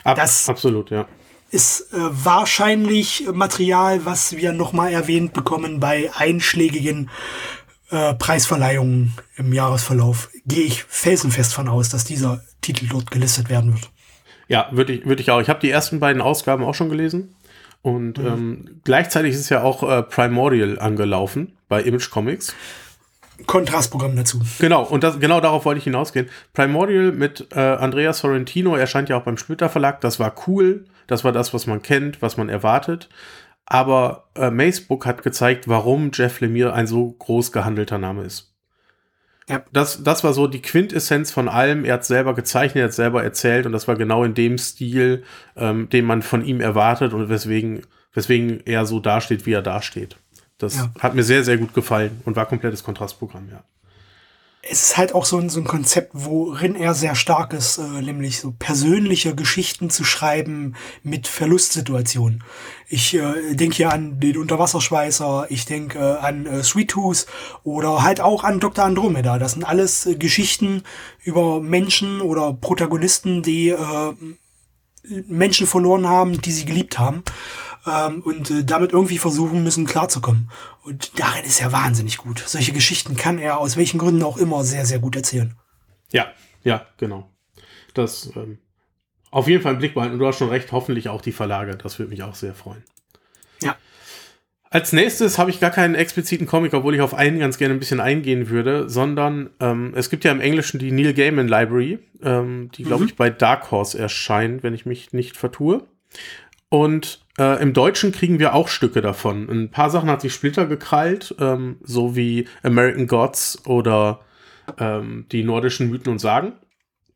Ab, 0.03 0.17
das 0.17 0.49
absolut, 0.49 0.89
ja. 0.89 1.07
Ist 1.51 1.93
äh, 1.93 1.97
wahrscheinlich 1.99 3.27
Material, 3.31 4.05
was 4.05 4.36
wir 4.36 4.53
nochmal 4.53 4.91
erwähnt 4.91 5.33
bekommen 5.33 5.79
bei 5.79 6.09
einschlägigen 6.15 7.12
äh, 7.91 8.15
Preisverleihungen 8.15 9.13
im 9.36 9.53
Jahresverlauf. 9.53 10.29
Gehe 10.47 10.63
ich 10.63 10.83
felsenfest 10.83 11.53
von 11.53 11.67
aus, 11.67 11.89
dass 11.89 12.05
dieser 12.05 12.43
Titel 12.62 12.88
dort 12.88 13.12
gelistet 13.12 13.49
werden 13.49 13.73
wird. 13.73 13.91
Ja, 14.47 14.67
würde 14.71 14.93
ich, 14.93 15.05
würd 15.05 15.19
ich 15.19 15.29
auch. 15.29 15.41
Ich 15.41 15.49
habe 15.49 15.59
die 15.59 15.69
ersten 15.69 15.99
beiden 15.99 16.21
Ausgaben 16.21 16.63
auch 16.63 16.73
schon 16.73 16.89
gelesen. 16.89 17.36
Und 17.84 18.17
mhm. 18.17 18.26
ähm, 18.26 18.82
gleichzeitig 18.86 19.36
ist 19.36 19.50
ja 19.50 19.62
auch 19.62 19.84
äh, 19.84 20.02
Primordial 20.02 20.80
angelaufen 20.80 21.58
bei 21.67 21.82
Image 21.84 22.10
Comics. 22.10 22.56
Kontrastprogramm 23.46 24.15
dazu. 24.15 24.39
Genau, 24.60 24.84
und 24.84 25.04
das, 25.04 25.19
genau 25.19 25.41
darauf 25.41 25.65
wollte 25.65 25.80
ich 25.80 25.84
hinausgehen. 25.84 26.30
Primordial 26.54 27.12
mit 27.12 27.48
äh, 27.54 27.60
Andrea 27.60 28.13
Sorrentino 28.13 28.76
erscheint 28.76 29.10
ja 29.10 29.17
auch 29.17 29.24
beim 29.24 29.38
Splitter 29.38 29.69
Verlag. 29.69 30.00
Das 30.02 30.19
war 30.19 30.34
cool. 30.48 30.86
Das 31.08 31.26
war 31.26 31.34
das, 31.34 31.54
was 31.54 31.67
man 31.67 31.82
kennt, 31.82 32.22
was 32.22 32.38
man 32.38 32.48
erwartet. 32.48 33.10
Aber 33.65 34.30
äh, 34.36 34.50
Macebook 34.50 35.06
hat 35.06 35.22
gezeigt, 35.22 35.67
warum 35.67 36.12
Jeff 36.13 36.39
Lemire 36.39 36.74
ein 36.74 36.88
so 36.88 37.12
groß 37.12 37.52
gehandelter 37.52 37.98
Name 37.98 38.24
ist. 38.24 38.52
Ja. 39.49 39.63
Das, 39.73 40.03
das 40.03 40.23
war 40.23 40.34
so 40.34 40.47
die 40.47 40.62
Quintessenz 40.62 41.32
von 41.32 41.49
allem. 41.49 41.86
Er 41.86 41.95
hat 41.95 42.06
selber 42.06 42.34
gezeichnet, 42.34 42.82
er 42.82 42.86
hat 42.86 42.93
selber 42.93 43.23
erzählt 43.23 43.65
und 43.65 43.71
das 43.71 43.88
war 43.88 43.95
genau 43.95 44.23
in 44.23 44.34
dem 44.34 44.58
Stil, 44.58 45.23
ähm, 45.56 45.89
den 45.89 46.06
man 46.06 46.21
von 46.21 46.45
ihm 46.45 46.62
erwartet 46.62 47.13
und 47.13 47.29
weswegen, 47.29 47.82
weswegen 48.13 48.62
er 48.65 48.86
so 48.86 48.99
dasteht, 48.99 49.45
wie 49.45 49.53
er 49.53 49.62
dasteht. 49.62 50.17
Das 50.58 50.77
ja. 50.77 50.93
hat 50.99 51.15
mir 51.15 51.23
sehr, 51.23 51.43
sehr 51.43 51.58
gut 51.58 51.73
gefallen 51.73 52.21
und 52.25 52.36
war 52.36 52.45
komplettes 52.45 52.84
Kontrastprogramm, 52.84 53.49
ja. 53.51 53.63
Es 54.65 54.82
ist 54.82 54.97
halt 54.97 55.13
auch 55.13 55.26
so 55.26 55.38
ein, 55.39 55.49
so 55.49 55.60
ein 55.60 55.65
Konzept, 55.65 56.12
worin 56.13 56.76
er 56.76 56.93
sehr 56.93 57.15
stark 57.15 57.52
ist, 57.52 57.80
äh, 57.80 58.02
nämlich 58.02 58.39
so 58.39 58.54
persönliche 58.58 59.36
Geschichten 59.36 59.89
zu 59.89 60.06
schreiben 60.06 60.76
mit 61.04 61.28
Verlustsituationen. 61.28 62.45
Ich 62.88 63.13
äh, 63.13 63.56
denke 63.56 63.76
hier 63.76 63.91
an 63.91 64.21
den 64.21 64.38
Unterwasserschweißer, 64.38 65.47
ich 65.49 65.65
denke 65.65 65.99
äh, 65.99 66.26
an 66.26 66.45
äh, 66.45 66.63
Sweet 66.63 66.91
Tooth 66.91 67.26
oder 67.63 68.04
halt 68.04 68.21
auch 68.21 68.45
an 68.45 68.62
Dr. 68.62 68.86
Andromeda. 68.86 69.38
Das 69.38 69.52
sind 69.52 69.65
alles 69.65 70.06
äh, 70.06 70.15
Geschichten 70.15 70.84
über 71.23 71.60
Menschen 71.60 72.21
oder 72.21 72.54
Protagonisten, 72.54 73.43
die 73.43 73.69
äh, 73.69 74.13
Menschen 75.28 75.67
verloren 75.67 76.08
haben, 76.08 76.41
die 76.41 76.54
sie 76.54 76.63
geliebt 76.63 76.97
haben 76.97 77.23
ähm, 77.86 78.22
und 78.22 78.50
äh, 78.52 78.63
damit 78.63 78.93
irgendwie 78.93 79.17
versuchen 79.17 79.63
müssen 79.63 79.86
klarzukommen. 79.86 80.50
Und 80.84 81.19
darin 81.19 81.46
ist 81.46 81.62
er 81.62 81.72
wahnsinnig 81.72 82.17
gut. 82.17 82.43
Solche 82.46 82.72
Geschichten 82.72 83.15
kann 83.15 83.39
er 83.39 83.60
aus 83.60 83.78
welchen 83.78 83.98
Gründen 83.98 84.24
auch 84.24 84.38
immer 84.38 84.63
sehr, 84.63 84.86
sehr 84.86 85.00
gut 85.00 85.15
erzählen. 85.15 85.56
Ja, 86.12 86.28
ja, 86.63 86.86
genau. 86.98 87.30
Das 87.93 88.32
ähm, 88.36 88.60
auf 89.32 89.48
jeden 89.48 89.63
Fall 89.63 89.74
im 89.74 89.80
Blick 89.80 89.93
behalten. 89.93 90.13
Und 90.13 90.19
du 90.19 90.28
hast 90.28 90.38
schon 90.38 90.50
recht, 90.50 90.72
hoffentlich 90.72 91.10
auch 91.10 91.22
die 91.22 91.32
Verlage. 91.32 91.76
Das 91.76 92.00
würde 92.00 92.12
mich 92.12 92.24
auch 92.24 92.36
sehr 92.36 92.54
freuen. 92.54 92.84
Ja. 93.62 93.76
Als 94.69 94.93
nächstes 94.93 95.38
habe 95.38 95.50
ich 95.50 95.60
gar 95.60 95.72
keinen 95.72 95.96
expliziten 95.96 96.48
Comic, 96.48 96.74
obwohl 96.74 96.96
ich 96.96 97.02
auf 97.02 97.13
einen 97.13 97.39
ganz 97.39 97.58
gerne 97.58 97.74
ein 97.74 97.80
bisschen 97.80 98.00
eingehen 98.00 98.50
würde, 98.50 98.89
sondern 98.89 99.50
ähm, 99.60 99.93
es 99.96 100.10
gibt 100.10 100.24
ja 100.24 100.32
im 100.32 100.41
Englischen 100.41 100.80
die 100.80 100.91
Neil 100.91 101.13
Gaiman 101.13 101.48
Library, 101.48 102.00
ähm, 102.24 102.72
die, 102.76 102.84
glaube 102.84 103.04
mhm. 103.04 103.10
ich, 103.10 103.15
bei 103.15 103.30
Dark 103.30 103.72
Horse 103.72 103.98
erscheint, 103.98 104.63
wenn 104.63 104.74
ich 104.74 104.86
mich 104.86 105.13
nicht 105.13 105.38
vertue. 105.38 105.86
Und 106.73 107.19
äh, 107.38 107.62
im 107.62 107.73
Deutschen 107.73 108.12
kriegen 108.12 108.39
wir 108.39 108.55
auch 108.55 108.67
Stücke 108.67 109.01
davon. 109.01 109.47
Ein 109.47 109.69
paar 109.69 109.91
Sachen 109.91 110.09
hat 110.09 110.21
sich 110.21 110.33
Splitter 110.33 110.65
gekrallt, 110.65 111.36
ähm, 111.39 111.75
so 111.83 112.15
wie 112.15 112.47
American 112.63 113.05
Gods 113.05 113.62
oder 113.67 114.21
ähm, 114.79 115.27
die 115.31 115.43
nordischen 115.43 115.91
Mythen 115.91 116.12
und 116.12 116.17
Sagen. 116.17 116.53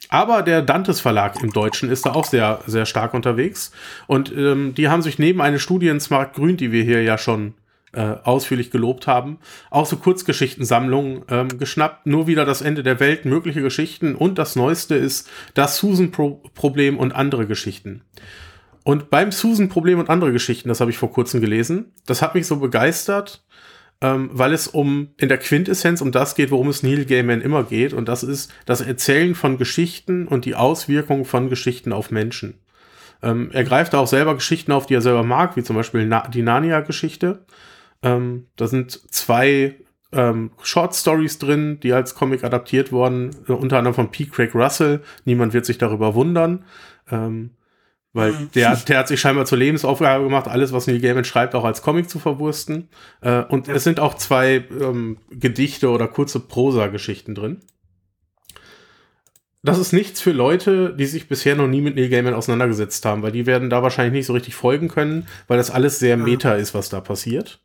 Aber 0.09 0.43
der 0.43 0.61
Dantes 0.61 1.01
Verlag 1.01 1.41
im 1.41 1.51
Deutschen 1.51 1.89
ist 1.89 2.05
da 2.05 2.11
auch 2.11 2.25
sehr, 2.25 2.59
sehr 2.67 2.85
stark 2.85 3.15
unterwegs. 3.15 3.71
Und 4.05 4.31
ähm, 4.31 4.75
die 4.75 4.89
haben 4.89 5.01
sich 5.01 5.17
neben 5.17 5.41
eine 5.41 5.57
Studie 5.57 5.87
in 5.87 5.99
Smart 5.99 6.35
Grün, 6.35 6.57
die 6.57 6.71
wir 6.71 6.83
hier 6.83 7.01
ja 7.01 7.17
schon 7.17 7.55
äh, 7.93 8.13
ausführlich 8.23 8.69
gelobt 8.69 9.07
haben, 9.07 9.39
auch 9.71 9.87
so 9.87 9.95
Kurzgeschichtensammlungen 9.95 11.23
ähm, 11.31 11.57
geschnappt. 11.57 12.05
Nur 12.05 12.27
wieder 12.27 12.45
das 12.45 12.61
Ende 12.61 12.83
der 12.83 12.99
Welt, 12.99 13.25
mögliche 13.25 13.63
Geschichten. 13.63 14.13
Und 14.13 14.37
das 14.37 14.55
Neueste 14.55 14.93
ist 14.93 15.27
das 15.55 15.77
Susan-Problem 15.77 16.99
und 16.99 17.15
andere 17.15 17.47
Geschichten. 17.47 18.03
Und 18.87 19.09
beim 19.09 19.33
Susan-Problem 19.33 19.99
und 19.99 20.09
andere 20.09 20.31
Geschichten, 20.31 20.69
das 20.69 20.79
habe 20.79 20.91
ich 20.91 20.97
vor 20.97 21.11
kurzem 21.11 21.41
gelesen, 21.41 21.91
das 22.05 22.21
hat 22.21 22.35
mich 22.35 22.47
so 22.47 22.55
begeistert, 22.55 23.43
ähm, 23.99 24.29
weil 24.31 24.53
es 24.53 24.69
um 24.69 25.09
in 25.17 25.27
der 25.27 25.39
Quintessenz 25.39 25.99
um 25.99 26.13
das 26.13 26.35
geht, 26.35 26.51
worum 26.51 26.69
es 26.69 26.83
Neil 26.83 27.03
Gaiman 27.03 27.41
immer 27.41 27.65
geht. 27.65 27.91
Und 27.91 28.07
das 28.07 28.23
ist 28.23 28.49
das 28.65 28.79
Erzählen 28.79 29.35
von 29.35 29.57
Geschichten 29.57 30.25
und 30.25 30.45
die 30.45 30.55
Auswirkungen 30.55 31.25
von 31.25 31.49
Geschichten 31.49 31.91
auf 31.91 32.11
Menschen. 32.11 32.61
Ähm, 33.21 33.49
er 33.51 33.65
greift 33.65 33.93
auch 33.93 34.07
selber 34.07 34.35
Geschichten 34.35 34.71
auf, 34.71 34.85
die 34.85 34.93
er 34.93 35.01
selber 35.01 35.23
mag, 35.23 35.57
wie 35.57 35.63
zum 35.63 35.75
Beispiel 35.75 36.05
Na 36.05 36.25
die 36.29 36.41
Narnia-Geschichte. 36.41 37.43
Ähm, 38.03 38.45
da 38.55 38.67
sind 38.67 38.91
zwei 39.13 39.75
ähm, 40.13 40.51
Short 40.63 40.95
Stories 40.95 41.39
drin, 41.39 41.81
die 41.83 41.91
als 41.91 42.15
Comic 42.15 42.45
adaptiert 42.45 42.93
wurden, 42.93 43.35
unter 43.47 43.79
anderem 43.79 43.95
von 43.95 44.11
P. 44.11 44.27
Craig 44.27 44.55
Russell. 44.55 45.01
Niemand 45.25 45.51
wird 45.51 45.65
sich 45.65 45.77
darüber 45.77 46.15
wundern. 46.15 46.63
Ähm, 47.11 47.49
weil 48.17 48.31
mhm. 48.31 48.49
der, 48.55 48.75
der 48.75 48.97
hat 48.97 49.07
sich 49.07 49.21
scheinbar 49.21 49.45
zur 49.45 49.59
Lebensaufgabe 49.59 50.23
gemacht, 50.23 50.47
alles, 50.47 50.73
was 50.73 50.87
Neil 50.87 50.99
Gaiman 50.99 51.23
schreibt, 51.23 51.53
auch 51.53 51.63
als 51.63 51.83
Comic 51.83 52.09
zu 52.09 52.17
verwursten. 52.17 52.89
Äh, 53.21 53.43
und 53.43 53.67
ja. 53.67 53.75
es 53.75 53.83
sind 53.83 53.99
auch 53.99 54.15
zwei 54.15 54.65
ähm, 54.81 55.17
Gedichte 55.29 55.89
oder 55.89 56.07
kurze 56.07 56.39
Prosa-Geschichten 56.39 57.35
drin. 57.35 57.61
Das 59.61 59.77
ist 59.77 59.93
nichts 59.93 60.19
für 60.19 60.31
Leute, 60.31 60.95
die 60.95 61.05
sich 61.05 61.27
bisher 61.27 61.55
noch 61.55 61.67
nie 61.67 61.81
mit 61.81 61.95
Neil 61.95 62.09
Gaiman 62.09 62.33
auseinandergesetzt 62.33 63.05
haben, 63.05 63.21
weil 63.21 63.31
die 63.31 63.45
werden 63.45 63.69
da 63.69 63.83
wahrscheinlich 63.83 64.13
nicht 64.13 64.25
so 64.25 64.33
richtig 64.33 64.55
folgen 64.55 64.87
können, 64.87 65.27
weil 65.47 65.57
das 65.57 65.69
alles 65.69 65.99
sehr 65.99 66.17
meta 66.17 66.55
ist, 66.55 66.73
was 66.73 66.89
da 66.89 67.01
passiert. 67.01 67.59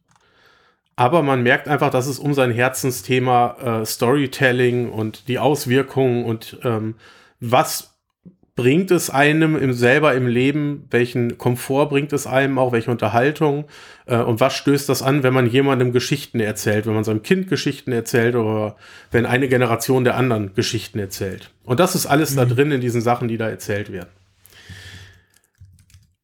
Aber 0.97 1.23
man 1.23 1.43
merkt 1.43 1.67
einfach, 1.67 1.89
dass 1.89 2.07
es 2.07 2.19
um 2.19 2.35
sein 2.35 2.51
Herzensthema 2.51 3.81
äh, 3.81 3.87
Storytelling 3.87 4.91
und 4.91 5.29
die 5.29 5.39
Auswirkungen 5.39 6.27
und 6.27 6.59
ähm, 6.63 6.97
was 7.41 7.92
bringt 8.55 8.91
es 8.91 9.09
einem 9.09 9.57
im, 9.57 9.73
selber 9.73 10.15
im 10.15 10.27
Leben, 10.27 10.87
welchen 10.91 11.39
Komfort 11.39 11.87
bringt 11.87 12.13
es 12.13 12.27
einem 12.27 12.59
auch, 12.59 12.73
welche 12.73 12.91
Unterhaltung? 12.91 13.65
Äh, 14.07 14.19
und 14.19 14.41
was 14.41 14.55
stößt 14.55 14.89
das 14.89 15.03
an, 15.03 15.23
wenn 15.23 15.33
man 15.33 15.47
jemandem 15.47 15.93
Geschichten 15.93 16.39
erzählt, 16.39 16.87
wenn 16.87 16.95
man 16.95 17.05
seinem 17.05 17.23
Kind 17.23 17.49
Geschichten 17.49 17.93
erzählt 17.93 18.35
oder 18.35 18.77
wenn 19.11 19.25
eine 19.25 19.49
Generation 19.49 20.05
der 20.05 20.17
anderen 20.17 20.55
Geschichten 20.55 20.99
erzählt. 20.99 21.51
Und 21.65 21.81
das 21.81 21.95
ist 21.95 22.07
alles 22.07 22.33
mhm. 22.33 22.37
da 22.37 22.45
drin 22.45 22.73
in 22.73 22.81
diesen 22.81 23.01
Sachen, 23.01 23.29
die 23.29 23.39
da 23.39 23.49
erzählt 23.49 23.91
werden. 23.91 24.11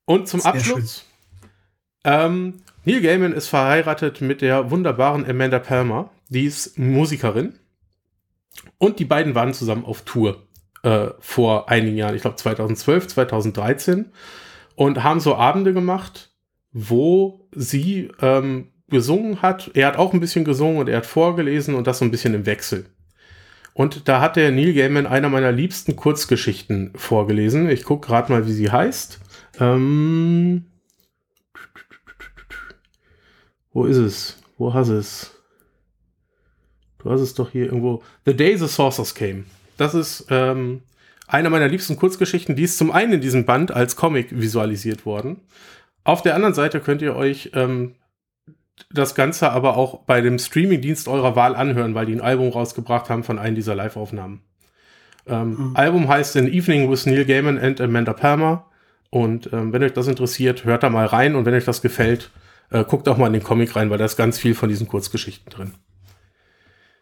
Und 0.04 0.28
zum 0.28 0.40
Sehr 0.40 0.52
Abschluss, 0.52 1.04
ähm, 2.04 2.62
Neil 2.84 3.00
Gaiman 3.00 3.32
ist 3.32 3.48
verheiratet 3.48 4.20
mit 4.20 4.40
der 4.40 4.70
wunderbaren 4.70 5.28
Amanda 5.28 5.58
Palmer, 5.58 6.10
die 6.28 6.44
ist 6.44 6.78
Musikerin. 6.78 7.54
Und 8.78 8.98
die 8.98 9.04
beiden 9.04 9.34
waren 9.34 9.54
zusammen 9.54 9.84
auf 9.84 10.02
Tour 10.02 10.47
äh, 10.82 11.08
vor 11.20 11.68
einigen 11.68 11.96
Jahren, 11.96 12.14
ich 12.14 12.22
glaube 12.22 12.36
2012, 12.36 13.08
2013, 13.08 14.06
und 14.74 15.02
haben 15.02 15.20
so 15.20 15.34
Abende 15.36 15.72
gemacht, 15.72 16.30
wo 16.72 17.48
sie 17.52 18.10
ähm, 18.20 18.68
gesungen 18.88 19.42
hat. 19.42 19.70
Er 19.74 19.88
hat 19.88 19.96
auch 19.96 20.12
ein 20.12 20.20
bisschen 20.20 20.44
gesungen 20.44 20.78
und 20.78 20.88
er 20.88 20.98
hat 20.98 21.06
vorgelesen 21.06 21.74
und 21.74 21.86
das 21.86 21.98
so 21.98 22.04
ein 22.04 22.10
bisschen 22.10 22.34
im 22.34 22.46
Wechsel. 22.46 22.86
Und 23.74 24.08
da 24.08 24.20
hat 24.20 24.36
der 24.36 24.50
Neil 24.50 24.74
Gaiman 24.74 25.06
einer 25.06 25.28
meiner 25.28 25.52
liebsten 25.52 25.94
Kurzgeschichten 25.94 26.92
vorgelesen. 26.96 27.70
Ich 27.70 27.84
gucke 27.84 28.08
gerade 28.08 28.32
mal, 28.32 28.46
wie 28.46 28.52
sie 28.52 28.70
heißt. 28.70 29.20
Ähm 29.60 30.66
Wo 33.72 33.84
ist 33.84 33.98
es? 33.98 34.42
Wo 34.56 34.74
hast 34.74 34.88
es? 34.88 35.34
Du 36.98 37.10
hast 37.10 37.20
es 37.20 37.34
doch 37.34 37.50
hier 37.50 37.66
irgendwo. 37.66 38.02
The 38.24 38.34
Day 38.34 38.56
the 38.56 38.66
Saucers 38.66 39.14
Came. 39.14 39.44
Das 39.78 39.94
ist 39.94 40.26
ähm, 40.28 40.82
eine 41.26 41.48
meiner 41.48 41.68
liebsten 41.68 41.96
Kurzgeschichten. 41.96 42.56
Die 42.56 42.64
ist 42.64 42.76
zum 42.76 42.90
einen 42.90 43.14
in 43.14 43.20
diesem 43.22 43.46
Band 43.46 43.70
als 43.70 43.96
Comic 43.96 44.38
visualisiert 44.38 45.06
worden. 45.06 45.40
Auf 46.04 46.20
der 46.20 46.34
anderen 46.34 46.54
Seite 46.54 46.80
könnt 46.80 47.00
ihr 47.00 47.16
euch 47.16 47.52
ähm, 47.54 47.94
das 48.90 49.14
Ganze 49.14 49.50
aber 49.50 49.76
auch 49.76 50.04
bei 50.04 50.20
dem 50.20 50.38
Streamingdienst 50.38 51.08
eurer 51.08 51.36
Wahl 51.36 51.54
anhören, 51.54 51.94
weil 51.94 52.06
die 52.06 52.14
ein 52.14 52.20
Album 52.20 52.50
rausgebracht 52.50 53.08
haben 53.08 53.24
von 53.24 53.38
einem 53.38 53.54
dieser 53.54 53.74
Live-Aufnahmen. 53.74 54.42
Ähm, 55.26 55.50
mhm. 55.50 55.76
Album 55.76 56.08
heißt 56.08 56.36
An 56.36 56.48
Evening 56.48 56.90
with 56.90 57.06
Neil 57.06 57.24
Gaiman 57.24 57.58
and 57.58 57.80
Amanda 57.80 58.12
Palmer. 58.12 58.66
Und 59.10 59.52
ähm, 59.52 59.72
wenn 59.72 59.82
euch 59.82 59.92
das 59.92 60.08
interessiert, 60.08 60.64
hört 60.64 60.82
da 60.82 60.90
mal 60.90 61.06
rein. 61.06 61.34
Und 61.36 61.44
wenn 61.44 61.54
euch 61.54 61.64
das 61.64 61.82
gefällt, 61.82 62.30
äh, 62.70 62.84
guckt 62.84 63.08
auch 63.08 63.16
mal 63.16 63.28
in 63.28 63.32
den 63.34 63.44
Comic 63.44 63.76
rein, 63.76 63.90
weil 63.90 63.98
da 63.98 64.04
ist 64.04 64.16
ganz 64.16 64.38
viel 64.38 64.54
von 64.54 64.68
diesen 64.68 64.88
Kurzgeschichten 64.88 65.50
drin. 65.50 65.74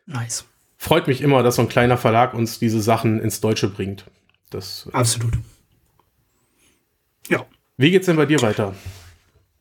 Nice 0.06 0.44
freut 0.86 1.08
mich 1.08 1.20
immer, 1.20 1.42
dass 1.42 1.56
so 1.56 1.62
ein 1.62 1.68
kleiner 1.68 1.96
Verlag 1.96 2.32
uns 2.32 2.60
diese 2.60 2.80
Sachen 2.80 3.20
ins 3.20 3.40
Deutsche 3.40 3.68
bringt. 3.68 4.04
Das, 4.50 4.88
Absolut. 4.92 5.34
Ja. 7.28 7.44
Wie 7.76 7.90
geht's 7.90 8.06
denn 8.06 8.14
bei 8.14 8.26
dir 8.26 8.40
weiter? 8.40 8.72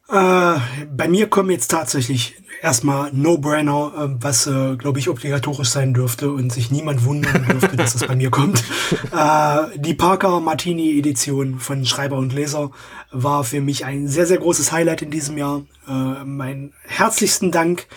Äh, 0.07 0.59
bei 0.95 1.07
mir 1.07 1.27
kommen 1.27 1.49
jetzt 1.49 1.69
tatsächlich 1.69 2.35
erstmal 2.61 3.11
No-Brainer, 3.11 3.91
äh, 3.97 4.23
was, 4.23 4.45
äh, 4.45 4.75
glaube 4.75 4.99
ich, 4.99 5.09
obligatorisch 5.09 5.69
sein 5.69 5.95
dürfte 5.95 6.29
und 6.29 6.53
sich 6.53 6.69
niemand 6.69 7.05
wundern 7.05 7.43
dürfte, 7.47 7.75
dass 7.75 7.93
das 7.93 8.07
bei 8.07 8.15
mir 8.15 8.29
kommt. 8.29 8.63
Äh, 9.11 9.79
die 9.79 9.93
Parker 9.93 10.39
Martini 10.41 10.97
Edition 10.99 11.59
von 11.59 11.85
Schreiber 11.85 12.17
und 12.17 12.33
Leser 12.33 12.71
war 13.11 13.43
für 13.43 13.61
mich 13.61 13.85
ein 13.85 14.07
sehr, 14.07 14.25
sehr 14.25 14.37
großes 14.37 14.71
Highlight 14.71 15.01
in 15.01 15.11
diesem 15.11 15.37
Jahr. 15.37 15.63
Äh, 15.87 16.23
mein 16.23 16.73
herzlichsten 16.83 17.51
Dank 17.51 17.87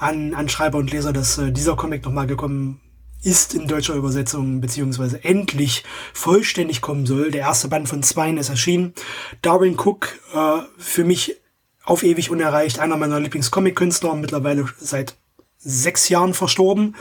an, 0.00 0.34
an 0.34 0.48
Schreiber 0.48 0.78
und 0.78 0.90
Leser, 0.90 1.12
dass 1.12 1.38
äh, 1.38 1.52
dieser 1.52 1.76
Comic 1.76 2.04
nochmal 2.04 2.26
gekommen 2.26 2.80
ist 3.22 3.54
in 3.54 3.68
deutscher 3.68 3.94
Übersetzung, 3.94 4.60
beziehungsweise 4.60 5.22
endlich 5.24 5.84
vollständig 6.14 6.80
kommen 6.80 7.04
soll. 7.04 7.30
Der 7.30 7.42
erste 7.42 7.68
Band 7.68 7.88
von 7.88 8.02
Zweien 8.02 8.38
ist 8.38 8.48
erschienen. 8.48 8.94
Darwin 9.42 9.78
Cook, 9.78 10.18
äh, 10.34 10.60
für 10.78 11.04
mich 11.04 11.36
auf 11.84 12.02
ewig 12.02 12.30
unerreicht, 12.30 12.78
einer 12.78 12.96
meiner 12.96 13.20
Lieblingscomic-Künstler, 13.20 14.14
mittlerweile 14.14 14.66
seit 14.78 15.16
sechs 15.58 16.08
Jahren 16.08 16.32
verstorben, 16.32 16.96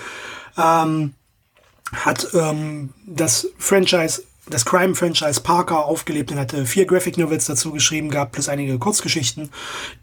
ähm, 0.58 1.14
hat 1.94 2.28
ähm, 2.34 2.94
das 3.08 3.48
Franchise 3.58 4.24
das 4.50 4.66
Crime-Franchise 4.66 5.42
Parker 5.42 5.86
aufgelebt 5.86 6.32
und 6.32 6.40
hatte 6.40 6.66
vier 6.66 6.86
Graphic 6.86 7.18
Novels 7.18 7.46
dazu 7.46 7.72
geschrieben 7.72 8.10
gehabt, 8.10 8.34
plus 8.34 8.50
einige 8.50 8.78
Kurzgeschichten, 8.78 9.50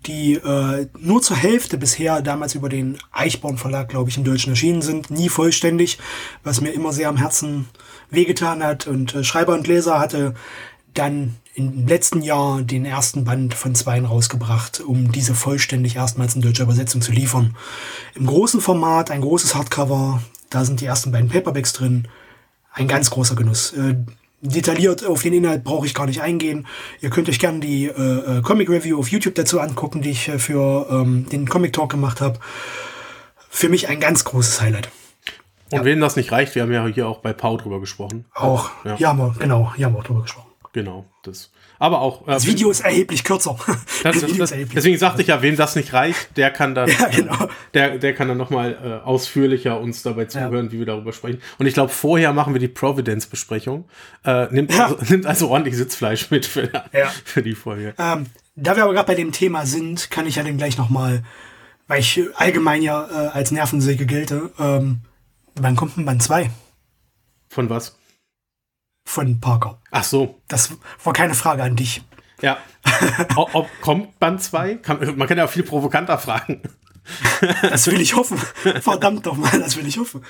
die 0.06 0.34
äh, 0.34 0.86
nur 0.98 1.22
zur 1.22 1.36
Hälfte 1.36 1.78
bisher 1.78 2.22
damals 2.22 2.54
über 2.54 2.68
den 2.68 2.98
Eichborn 3.12 3.58
Verlag, 3.58 3.88
glaube 3.88 4.10
ich, 4.10 4.16
im 4.16 4.24
Deutschen 4.24 4.50
erschienen 4.50 4.82
sind. 4.82 5.10
Nie 5.10 5.28
vollständig, 5.28 5.98
was 6.42 6.60
mir 6.60 6.70
immer 6.70 6.92
sehr 6.92 7.08
am 7.08 7.16
Herzen 7.16 7.68
wehgetan 8.10 8.62
hat. 8.62 8.86
Und 8.86 9.14
äh, 9.14 9.24
Schreiber 9.24 9.54
und 9.54 9.66
Leser 9.66 9.98
hatte 9.98 10.34
dann 10.94 11.36
im 11.54 11.86
letzten 11.86 12.22
Jahr 12.22 12.62
den 12.62 12.84
ersten 12.84 13.24
Band 13.24 13.54
von 13.54 13.74
Zweien 13.74 14.04
rausgebracht, 14.04 14.80
um 14.80 15.10
diese 15.10 15.34
vollständig 15.34 15.96
erstmals 15.96 16.34
in 16.34 16.42
deutscher 16.42 16.64
Übersetzung 16.64 17.00
zu 17.00 17.12
liefern. 17.12 17.56
Im 18.14 18.26
großen 18.26 18.60
Format, 18.60 19.10
ein 19.10 19.22
großes 19.22 19.54
Hardcover, 19.54 20.22
da 20.50 20.64
sind 20.64 20.80
die 20.80 20.86
ersten 20.86 21.12
beiden 21.12 21.30
Paperbacks 21.30 21.72
drin. 21.72 22.08
Ein 22.72 22.88
ganz 22.88 23.10
großer 23.10 23.36
Genuss. 23.36 23.72
Äh, 23.72 23.96
detailliert 24.40 25.04
auf 25.04 25.22
den 25.22 25.32
Inhalt 25.32 25.64
brauche 25.64 25.86
ich 25.86 25.94
gar 25.94 26.06
nicht 26.06 26.22
eingehen. 26.22 26.66
Ihr 27.00 27.10
könnt 27.10 27.28
euch 27.28 27.38
gerne 27.38 27.60
die 27.60 27.86
äh, 27.86 28.38
äh, 28.38 28.42
Comic 28.42 28.68
Review 28.68 28.98
auf 28.98 29.08
YouTube 29.08 29.34
dazu 29.34 29.60
angucken, 29.60 30.02
die 30.02 30.10
ich 30.10 30.28
äh, 30.28 30.38
für 30.38 30.86
ähm, 30.90 31.28
den 31.30 31.48
Comic 31.48 31.72
Talk 31.72 31.90
gemacht 31.90 32.20
habe. 32.20 32.38
Für 33.48 33.68
mich 33.68 33.88
ein 33.88 34.00
ganz 34.00 34.24
großes 34.24 34.60
Highlight. 34.60 34.90
Und 35.70 35.78
ja. 35.78 35.84
wem 35.84 36.00
das 36.00 36.16
nicht 36.16 36.30
reicht, 36.30 36.54
wir 36.54 36.62
haben 36.62 36.72
ja 36.72 36.86
hier 36.86 37.08
auch 37.08 37.18
bei 37.18 37.32
Pau 37.32 37.56
drüber 37.56 37.80
gesprochen. 37.80 38.26
Auch, 38.34 38.70
ja, 38.84 38.96
ja 38.96 39.14
wir, 39.14 39.34
genau, 39.38 39.72
hier 39.74 39.86
haben 39.86 39.94
wir 39.94 40.00
auch 40.00 40.04
drüber 40.04 40.22
gesprochen. 40.22 40.50
Genau, 40.72 41.06
das. 41.22 41.50
Aber 41.78 42.00
auch. 42.00 42.22
Äh, 42.22 42.32
das 42.32 42.46
Video 42.46 42.70
ist 42.70 42.80
erheblich 42.80 43.24
kürzer. 43.24 43.56
Das, 44.02 44.20
das, 44.20 44.36
das, 44.36 44.54
deswegen 44.74 44.98
sagte 44.98 45.22
ich 45.22 45.28
ja, 45.28 45.42
wem 45.42 45.56
das 45.56 45.76
nicht 45.76 45.92
reicht, 45.92 46.36
der 46.36 46.50
kann 46.50 46.74
dann, 46.74 46.88
ja, 46.98 47.08
genau. 47.08 47.48
der, 47.74 47.98
der 47.98 48.14
kann 48.14 48.28
dann 48.28 48.38
nochmal 48.38 48.78
äh, 48.82 49.06
ausführlicher 49.06 49.80
uns 49.80 50.02
dabei 50.02 50.26
zuhören, 50.26 50.66
ja. 50.66 50.72
wie 50.72 50.78
wir 50.78 50.86
darüber 50.86 51.12
sprechen. 51.12 51.40
Und 51.58 51.66
ich 51.66 51.74
glaube, 51.74 51.92
vorher 51.92 52.32
machen 52.32 52.54
wir 52.54 52.60
die 52.60 52.68
Providence-Besprechung. 52.68 53.84
Äh, 54.24 54.46
nimmt, 54.52 54.72
ja. 54.72 54.86
also, 54.86 54.98
nimmt 55.08 55.26
also 55.26 55.48
ordentlich 55.48 55.76
Sitzfleisch 55.76 56.30
mit 56.30 56.46
für, 56.46 56.70
für 57.24 57.42
die 57.42 57.54
Folge. 57.54 57.94
Ähm, 57.98 58.26
da 58.54 58.74
wir 58.74 58.84
aber 58.84 58.94
gerade 58.94 59.06
bei 59.06 59.14
dem 59.14 59.32
Thema 59.32 59.66
sind, 59.66 60.10
kann 60.10 60.26
ich 60.26 60.36
ja 60.36 60.42
dann 60.42 60.56
gleich 60.56 60.78
nochmal, 60.78 61.22
weil 61.88 62.00
ich 62.00 62.20
allgemein 62.36 62.82
ja 62.82 63.06
äh, 63.06 63.28
als 63.28 63.50
Nervensäge 63.50 64.06
gelte, 64.06 64.50
ähm, 64.58 65.00
wann 65.54 65.76
kommt 65.76 65.96
denn 65.96 66.06
Band 66.06 66.22
2? 66.22 66.50
Von 67.48 67.68
was? 67.68 67.96
Von 69.06 69.40
Parker. 69.40 69.78
Ach 69.90 70.04
so. 70.04 70.42
Das 70.48 70.72
war 71.02 71.12
keine 71.14 71.34
Frage 71.34 71.62
an 71.62 71.76
dich. 71.76 72.02
Ja. 72.42 72.58
ob, 73.36 73.54
ob 73.54 73.80
kommt 73.80 74.18
Band 74.18 74.42
2? 74.42 74.80
man 75.16 75.26
kann 75.26 75.38
ja 75.38 75.46
auch 75.46 75.50
viel 75.50 75.62
provokanter 75.62 76.18
fragen. 76.18 76.60
das 77.62 77.86
will 77.86 78.00
ich 78.00 78.16
hoffen. 78.16 78.36
Verdammt 78.82 79.26
doch 79.26 79.36
mal, 79.36 79.58
das 79.58 79.76
will 79.76 79.86
ich 79.86 79.96
hoffen. 79.96 80.24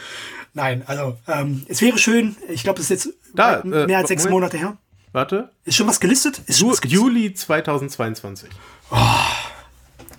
Nein, 0.53 0.85
also 0.87 1.19
ähm, 1.27 1.65
es 1.69 1.81
wäre 1.81 1.99
schön, 1.99 2.37
ich 2.49 2.63
glaube, 2.63 2.81
es 2.81 2.91
ist 2.91 3.05
jetzt 3.05 3.17
da, 3.35 3.63
mehr 3.65 3.89
äh, 3.89 3.95
als 3.95 4.09
sechs 4.09 4.25
Moment. 4.25 4.53
Monate 4.53 4.59
her. 4.59 4.77
Warte. 5.13 5.51
Ist 5.65 5.77
schon 5.77 5.87
was 5.87 5.99
gelistet? 5.99 6.41
Ist 6.47 6.61
Ju 6.61 6.71
was 6.71 6.81
gelistet? 6.83 7.03
Juli 7.03 7.33
2022. 7.33 8.51
Oh, 8.91 8.97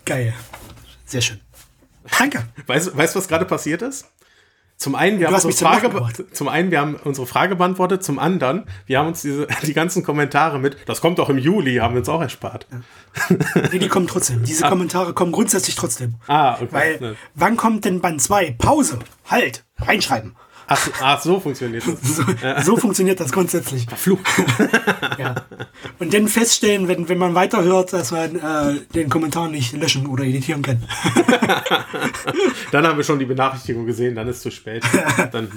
geil. 0.03 0.33
Sehr 1.05 1.21
schön. 1.21 1.39
Danke. 2.17 2.47
Weißt 2.65 2.87
du, 2.87 2.97
was 2.97 3.27
gerade 3.27 3.45
passiert 3.45 3.83
ist? 3.83 4.07
Zum 4.77 4.93
einen, 4.93 5.19
wir 5.19 5.27
haben 5.27 5.33
unsere 5.33 5.53
Frage, 5.53 5.91
zum 6.31 6.47
einen, 6.47 6.69
wir 6.69 6.79
haben 6.79 6.97
unsere 7.03 7.25
Frage 7.25 7.55
beantwortet, 7.55 8.03
zum 8.03 8.19
anderen, 8.19 8.65
wir 8.85 8.99
haben 8.99 9.07
uns 9.07 9.23
diese, 9.23 9.47
die 9.63 9.73
ganzen 9.73 10.03
Kommentare 10.03 10.59
mit, 10.59 10.77
das 10.85 11.01
kommt 11.01 11.17
doch 11.17 11.29
im 11.29 11.39
Juli, 11.39 11.77
haben 11.77 11.95
wir 11.95 11.99
uns 11.99 12.09
auch 12.09 12.21
erspart. 12.21 12.67
Ja. 12.71 13.37
Nee, 13.71 13.79
die 13.79 13.87
kommen 13.87 14.05
trotzdem. 14.05 14.43
Diese 14.43 14.65
ah. 14.65 14.69
Kommentare 14.69 15.13
kommen 15.13 15.31
grundsätzlich 15.31 15.75
trotzdem. 15.75 16.15
Ah, 16.27 16.55
okay. 16.61 16.67
Weil, 16.69 17.15
wann 17.33 17.57
kommt 17.57 17.85
denn 17.85 18.01
Band 18.01 18.21
2? 18.21 18.51
Pause. 18.59 18.99
Halt. 19.25 19.65
Reinschreiben. 19.79 20.35
Ach, 20.69 20.89
ach, 21.01 21.21
so 21.21 21.39
funktioniert 21.39 21.83
das. 21.87 22.17
so, 22.17 22.23
so 22.63 22.77
funktioniert 22.77 23.19
das 23.19 23.31
grundsätzlich. 23.31 23.87
Fluch. 23.95 24.19
ja. 25.17 25.35
Und 25.97 26.13
dann 26.13 26.27
feststellen, 26.27 26.89
wenn, 26.89 27.07
wenn 27.07 27.17
man 27.17 27.35
weiterhört, 27.35 27.93
dass 27.93 28.11
man 28.11 28.35
äh, 28.35 28.79
den 28.93 29.09
Kommentar 29.09 29.47
nicht 29.47 29.71
löschen 29.73 30.07
oder 30.07 30.25
editieren 30.25 30.61
kann. 30.61 30.83
dann 32.71 32.85
haben 32.85 32.97
wir 32.97 33.05
schon 33.05 33.17
die 33.17 33.25
Benachrichtigung 33.25 33.85
gesehen, 33.85 34.15
dann 34.15 34.27
ist 34.27 34.37
es 34.37 34.41
zu 34.43 34.51
spät. 34.51 34.83
Dann, 35.31 35.49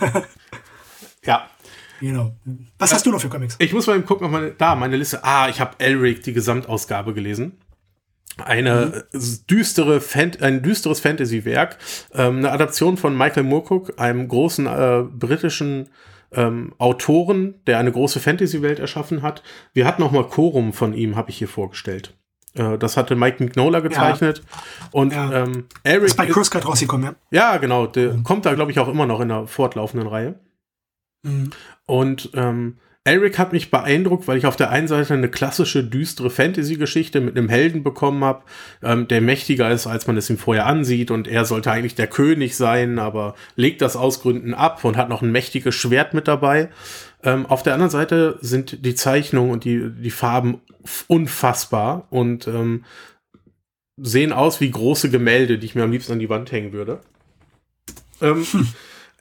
ja. 1.24 1.50
Genau. 2.00 2.32
Was 2.78 2.94
hast 2.94 3.04
du 3.04 3.10
noch 3.10 3.20
für 3.20 3.28
Comics? 3.28 3.56
Ich 3.58 3.72
muss 3.72 3.86
mal 3.88 3.96
eben 3.96 4.06
gucken, 4.06 4.26
ob 4.26 4.32
meine, 4.32 4.52
da, 4.52 4.76
meine 4.76 4.96
Liste. 4.96 5.24
Ah, 5.24 5.48
ich 5.48 5.60
habe 5.60 5.74
Elric, 5.78 6.22
die 6.22 6.32
Gesamtausgabe 6.32 7.12
gelesen 7.14 7.58
eine 8.42 9.04
mhm. 9.12 9.20
düstere 9.48 10.00
Fan 10.00 10.32
ein 10.40 10.62
düsteres 10.62 11.00
Fantasy-Werk, 11.00 11.78
ähm, 12.14 12.38
eine 12.38 12.52
Adaption 12.52 12.96
von 12.96 13.16
Michael 13.16 13.44
Moorcock, 13.44 13.98
einem 13.98 14.28
großen 14.28 14.66
äh, 14.66 15.04
britischen 15.10 15.88
ähm, 16.32 16.74
Autoren, 16.78 17.54
der 17.66 17.78
eine 17.78 17.92
große 17.92 18.20
Fantasy-Welt 18.20 18.78
erschaffen 18.78 19.22
hat. 19.22 19.42
Wir 19.72 19.86
hatten 19.86 20.02
noch 20.02 20.12
mal 20.12 20.24
Chorum 20.24 20.72
von 20.72 20.94
ihm, 20.94 21.16
habe 21.16 21.30
ich 21.30 21.38
hier 21.38 21.48
vorgestellt. 21.48 22.14
Äh, 22.54 22.78
das 22.78 22.96
hatte 22.96 23.16
Mike 23.16 23.42
Mignola 23.42 23.80
gezeichnet. 23.80 24.38
Ja. 24.38 24.88
Und 24.92 25.12
ja. 25.12 25.44
Ähm, 25.44 25.66
Eric. 25.82 26.04
Ist 26.04 26.16
bei 26.16 26.26
Crosscut 26.26 26.66
rausgekommen, 26.66 27.06
ja? 27.06 27.14
Ja, 27.30 27.56
genau. 27.58 27.86
Der 27.86 28.14
mhm. 28.14 28.22
kommt 28.22 28.46
da, 28.46 28.54
glaube 28.54 28.70
ich, 28.70 28.78
auch 28.78 28.88
immer 28.88 29.06
noch 29.06 29.20
in 29.20 29.28
der 29.28 29.46
fortlaufenden 29.46 30.08
Reihe. 30.08 30.38
Mhm. 31.22 31.50
Und 31.86 32.30
ähm, 32.34 32.78
Elric 33.04 33.38
hat 33.38 33.52
mich 33.52 33.70
beeindruckt, 33.70 34.28
weil 34.28 34.36
ich 34.36 34.44
auf 34.44 34.56
der 34.56 34.70
einen 34.70 34.86
Seite 34.86 35.14
eine 35.14 35.30
klassische, 35.30 35.82
düstere 35.82 36.28
Fantasy-Geschichte 36.28 37.22
mit 37.22 37.36
einem 37.36 37.48
Helden 37.48 37.82
bekommen 37.82 38.22
habe, 38.24 38.44
ähm, 38.82 39.08
der 39.08 39.22
mächtiger 39.22 39.70
ist, 39.70 39.86
als 39.86 40.06
man 40.06 40.18
es 40.18 40.28
ihm 40.28 40.36
vorher 40.36 40.66
ansieht. 40.66 41.10
Und 41.10 41.26
er 41.26 41.46
sollte 41.46 41.70
eigentlich 41.70 41.94
der 41.94 42.08
König 42.08 42.56
sein, 42.56 42.98
aber 42.98 43.34
legt 43.56 43.80
das 43.80 43.96
aus 43.96 44.20
Gründen 44.20 44.52
ab 44.52 44.84
und 44.84 44.98
hat 44.98 45.08
noch 45.08 45.22
ein 45.22 45.32
mächtiges 45.32 45.74
Schwert 45.74 46.12
mit 46.12 46.28
dabei. 46.28 46.68
Ähm, 47.22 47.46
auf 47.46 47.62
der 47.62 47.72
anderen 47.72 47.90
Seite 47.90 48.38
sind 48.42 48.84
die 48.84 48.94
Zeichnungen 48.94 49.50
und 49.50 49.64
die, 49.64 49.90
die 49.90 50.10
Farben 50.10 50.60
unfassbar 51.08 52.06
und 52.10 52.48
ähm, 52.48 52.84
sehen 53.96 54.34
aus 54.34 54.60
wie 54.60 54.70
große 54.70 55.08
Gemälde, 55.10 55.58
die 55.58 55.66
ich 55.66 55.74
mir 55.74 55.84
am 55.84 55.92
liebsten 55.92 56.12
an 56.12 56.18
die 56.18 56.28
Wand 56.28 56.52
hängen 56.52 56.72
würde. 56.74 57.00
Ähm, 58.20 58.44
hm. 58.44 58.68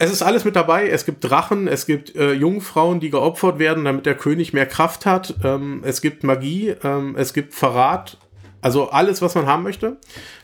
Es 0.02 0.12
ist 0.12 0.22
alles 0.22 0.46
mit 0.46 0.56
dabei. 0.56 0.90
Es 0.90 1.06
gibt 1.06 1.26
Drachen, 1.26 1.68
es 1.68 1.86
gibt 1.86 2.16
äh, 2.16 2.32
Jungfrauen, 2.32 3.02
die 3.02 3.10
geopfert 3.10 3.60
werden, 3.60 3.84
damit 3.84 4.06
der 4.06 4.16
König 4.16 4.54
mehr 4.54 4.66
Kraft 4.66 5.06
hat. 5.06 5.36
Ähm, 5.44 5.82
es 5.84 6.02
gibt 6.02 6.24
Magie, 6.24 6.74
ähm, 6.84 7.16
es 7.18 7.34
gibt 7.34 7.54
Verrat. 7.54 8.18
Also 8.62 8.90
alles, 8.90 9.22
was 9.22 9.36
man 9.36 9.46
haben 9.46 9.64
möchte. 9.64 9.98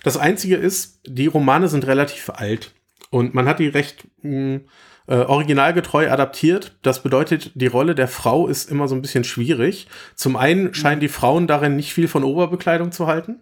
Das 0.03 0.17
Einzige 0.17 0.57
ist, 0.57 0.99
die 1.07 1.27
Romane 1.27 1.69
sind 1.69 1.87
relativ 1.87 2.29
alt. 2.29 2.73
Und 3.09 3.33
man 3.33 3.47
hat 3.47 3.59
die 3.59 3.69
recht 3.69 4.05
mh, 4.21 4.29
hm, 4.29 4.65
äh, 5.07 5.15
originalgetreu 5.15 6.11
adaptiert. 6.11 6.77
Das 6.81 7.01
bedeutet, 7.01 7.51
die 7.55 7.67
Rolle 7.67 7.95
der 7.95 8.09
Frau 8.09 8.47
ist 8.47 8.69
immer 8.69 8.89
so 8.89 8.95
ein 8.95 9.01
bisschen 9.01 9.23
schwierig. 9.23 9.87
Zum 10.15 10.35
einen 10.35 10.73
scheinen 10.73 10.99
die 10.99 11.07
Frauen 11.07 11.47
darin 11.47 11.77
nicht 11.77 11.93
viel 11.93 12.09
von 12.09 12.25
Oberbekleidung 12.25 12.91
zu 12.91 13.07
halten. 13.07 13.41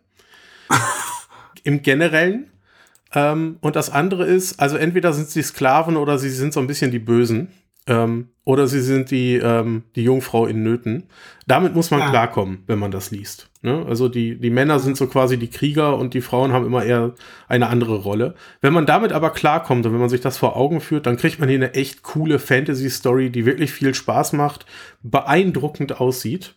Im 1.64 1.82
Generellen. 1.82 2.53
Ähm, 3.14 3.57
und 3.61 3.76
das 3.76 3.89
andere 3.89 4.26
ist, 4.26 4.59
also 4.59 4.78
entweder 4.78 5.14
sind 5.14 5.30
sie 5.30 5.43
Sklaven 5.43 5.97
oder 5.97 6.18
sie 6.18 6.30
sind 6.30 6.53
so 6.53 6.59
ein 6.59 6.68
bisschen 6.68 6.91
die 6.91 6.99
Bösen. 6.99 7.49
Ähm, 7.86 8.30
oder 8.45 8.68
sie 8.68 8.82
sind 8.82 9.11
die, 9.11 9.36
ähm, 9.36 9.84
die 9.95 10.03
Jungfrau 10.03 10.45
in 10.45 10.64
Nöten. 10.64 11.03
Damit 11.47 11.76
muss 11.76 11.91
man 11.91 11.99
ja. 11.99 12.09
klarkommen, 12.09 12.64
wenn 12.66 12.80
man 12.80 12.91
das 12.91 13.11
liest. 13.11 13.49
Ne? 13.61 13.86
Also 13.88 14.07
die, 14.07 14.39
die 14.39 14.49
Männer 14.49 14.80
sind 14.80 14.95
so 14.95 15.07
quasi 15.07 15.38
die 15.38 15.49
Krieger 15.49 15.97
und 15.97 16.14
die 16.14 16.22
Frauen 16.22 16.53
haben 16.53 16.66
immer 16.66 16.84
eher 16.84 17.14
eine 17.47 17.68
andere 17.68 17.95
Rolle. 17.95 18.36
Wenn 18.61 18.74
man 18.74 18.86
damit 18.86 19.11
aber 19.11 19.32
klarkommt 19.32 19.86
und 19.86 19.93
wenn 19.93 19.99
man 19.99 20.09
sich 20.09 20.22
das 20.22 20.38
vor 20.38 20.55
Augen 20.55 20.80
führt, 20.82 21.05
dann 21.05 21.18
kriegt 21.18 21.39
man 21.39 21.49
hier 21.49 21.57
eine 21.57 21.74
echt 21.74 22.03
coole 22.03 22.39
Fantasy-Story, 22.39 23.30
die 23.30 23.45
wirklich 23.45 23.72
viel 23.72 23.93
Spaß 23.93 24.34
macht, 24.34 24.66
beeindruckend 25.01 25.99
aussieht. 25.99 26.55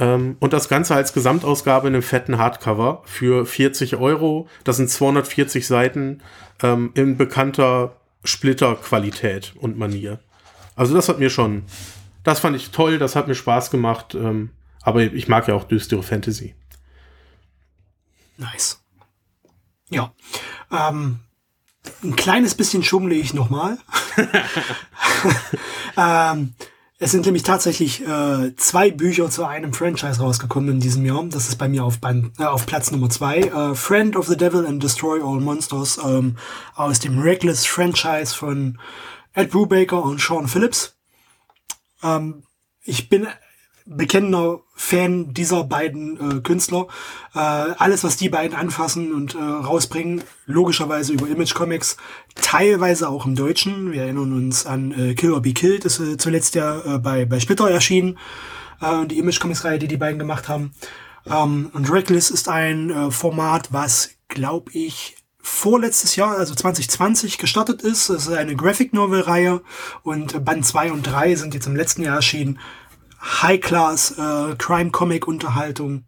Ähm, 0.00 0.36
und 0.40 0.54
das 0.54 0.68
Ganze 0.68 0.94
als 0.94 1.12
Gesamtausgabe 1.12 1.86
in 1.86 1.94
einem 1.94 2.02
fetten 2.02 2.38
Hardcover 2.38 3.02
für 3.04 3.44
40 3.44 3.96
Euro. 3.96 4.48
Das 4.64 4.78
sind 4.78 4.88
240 4.88 5.66
Seiten 5.66 6.22
ähm, 6.62 6.90
in 6.94 7.18
bekannter 7.18 7.96
Splitterqualität 8.24 9.52
und 9.56 9.76
Manier. 9.78 10.18
Also 10.74 10.94
das 10.94 11.10
hat 11.10 11.18
mir 11.18 11.28
schon, 11.28 11.64
das 12.24 12.40
fand 12.40 12.56
ich 12.56 12.70
toll, 12.70 12.98
das 12.98 13.14
hat 13.14 13.28
mir 13.28 13.34
Spaß 13.34 13.70
gemacht. 13.70 14.14
Ähm, 14.14 14.50
aber 14.82 15.02
ich 15.02 15.28
mag 15.28 15.46
ja 15.48 15.54
auch 15.54 15.64
düstere 15.64 16.02
Fantasy. 16.02 16.54
Nice. 18.38 18.82
Ja. 19.90 20.14
Ähm, 20.72 21.20
ein 22.02 22.16
kleines 22.16 22.54
bisschen 22.54 22.82
schummle 22.82 23.14
ich 23.14 23.34
nochmal. 23.34 23.76
ähm, 25.98 26.54
es 27.02 27.12
sind 27.12 27.24
nämlich 27.24 27.44
tatsächlich 27.44 28.06
äh, 28.06 28.54
zwei 28.56 28.90
Bücher 28.90 29.30
zu 29.30 29.46
einem 29.46 29.72
Franchise 29.72 30.20
rausgekommen 30.20 30.74
in 30.74 30.80
diesem 30.80 31.06
Jahr. 31.06 31.24
Das 31.24 31.48
ist 31.48 31.56
bei 31.56 31.66
mir 31.66 31.82
auf, 31.82 31.98
Band, 31.98 32.38
äh, 32.38 32.44
auf 32.44 32.66
Platz 32.66 32.90
Nummer 32.90 33.08
zwei. 33.08 33.38
Äh, 33.38 33.74
Friend 33.74 34.14
of 34.16 34.26
the 34.26 34.36
Devil 34.36 34.66
and 34.66 34.82
Destroy 34.82 35.18
All 35.22 35.40
Monsters 35.40 35.98
ähm, 36.04 36.36
aus 36.74 37.00
dem 37.00 37.18
Reckless 37.18 37.64
Franchise 37.64 38.36
von 38.36 38.78
Ed 39.32 39.50
Brubaker 39.50 40.02
und 40.02 40.20
Sean 40.20 40.46
Phillips. 40.46 40.94
Ähm, 42.02 42.42
ich 42.84 43.08
bin 43.08 43.28
bekennender 43.86 44.60
Fan 44.80 45.34
dieser 45.34 45.64
beiden 45.64 46.38
äh, 46.38 46.40
Künstler. 46.40 46.86
Äh, 47.34 47.38
alles, 47.38 48.02
was 48.02 48.16
die 48.16 48.30
beiden 48.30 48.56
anfassen 48.56 49.12
und 49.12 49.34
äh, 49.34 49.38
rausbringen, 49.38 50.22
logischerweise 50.46 51.12
über 51.12 51.28
Image 51.28 51.54
Comics, 51.54 51.98
teilweise 52.34 53.10
auch 53.10 53.26
im 53.26 53.36
Deutschen. 53.36 53.92
Wir 53.92 54.04
erinnern 54.04 54.32
uns 54.32 54.64
an 54.64 54.92
äh, 54.92 55.14
Kill 55.14 55.34
or 55.34 55.42
Be 55.42 55.52
Killed, 55.52 55.84
ist 55.84 56.00
äh, 56.00 56.16
zuletzt 56.16 56.54
ja 56.54 56.80
äh, 56.80 56.98
bei, 56.98 57.26
bei 57.26 57.38
Splitter 57.40 57.70
erschienen, 57.70 58.18
äh, 58.80 59.06
die 59.06 59.18
Image 59.18 59.38
Comics 59.38 59.64
Reihe, 59.64 59.78
die 59.78 59.86
die 59.86 59.98
beiden 59.98 60.18
gemacht 60.18 60.48
haben. 60.48 60.72
Ähm, 61.26 61.70
und 61.74 61.92
Reckless 61.92 62.30
ist 62.30 62.48
ein 62.48 62.88
äh, 62.88 63.10
Format, 63.10 63.72
was, 63.72 64.12
glaube 64.28 64.72
ich, 64.72 65.16
vorletztes 65.42 66.16
Jahr, 66.16 66.38
also 66.38 66.54
2020, 66.54 67.36
gestartet 67.36 67.82
ist. 67.82 68.08
Es 68.08 68.26
ist 68.26 68.32
eine 68.32 68.56
Graphic 68.56 68.94
Novel 68.94 69.20
Reihe 69.20 69.60
und 70.02 70.42
Band 70.42 70.64
2 70.64 70.90
und 70.90 71.02
3 71.02 71.34
sind 71.34 71.54
jetzt 71.54 71.66
im 71.66 71.76
letzten 71.76 72.02
Jahr 72.02 72.16
erschienen. 72.16 72.58
High-Class 73.22 74.18
äh, 74.18 74.54
Crime-Comic-Unterhaltung. 74.56 76.04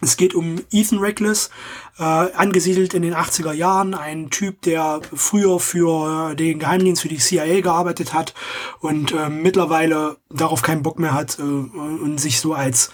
Es 0.00 0.16
geht 0.16 0.34
um 0.34 0.60
Ethan 0.70 1.00
Reckless, 1.00 1.50
äh, 1.98 2.02
angesiedelt 2.02 2.94
in 2.94 3.02
den 3.02 3.14
80er 3.14 3.52
Jahren, 3.52 3.94
ein 3.94 4.30
Typ, 4.30 4.62
der 4.62 5.00
früher 5.12 5.58
für 5.58 6.36
den 6.36 6.60
Geheimdienst 6.60 7.02
für 7.02 7.08
die 7.08 7.18
CIA 7.18 7.60
gearbeitet 7.60 8.14
hat 8.14 8.32
und 8.80 9.12
äh, 9.12 9.28
mittlerweile 9.28 10.18
darauf 10.30 10.62
keinen 10.62 10.84
Bock 10.84 11.00
mehr 11.00 11.14
hat 11.14 11.38
äh, 11.40 11.42
und 11.42 12.20
sich 12.20 12.40
so 12.40 12.54
als 12.54 12.92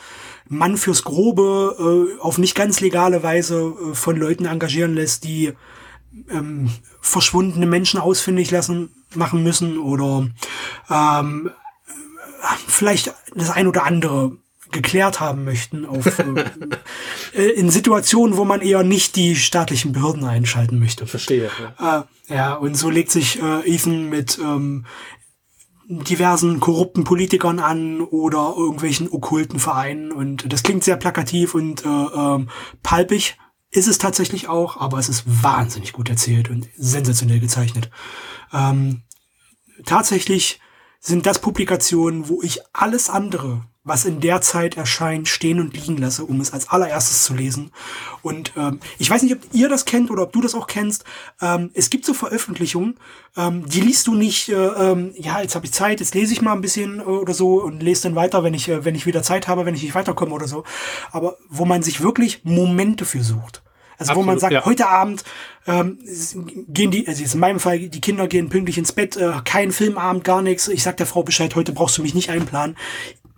Mann 0.48 0.76
fürs 0.76 1.04
Grobe 1.04 2.16
äh, 2.16 2.20
auf 2.20 2.38
nicht 2.38 2.54
ganz 2.54 2.80
legale 2.80 3.22
Weise 3.22 3.74
äh, 3.90 3.94
von 3.94 4.16
Leuten 4.16 4.46
engagieren 4.46 4.94
lässt, 4.94 5.24
die 5.24 5.52
ähm, 6.30 6.70
verschwundene 7.00 7.66
Menschen 7.66 8.00
ausfindig 8.00 8.50
lassen 8.50 8.90
machen 9.14 9.42
müssen 9.42 9.78
oder 9.78 10.28
ähm, 10.90 11.50
vielleicht 12.66 13.14
das 13.34 13.50
ein 13.50 13.66
oder 13.66 13.84
andere 13.84 14.36
geklärt 14.74 15.20
haben 15.20 15.44
möchten 15.44 15.86
auf, 15.86 16.18
äh, 16.18 16.44
äh, 17.34 17.50
in 17.52 17.70
Situationen, 17.70 18.36
wo 18.36 18.44
man 18.44 18.60
eher 18.60 18.82
nicht 18.82 19.16
die 19.16 19.36
staatlichen 19.36 19.92
Behörden 19.92 20.24
einschalten 20.24 20.78
möchte. 20.78 21.06
Verstehe. 21.06 21.50
Ja, 21.78 22.08
äh, 22.28 22.34
ja 22.34 22.54
und 22.54 22.74
so 22.74 22.90
legt 22.90 23.10
sich 23.10 23.40
äh, 23.40 23.72
Ethan 23.72 24.10
mit 24.10 24.38
ähm, 24.38 24.84
diversen 25.88 26.60
korrupten 26.60 27.04
Politikern 27.04 27.58
an 27.58 28.00
oder 28.00 28.54
irgendwelchen 28.56 29.10
okkulten 29.10 29.60
Vereinen 29.60 30.12
und 30.12 30.52
das 30.52 30.62
klingt 30.62 30.82
sehr 30.82 30.96
plakativ 30.96 31.54
und 31.54 31.84
äh, 31.84 31.88
ähm, 31.88 32.48
palpig 32.82 33.36
ist 33.70 33.88
es 33.88 33.98
tatsächlich 33.98 34.48
auch, 34.48 34.76
aber 34.76 34.98
es 34.98 35.08
ist 35.08 35.24
wahnsinnig 35.42 35.92
gut 35.92 36.08
erzählt 36.08 36.48
und 36.48 36.68
sensationell 36.76 37.40
gezeichnet. 37.40 37.90
Ähm, 38.52 39.02
tatsächlich 39.84 40.60
sind 41.06 41.26
das 41.26 41.38
Publikationen, 41.38 42.30
wo 42.30 42.40
ich 42.42 42.60
alles 42.72 43.10
andere, 43.10 43.60
was 43.84 44.06
in 44.06 44.20
der 44.20 44.40
Zeit 44.40 44.78
erscheint, 44.78 45.28
stehen 45.28 45.60
und 45.60 45.74
liegen 45.74 45.98
lasse, 45.98 46.24
um 46.24 46.40
es 46.40 46.54
als 46.54 46.70
allererstes 46.70 47.24
zu 47.24 47.34
lesen. 47.34 47.72
Und 48.22 48.54
ähm, 48.56 48.80
ich 48.98 49.10
weiß 49.10 49.22
nicht, 49.22 49.34
ob 49.34 49.40
ihr 49.52 49.68
das 49.68 49.84
kennt 49.84 50.10
oder 50.10 50.22
ob 50.22 50.32
du 50.32 50.40
das 50.40 50.54
auch 50.54 50.66
kennst. 50.66 51.04
Ähm, 51.42 51.70
es 51.74 51.90
gibt 51.90 52.06
so 52.06 52.14
Veröffentlichungen, 52.14 52.96
ähm, 53.36 53.68
die 53.68 53.82
liest 53.82 54.06
du 54.06 54.14
nicht, 54.14 54.48
äh, 54.48 54.54
ähm, 54.54 55.12
ja, 55.18 55.42
jetzt 55.42 55.54
habe 55.54 55.66
ich 55.66 55.72
Zeit, 55.72 56.00
jetzt 56.00 56.14
lese 56.14 56.32
ich 56.32 56.40
mal 56.40 56.54
ein 56.54 56.62
bisschen 56.62 57.00
äh, 57.00 57.02
oder 57.02 57.34
so 57.34 57.62
und 57.62 57.82
lese 57.82 58.04
dann 58.04 58.16
weiter, 58.16 58.42
wenn 58.42 58.54
ich, 58.54 58.70
äh, 58.70 58.86
wenn 58.86 58.94
ich 58.94 59.04
wieder 59.04 59.22
Zeit 59.22 59.46
habe, 59.46 59.66
wenn 59.66 59.74
ich 59.74 59.82
nicht 59.82 59.94
weiterkomme 59.94 60.32
oder 60.32 60.48
so. 60.48 60.64
Aber 61.12 61.36
wo 61.50 61.66
man 61.66 61.82
sich 61.82 62.00
wirklich 62.00 62.44
Momente 62.44 63.04
für 63.04 63.22
sucht. 63.22 63.62
Also 63.98 64.10
Absolut, 64.10 64.26
wo 64.26 64.30
man 64.30 64.38
sagt, 64.38 64.52
ja. 64.52 64.64
heute 64.64 64.88
Abend 64.88 65.24
ähm, 65.66 65.98
gehen 66.68 66.90
die, 66.90 67.06
also 67.06 67.22
jetzt 67.22 67.34
in 67.34 67.40
meinem 67.40 67.60
Fall, 67.60 67.78
die 67.78 68.00
Kinder 68.00 68.26
gehen 68.26 68.48
pünktlich 68.48 68.78
ins 68.78 68.92
Bett, 68.92 69.16
äh, 69.16 69.32
kein 69.44 69.72
Filmabend, 69.72 70.24
gar 70.24 70.42
nichts. 70.42 70.68
Ich 70.68 70.82
sag 70.82 70.96
der 70.96 71.06
Frau 71.06 71.22
Bescheid, 71.22 71.54
heute 71.54 71.72
brauchst 71.72 71.96
du 71.98 72.02
mich 72.02 72.14
nicht 72.14 72.30
einplanen. 72.30 72.76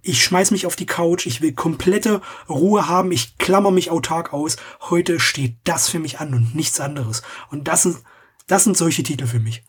Ich 0.03 0.23
schmeiß 0.23 0.53
mich 0.53 0.67
auf 0.67 0.77
die 0.77 0.87
Couch, 0.87 1.27
ich 1.27 1.41
will 1.41 1.53
komplette 1.53 2.21
Ruhe 2.49 2.89
haben, 2.89 3.11
ich 3.11 3.39
klammer 3.39 3.73
mich 3.73 3.91
autark 3.91 4.33
aus. 4.33 4.57
Heute 4.89 5.19
steht 5.19 5.57
das 5.65 5.89
für 5.89 5.99
mich 5.99 6.21
an 6.21 6.33
und 6.33 6.55
nichts 6.55 6.79
anderes. 6.81 7.23
Und 7.51 7.67
das 7.67 7.83
sind, 7.83 7.99
das 8.47 8.65
sind 8.65 8.77
solche 8.77 9.03
Titel 9.03 9.27
für 9.27 9.41
mich. 9.41 9.65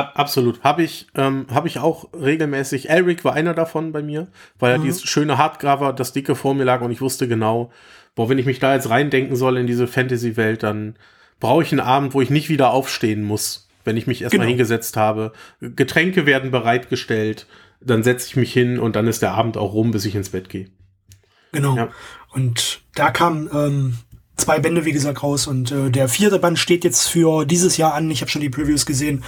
Absolut. 0.00 0.62
Habe 0.62 0.82
ich, 0.82 1.06
ähm, 1.14 1.46
hab 1.52 1.66
ich 1.66 1.78
auch 1.78 2.08
regelmäßig. 2.12 2.90
Elric 2.90 3.24
war 3.24 3.34
einer 3.34 3.54
davon 3.54 3.92
bei 3.92 4.02
mir, 4.02 4.28
weil 4.58 4.72
er 4.72 4.78
mhm. 4.78 4.84
dieses 4.84 5.04
schöne 5.04 5.38
Hardcover, 5.38 5.92
das 5.92 6.12
dicke 6.12 6.34
vor 6.34 6.54
mir 6.54 6.64
lag 6.64 6.80
und 6.80 6.90
ich 6.90 7.00
wusste 7.00 7.28
genau, 7.28 7.70
boah, 8.14 8.28
wenn 8.28 8.38
ich 8.38 8.46
mich 8.46 8.58
da 8.58 8.74
jetzt 8.74 8.90
reindenken 8.90 9.36
soll 9.36 9.56
in 9.56 9.66
diese 9.66 9.86
Fantasy-Welt, 9.86 10.62
dann 10.62 10.96
brauche 11.40 11.62
ich 11.62 11.72
einen 11.72 11.80
Abend, 11.80 12.14
wo 12.14 12.20
ich 12.20 12.30
nicht 12.30 12.48
wieder 12.48 12.72
aufstehen 12.72 13.22
muss, 13.22 13.68
wenn 13.84 13.96
ich 13.96 14.06
mich 14.06 14.22
erstmal 14.22 14.46
genau. 14.46 14.50
hingesetzt 14.50 14.96
habe. 14.96 15.32
Getränke 15.60 16.26
werden 16.26 16.50
bereitgestellt, 16.50 17.46
dann 17.80 18.02
setze 18.02 18.26
ich 18.26 18.36
mich 18.36 18.52
hin 18.52 18.78
und 18.78 18.96
dann 18.96 19.06
ist 19.06 19.22
der 19.22 19.32
Abend 19.32 19.56
auch 19.56 19.72
rum, 19.72 19.92
bis 19.92 20.04
ich 20.04 20.14
ins 20.14 20.30
Bett 20.30 20.48
gehe. 20.48 20.68
Genau. 21.52 21.76
Ja. 21.76 21.88
Und 22.30 22.82
da 22.94 23.10
kamen 23.10 23.48
ähm, 23.54 23.98
zwei 24.36 24.58
Bände, 24.58 24.84
wie 24.84 24.92
gesagt, 24.92 25.22
raus 25.22 25.46
und 25.46 25.72
äh, 25.72 25.90
der 25.90 26.08
vierte 26.08 26.38
Band 26.38 26.58
steht 26.58 26.84
jetzt 26.84 27.08
für 27.08 27.44
dieses 27.44 27.76
Jahr 27.76 27.94
an. 27.94 28.10
Ich 28.10 28.20
habe 28.20 28.30
schon 28.30 28.40
die 28.40 28.50
Previews 28.50 28.86
gesehen. 28.86 29.24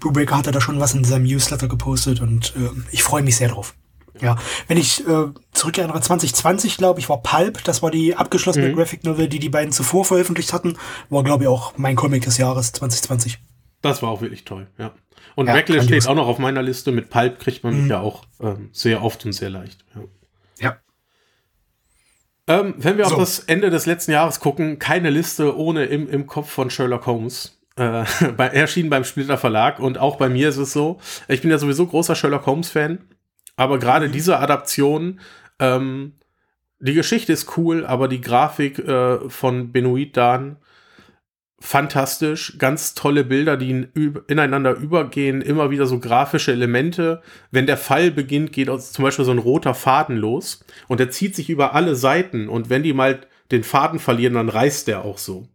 Brubaker 0.00 0.36
hatte 0.36 0.50
da 0.50 0.60
schon 0.60 0.80
was 0.80 0.94
in 0.94 1.04
seinem 1.04 1.24
Newsletter 1.24 1.68
gepostet 1.68 2.20
und 2.20 2.54
äh, 2.56 2.70
ich 2.90 3.02
freue 3.02 3.22
mich 3.22 3.36
sehr 3.36 3.48
drauf. 3.48 3.74
Ja, 4.20 4.36
wenn 4.66 4.78
ich 4.78 5.06
äh, 5.06 5.26
zurückerinnere, 5.52 6.00
2020, 6.00 6.76
glaube 6.76 6.98
ich, 7.00 7.08
war 7.08 7.22
Pulp, 7.22 7.62
das 7.64 7.82
war 7.82 7.90
die 7.90 8.16
abgeschlossene 8.16 8.68
mhm. 8.68 8.74
Graphic 8.76 9.04
Novel, 9.04 9.28
die 9.28 9.38
die 9.38 9.48
beiden 9.48 9.72
zuvor 9.72 10.04
veröffentlicht 10.04 10.52
hatten, 10.52 10.76
war, 11.08 11.22
glaube 11.22 11.44
ich, 11.44 11.48
auch 11.48 11.74
mein 11.76 11.94
Comic 11.94 12.24
des 12.24 12.36
Jahres 12.36 12.72
2020. 12.72 13.38
Das 13.80 14.02
war 14.02 14.10
auch 14.10 14.20
wirklich 14.20 14.44
toll, 14.44 14.66
ja. 14.76 14.92
Und 15.36 15.46
ja, 15.46 15.54
Reckless 15.54 15.84
steht 15.84 16.08
auch 16.08 16.16
noch 16.16 16.26
auf 16.26 16.38
meiner 16.38 16.62
Liste. 16.62 16.90
Mit 16.90 17.10
Pulp 17.10 17.38
kriegt 17.38 17.62
man 17.62 17.84
mhm. 17.84 17.90
ja 17.90 18.00
auch 18.00 18.24
ähm, 18.40 18.70
sehr 18.72 19.04
oft 19.04 19.24
und 19.24 19.32
sehr 19.32 19.50
leicht. 19.50 19.84
Ja. 19.94 20.02
ja. 20.58 20.76
Ähm, 22.48 22.74
wenn 22.78 22.98
wir 22.98 23.04
so. 23.04 23.14
auf 23.14 23.20
das 23.20 23.38
Ende 23.40 23.70
des 23.70 23.86
letzten 23.86 24.10
Jahres 24.10 24.40
gucken, 24.40 24.80
keine 24.80 25.10
Liste 25.10 25.56
ohne 25.56 25.84
im, 25.84 26.08
im 26.08 26.26
Kopf 26.26 26.50
von 26.50 26.70
Sherlock 26.70 27.06
Holmes. 27.06 27.57
Äh, 27.78 28.04
bei, 28.36 28.48
erschienen 28.48 28.90
beim 28.90 29.04
Splitter 29.04 29.38
Verlag 29.38 29.78
und 29.78 29.98
auch 29.98 30.16
bei 30.16 30.28
mir 30.28 30.48
ist 30.48 30.56
es 30.56 30.72
so. 30.72 30.98
Ich 31.28 31.40
bin 31.40 31.50
ja 31.50 31.58
sowieso 31.58 31.86
großer 31.86 32.14
Sherlock 32.14 32.46
Holmes-Fan, 32.46 32.98
aber 33.56 33.78
gerade 33.78 34.08
mhm. 34.08 34.12
diese 34.12 34.38
Adaption, 34.38 35.20
ähm, 35.58 36.14
die 36.80 36.94
Geschichte 36.94 37.32
ist 37.32 37.56
cool, 37.56 37.84
aber 37.86 38.08
die 38.08 38.20
Grafik 38.20 38.78
äh, 38.78 39.28
von 39.28 39.72
Benoit 39.72 40.16
Dan 40.16 40.56
fantastisch, 41.60 42.56
ganz 42.58 42.94
tolle 42.94 43.24
Bilder, 43.24 43.56
die 43.56 43.88
ineinander 44.28 44.76
übergehen, 44.76 45.42
immer 45.42 45.70
wieder 45.70 45.86
so 45.86 45.98
grafische 45.98 46.52
Elemente. 46.52 47.20
Wenn 47.50 47.66
der 47.66 47.76
Fall 47.76 48.10
beginnt, 48.12 48.52
geht 48.52 48.68
zum 48.80 49.04
Beispiel 49.04 49.24
so 49.24 49.32
ein 49.32 49.38
roter 49.38 49.74
Faden 49.74 50.16
los 50.16 50.64
und 50.86 51.00
der 51.00 51.10
zieht 51.10 51.34
sich 51.34 51.50
über 51.50 51.74
alle 51.74 51.96
Seiten 51.96 52.48
und 52.48 52.70
wenn 52.70 52.84
die 52.84 52.92
mal 52.92 53.20
den 53.50 53.64
Faden 53.64 53.98
verlieren, 53.98 54.34
dann 54.34 54.48
reißt 54.48 54.86
der 54.86 55.04
auch 55.04 55.18
so. 55.18 55.48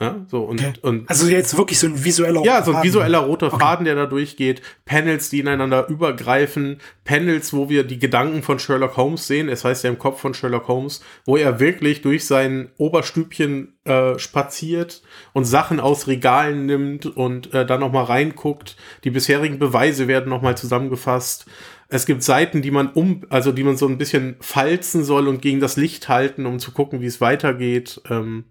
Ja, 0.00 0.24
so 0.28 0.44
und, 0.44 0.60
okay. 0.60 0.72
und 0.80 1.10
also 1.10 1.28
jetzt 1.28 1.58
wirklich 1.58 1.78
so 1.78 1.86
ein 1.86 2.02
visueller 2.02 2.42
Ja, 2.42 2.64
so 2.64 2.72
ein 2.72 2.82
visueller 2.82 3.18
roter 3.18 3.48
okay. 3.48 3.58
Faden, 3.58 3.84
der 3.84 3.94
da 3.94 4.06
durchgeht, 4.06 4.62
Panels, 4.86 5.28
die 5.28 5.40
ineinander 5.40 5.88
übergreifen, 5.88 6.80
Panels, 7.04 7.52
wo 7.52 7.68
wir 7.68 7.84
die 7.84 7.98
Gedanken 7.98 8.42
von 8.42 8.58
Sherlock 8.58 8.96
Holmes 8.96 9.26
sehen, 9.26 9.50
es 9.50 9.62
heißt 9.62 9.84
ja 9.84 9.90
im 9.90 9.98
Kopf 9.98 10.18
von 10.18 10.32
Sherlock 10.32 10.68
Holmes, 10.68 11.02
wo 11.26 11.36
er 11.36 11.60
wirklich 11.60 12.00
durch 12.00 12.26
sein 12.26 12.70
Oberstübchen 12.78 13.74
äh, 13.84 14.18
spaziert 14.18 15.02
und 15.34 15.44
Sachen 15.44 15.80
aus 15.80 16.06
Regalen 16.06 16.64
nimmt 16.64 17.04
und 17.04 17.52
äh, 17.52 17.66
dann 17.66 17.80
noch 17.80 17.92
mal 17.92 18.04
reinguckt. 18.04 18.76
Die 19.04 19.10
bisherigen 19.10 19.58
Beweise 19.58 20.08
werden 20.08 20.30
noch 20.30 20.40
mal 20.40 20.56
zusammengefasst. 20.56 21.44
Es 21.92 22.06
gibt 22.06 22.22
Seiten, 22.22 22.62
die 22.62 22.70
man 22.70 22.88
um, 22.92 23.26
also 23.30 23.50
die 23.50 23.64
man 23.64 23.76
so 23.76 23.86
ein 23.88 23.98
bisschen 23.98 24.36
falzen 24.40 25.02
soll 25.02 25.26
und 25.26 25.42
gegen 25.42 25.58
das 25.58 25.76
Licht 25.76 26.08
halten, 26.08 26.46
um 26.46 26.60
zu 26.60 26.70
gucken, 26.70 27.00
wie 27.00 27.06
es 27.06 27.20
weitergeht. 27.20 28.00
Ähm, 28.08 28.44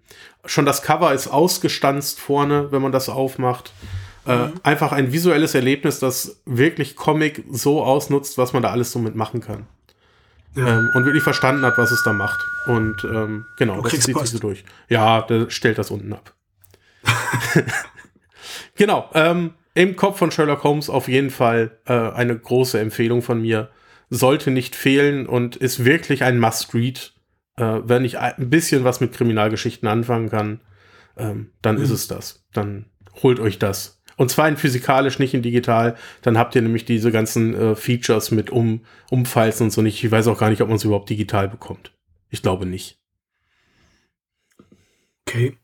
schon 0.44 0.66
das 0.66 0.82
Cover 0.82 1.14
ist 1.14 1.26
ausgestanzt 1.26 2.20
vorne, 2.20 2.70
wenn 2.70 2.82
man 2.82 2.92
das 2.92 3.08
aufmacht. 3.08 3.72
Äh, 4.26 4.48
mhm. 4.48 4.52
Einfach 4.62 4.92
ein 4.92 5.12
visuelles 5.12 5.54
Erlebnis, 5.54 5.98
das 5.98 6.42
wirklich 6.44 6.96
Comic 6.96 7.44
so 7.50 7.82
ausnutzt, 7.82 8.36
was 8.36 8.52
man 8.52 8.62
da 8.62 8.70
alles 8.70 8.92
so 8.92 8.98
mitmachen 8.98 9.40
kann. 9.40 9.66
Ja. 10.54 10.78
Ähm, 10.78 10.90
und 10.94 11.06
wirklich 11.06 11.22
verstanden 11.22 11.64
hat, 11.64 11.78
was 11.78 11.92
es 11.92 12.02
da 12.02 12.12
macht. 12.12 12.44
Und 12.66 13.02
ähm, 13.04 13.46
genau, 13.56 13.76
du 13.76 13.82
das 13.82 13.92
zieht 13.92 14.18
sich 14.18 14.30
so 14.30 14.38
durch. 14.38 14.64
Ja, 14.90 15.22
der 15.22 15.48
stellt 15.48 15.78
das 15.78 15.90
unten 15.90 16.12
ab. 16.12 16.34
genau. 18.74 19.08
Ähm, 19.14 19.54
im 19.74 19.96
Kopf 19.96 20.18
von 20.18 20.30
Sherlock 20.30 20.64
Holmes 20.64 20.90
auf 20.90 21.08
jeden 21.08 21.30
Fall 21.30 21.78
äh, 21.86 21.92
eine 21.92 22.36
große 22.38 22.78
Empfehlung 22.78 23.22
von 23.22 23.40
mir. 23.40 23.70
Sollte 24.08 24.50
nicht 24.50 24.74
fehlen 24.74 25.26
und 25.26 25.56
ist 25.56 25.84
wirklich 25.84 26.24
ein 26.24 26.38
Must-Read. 26.38 27.14
Äh, 27.56 27.80
wenn 27.84 28.04
ich 28.04 28.18
ein 28.18 28.50
bisschen 28.50 28.84
was 28.84 29.00
mit 29.00 29.12
Kriminalgeschichten 29.12 29.88
anfangen 29.88 30.30
kann, 30.30 30.60
ähm, 31.16 31.52
dann 31.62 31.76
mhm. 31.76 31.82
ist 31.82 31.90
es 31.90 32.08
das. 32.08 32.44
Dann 32.52 32.86
holt 33.22 33.38
euch 33.38 33.58
das. 33.58 34.00
Und 34.16 34.30
zwar 34.30 34.48
in 34.48 34.56
physikalisch, 34.56 35.18
nicht 35.18 35.32
in 35.32 35.42
digital. 35.42 35.96
Dann 36.22 36.36
habt 36.36 36.54
ihr 36.54 36.62
nämlich 36.62 36.84
diese 36.84 37.10
ganzen 37.10 37.54
äh, 37.54 37.74
Features 37.74 38.30
mit 38.30 38.50
um, 38.50 38.84
Umfalzen 39.10 39.64
und 39.64 39.70
so 39.70 39.80
nicht. 39.80 40.02
Ich 40.04 40.10
weiß 40.10 40.26
auch 40.26 40.38
gar 40.38 40.50
nicht, 40.50 40.60
ob 40.60 40.68
man 40.68 40.76
es 40.76 40.84
überhaupt 40.84 41.08
digital 41.08 41.48
bekommt. 41.48 41.92
Ich 42.28 42.42
glaube 42.42 42.66
nicht. 42.66 42.98
Okay. 45.26 45.56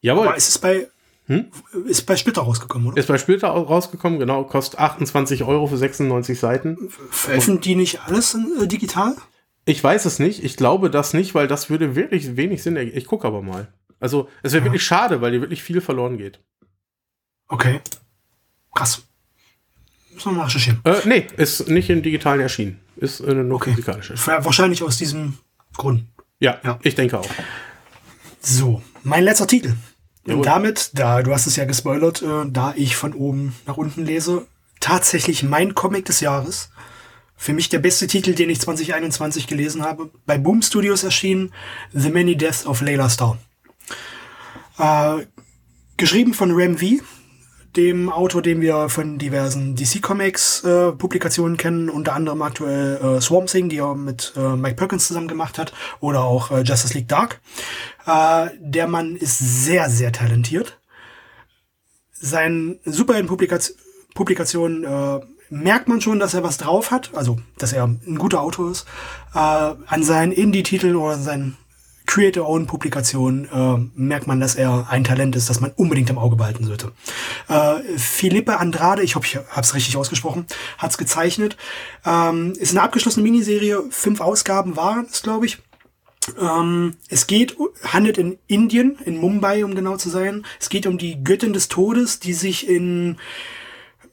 Jawohl. 0.00 0.28
Aber 0.28 0.36
ist 0.36 0.48
es 0.48 0.58
bei, 0.58 0.88
hm? 1.28 1.46
Ist 1.86 2.06
bei 2.06 2.16
Splitter 2.16 2.40
rausgekommen, 2.40 2.88
oder? 2.88 2.96
Ist 2.96 3.06
bei 3.06 3.18
Splitter 3.18 3.48
rausgekommen, 3.48 4.18
genau. 4.18 4.44
Kostet 4.44 4.80
28 4.80 5.44
Euro 5.44 5.66
für 5.66 5.76
96 5.76 6.40
Seiten. 6.40 6.88
Veröffentlichen 7.10 7.60
die 7.60 7.74
nicht 7.76 8.00
alles 8.06 8.32
in, 8.32 8.46
äh, 8.62 8.66
digital? 8.66 9.14
Ich 9.66 9.84
weiß 9.84 10.06
es 10.06 10.18
nicht. 10.18 10.42
Ich 10.42 10.56
glaube 10.56 10.88
das 10.88 11.12
nicht, 11.12 11.34
weil 11.34 11.46
das 11.46 11.68
würde 11.68 11.94
wirklich 11.94 12.36
wenig 12.38 12.62
Sinn 12.62 12.76
ergeben. 12.76 12.96
Ich 12.96 13.06
gucke 13.06 13.26
aber 13.26 13.42
mal. 13.42 13.68
Also, 14.00 14.30
es 14.42 14.52
wäre 14.52 14.62
ja. 14.62 14.64
wirklich 14.64 14.82
schade, 14.82 15.20
weil 15.20 15.32
dir 15.32 15.42
wirklich 15.42 15.62
viel 15.62 15.82
verloren 15.82 16.16
geht. 16.16 16.40
Okay. 17.48 17.80
Krass. 18.74 19.02
Müssen 20.14 20.32
wir 20.32 20.38
mal 20.38 20.44
recherchieren. 20.44 20.80
Äh, 20.84 20.96
nee, 21.04 21.26
ist 21.36 21.68
nicht 21.68 21.90
im 21.90 22.02
Digitalen 22.02 22.40
erschienen. 22.40 22.80
Ist 22.96 23.20
äh, 23.20 23.34
nur 23.34 23.56
okay. 23.56 23.70
physikalisch. 23.70 24.12
Wahrscheinlich 24.26 24.82
aus 24.82 24.96
diesem 24.96 25.36
Grund. 25.76 26.04
Ja, 26.40 26.58
ja, 26.64 26.78
ich 26.82 26.94
denke 26.94 27.18
auch. 27.18 27.28
So, 28.40 28.82
mein 29.02 29.24
letzter 29.24 29.46
Titel. 29.46 29.74
Und 30.34 30.46
damit, 30.46 30.90
da 30.94 31.22
du 31.22 31.32
hast 31.32 31.46
es 31.46 31.56
ja 31.56 31.64
gespoilert, 31.64 32.22
äh, 32.22 32.46
da 32.48 32.74
ich 32.76 32.96
von 32.96 33.12
oben 33.14 33.54
nach 33.66 33.76
unten 33.76 34.04
lese, 34.04 34.46
tatsächlich 34.80 35.42
mein 35.42 35.74
Comic 35.74 36.04
des 36.04 36.20
Jahres. 36.20 36.70
Für 37.36 37.52
mich 37.52 37.68
der 37.68 37.78
beste 37.78 38.08
Titel, 38.08 38.34
den 38.34 38.50
ich 38.50 38.60
2021 38.60 39.46
gelesen 39.46 39.82
habe. 39.82 40.10
Bei 40.26 40.38
Boom 40.38 40.60
Studios 40.60 41.04
erschienen 41.04 41.52
The 41.92 42.10
Many 42.10 42.36
Deaths 42.36 42.66
of 42.66 42.80
Layla 42.80 43.08
Star. 43.08 43.38
Äh, 44.78 45.26
geschrieben 45.96 46.34
von 46.34 46.50
Ram 46.52 46.78
V, 46.78 46.86
dem 47.76 48.10
Autor, 48.10 48.42
den 48.42 48.60
wir 48.60 48.88
von 48.88 49.18
diversen 49.18 49.76
DC 49.76 50.02
Comics 50.02 50.64
äh, 50.64 50.92
Publikationen 50.92 51.56
kennen, 51.56 51.90
unter 51.90 52.14
anderem 52.14 52.42
aktuell 52.42 52.96
äh, 52.96 53.20
Swamp 53.20 53.48
Thing, 53.48 53.68
die 53.68 53.78
er 53.78 53.94
mit 53.94 54.32
äh, 54.36 54.56
Mike 54.56 54.76
Perkins 54.76 55.06
zusammen 55.06 55.28
gemacht 55.28 55.58
hat, 55.58 55.72
oder 56.00 56.22
auch 56.22 56.50
äh, 56.50 56.62
Justice 56.62 56.94
League 56.94 57.08
Dark. 57.08 57.40
Äh, 58.06 58.48
der 58.58 58.88
Mann 58.88 59.16
ist 59.16 59.38
sehr, 59.38 59.90
sehr 59.90 60.12
talentiert. 60.12 60.78
Sein 62.12 62.80
Superhelden-Publikation 62.84 64.84
äh, 64.84 65.20
merkt 65.50 65.88
man 65.88 66.00
schon, 66.00 66.18
dass 66.18 66.34
er 66.34 66.42
was 66.42 66.58
drauf 66.58 66.90
hat, 66.90 67.10
also 67.14 67.38
dass 67.58 67.72
er 67.72 67.84
ein 67.84 68.18
guter 68.18 68.40
Autor 68.40 68.70
ist. 68.70 68.86
Äh, 69.34 69.38
an 69.38 70.02
seinen 70.02 70.32
Indie-Titeln 70.32 70.96
oder 70.96 71.16
seinen 71.16 71.56
Creator-Own-Publikationen 72.08 73.44
äh, 73.52 73.90
merkt 73.94 74.26
man, 74.26 74.40
dass 74.40 74.54
er 74.56 74.88
ein 74.90 75.04
Talent 75.04 75.36
ist, 75.36 75.48
das 75.50 75.60
man 75.60 75.72
unbedingt 75.76 76.10
im 76.10 76.18
Auge 76.18 76.36
behalten 76.36 76.64
sollte. 76.64 76.92
Äh, 77.48 77.98
Felipe 77.98 78.58
Andrade, 78.58 79.02
ich 79.02 79.14
hoffe, 79.14 79.26
ich 79.26 79.36
habe 79.36 79.60
es 79.60 79.74
richtig 79.74 79.96
ausgesprochen, 79.96 80.46
hat 80.78 80.90
es 80.90 80.98
gezeichnet. 80.98 81.56
Ähm, 82.04 82.54
ist 82.58 82.72
eine 82.72 82.82
abgeschlossene 82.82 83.22
Miniserie, 83.22 83.84
fünf 83.90 84.20
Ausgaben 84.20 84.76
waren 84.76 85.06
es, 85.10 85.22
glaube 85.22 85.46
ich. 85.46 85.58
Ähm, 86.40 86.96
es 87.08 87.26
geht, 87.26 87.56
handelt 87.84 88.16
in 88.18 88.38
Indien, 88.46 88.98
in 89.04 89.18
Mumbai, 89.18 89.64
um 89.64 89.74
genau 89.74 89.96
zu 89.96 90.08
sein. 90.08 90.46
Es 90.58 90.70
geht 90.70 90.86
um 90.86 90.98
die 90.98 91.22
Göttin 91.22 91.52
des 91.52 91.68
Todes, 91.68 92.20
die 92.20 92.32
sich 92.32 92.68
in 92.68 93.18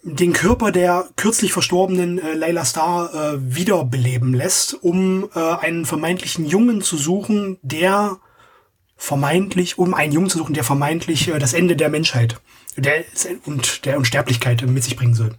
den 0.08 0.34
Körper 0.34 0.72
der 0.72 1.10
kürzlich 1.16 1.52
verstorbenen 1.52 2.20
äh, 2.20 2.36
Layla 2.36 2.64
Star 2.64 3.14
äh, 3.14 3.56
wiederbeleben 3.56 4.36
lässt, 4.36 4.76
um 4.84 5.28
äh, 5.34 5.40
einen 5.40 5.86
vermeintlichen 5.86 6.46
Jungen 6.46 6.82
zu 6.82 6.96
suchen, 6.96 7.58
der 7.64 8.20
vermeintlich, 8.96 9.80
um 9.80 9.96
einen 9.96 10.14
Jungen 10.14 10.30
zu 10.30 10.38
suchen, 10.38 10.54
der 10.54 10.64
vermeintlich 10.64 11.28
äh, 11.28 11.40
das 11.40 11.54
Ende 11.54 11.76
der 11.76 11.90
Menschheit 11.90 12.40
der, 12.78 13.04
und 13.46 13.86
der 13.86 13.98
Unsterblichkeit 13.98 14.62
mit 14.62 14.84
sich 14.84 14.96
bringen 14.96 15.16
soll. 15.16 15.36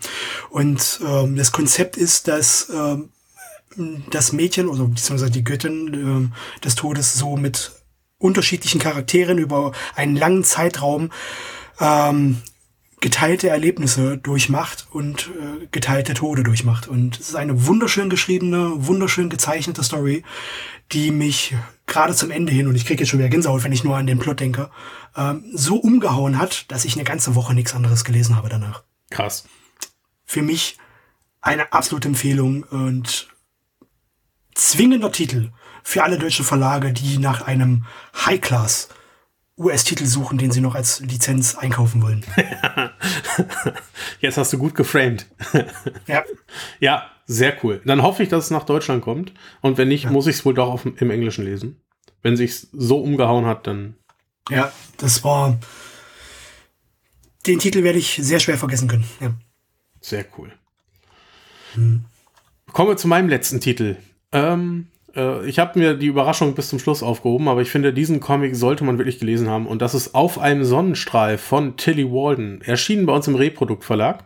Und 0.50 1.00
ähm, 1.06 1.36
das 1.36 1.52
Konzept 1.52 1.96
ist, 1.96 2.26
dass 2.26 2.68
ähm, 2.70 3.10
das 4.10 4.32
Mädchen, 4.32 4.66
oder 4.66 4.84
beziehungsweise 4.84 5.30
die 5.30 5.44
Göttin 5.44 6.32
äh, 6.34 6.64
des 6.64 6.74
Todes 6.74 7.14
so 7.14 7.36
mit 7.36 7.70
unterschiedlichen 8.18 8.80
Charakteren 8.80 9.38
über 9.38 9.70
einen 9.94 10.16
langen 10.16 10.42
Zeitraum 10.42 11.10
ähm, 11.78 12.42
geteilte 13.06 13.48
Erlebnisse 13.48 14.18
durchmacht 14.18 14.88
und 14.90 15.28
äh, 15.28 15.68
geteilte 15.70 16.12
Tode 16.12 16.42
durchmacht. 16.42 16.88
Und 16.88 17.20
es 17.20 17.28
ist 17.28 17.36
eine 17.36 17.68
wunderschön 17.68 18.10
geschriebene, 18.10 18.84
wunderschön 18.84 19.30
gezeichnete 19.30 19.84
Story, 19.84 20.24
die 20.90 21.12
mich 21.12 21.54
gerade 21.86 22.16
zum 22.16 22.32
Ende 22.32 22.52
hin, 22.52 22.66
und 22.66 22.74
ich 22.74 22.84
kriege 22.84 23.04
jetzt 23.04 23.10
schon 23.10 23.20
wieder 23.20 23.28
Gänsehaut, 23.28 23.62
wenn 23.62 23.70
ich 23.70 23.84
nur 23.84 23.96
an 23.96 24.08
den 24.08 24.18
Plot 24.18 24.40
denke, 24.40 24.70
ähm, 25.16 25.44
so 25.54 25.76
umgehauen 25.76 26.36
hat, 26.36 26.68
dass 26.72 26.84
ich 26.84 26.96
eine 26.96 27.04
ganze 27.04 27.36
Woche 27.36 27.54
nichts 27.54 27.76
anderes 27.76 28.04
gelesen 28.04 28.34
habe 28.34 28.48
danach. 28.48 28.82
Krass. 29.10 29.44
Für 30.24 30.42
mich 30.42 30.76
eine 31.40 31.72
absolute 31.72 32.08
Empfehlung 32.08 32.64
und 32.64 33.28
zwingender 34.56 35.12
Titel 35.12 35.52
für 35.84 36.02
alle 36.02 36.18
deutschen 36.18 36.44
Verlage, 36.44 36.92
die 36.92 37.18
nach 37.18 37.42
einem 37.42 37.84
High-Class 38.16 38.88
US-Titel 39.58 40.04
suchen, 40.04 40.36
den 40.36 40.50
sie 40.50 40.60
noch 40.60 40.74
als 40.74 41.00
Lizenz 41.00 41.54
einkaufen 41.54 42.02
wollen. 42.02 42.24
Jetzt 44.20 44.36
hast 44.36 44.52
du 44.52 44.58
gut 44.58 44.74
geframed. 44.74 45.26
ja. 46.06 46.24
Ja, 46.78 47.10
sehr 47.26 47.56
cool. 47.64 47.80
Dann 47.84 48.02
hoffe 48.02 48.22
ich, 48.22 48.28
dass 48.28 48.44
es 48.44 48.50
nach 48.50 48.64
Deutschland 48.64 49.02
kommt. 49.02 49.32
Und 49.62 49.78
wenn 49.78 49.88
nicht, 49.88 50.04
ja. 50.04 50.10
muss 50.10 50.26
ich 50.26 50.36
es 50.36 50.44
wohl 50.44 50.54
doch 50.54 50.68
auf, 50.68 50.84
im 50.84 51.10
Englischen 51.10 51.44
lesen. 51.44 51.80
Wenn 52.22 52.36
sich 52.36 52.68
so 52.72 53.00
umgehauen 53.00 53.46
hat, 53.46 53.66
dann. 53.66 53.96
Ja, 54.50 54.72
das 54.98 55.24
war. 55.24 55.58
Den 57.46 57.58
Titel 57.58 57.82
werde 57.82 57.98
ich 57.98 58.18
sehr 58.20 58.40
schwer 58.40 58.58
vergessen 58.58 58.88
können. 58.88 59.04
Ja. 59.20 59.32
Sehr 60.00 60.26
cool. 60.36 60.52
Hm. 61.74 62.04
Kommen 62.72 62.90
wir 62.90 62.96
zu 62.96 63.08
meinem 63.08 63.28
letzten 63.28 63.60
Titel. 63.60 63.96
Ähm, 64.32 64.88
äh, 65.16 65.46
ich 65.46 65.58
habe 65.58 65.78
mir 65.78 65.94
die 65.94 66.06
Überraschung 66.06 66.54
bis 66.54 66.68
zum 66.68 66.78
Schluss 66.78 67.02
aufgehoben, 67.02 67.48
aber 67.48 67.62
ich 67.62 67.70
finde, 67.70 67.92
diesen 67.92 68.20
Comic 68.20 68.54
sollte 68.54 68.84
man 68.84 68.98
wirklich 68.98 69.18
gelesen 69.18 69.48
haben. 69.48 69.66
Und 69.66 69.82
das 69.82 69.94
ist 69.94 70.14
Auf 70.14 70.38
einem 70.38 70.64
Sonnenstrahl 70.64 71.38
von 71.38 71.76
Tilly 71.76 72.10
Walden, 72.10 72.60
erschienen 72.62 73.06
bei 73.06 73.14
uns 73.14 73.26
im 73.26 73.34
Reprodukt-Verlag. 73.34 74.24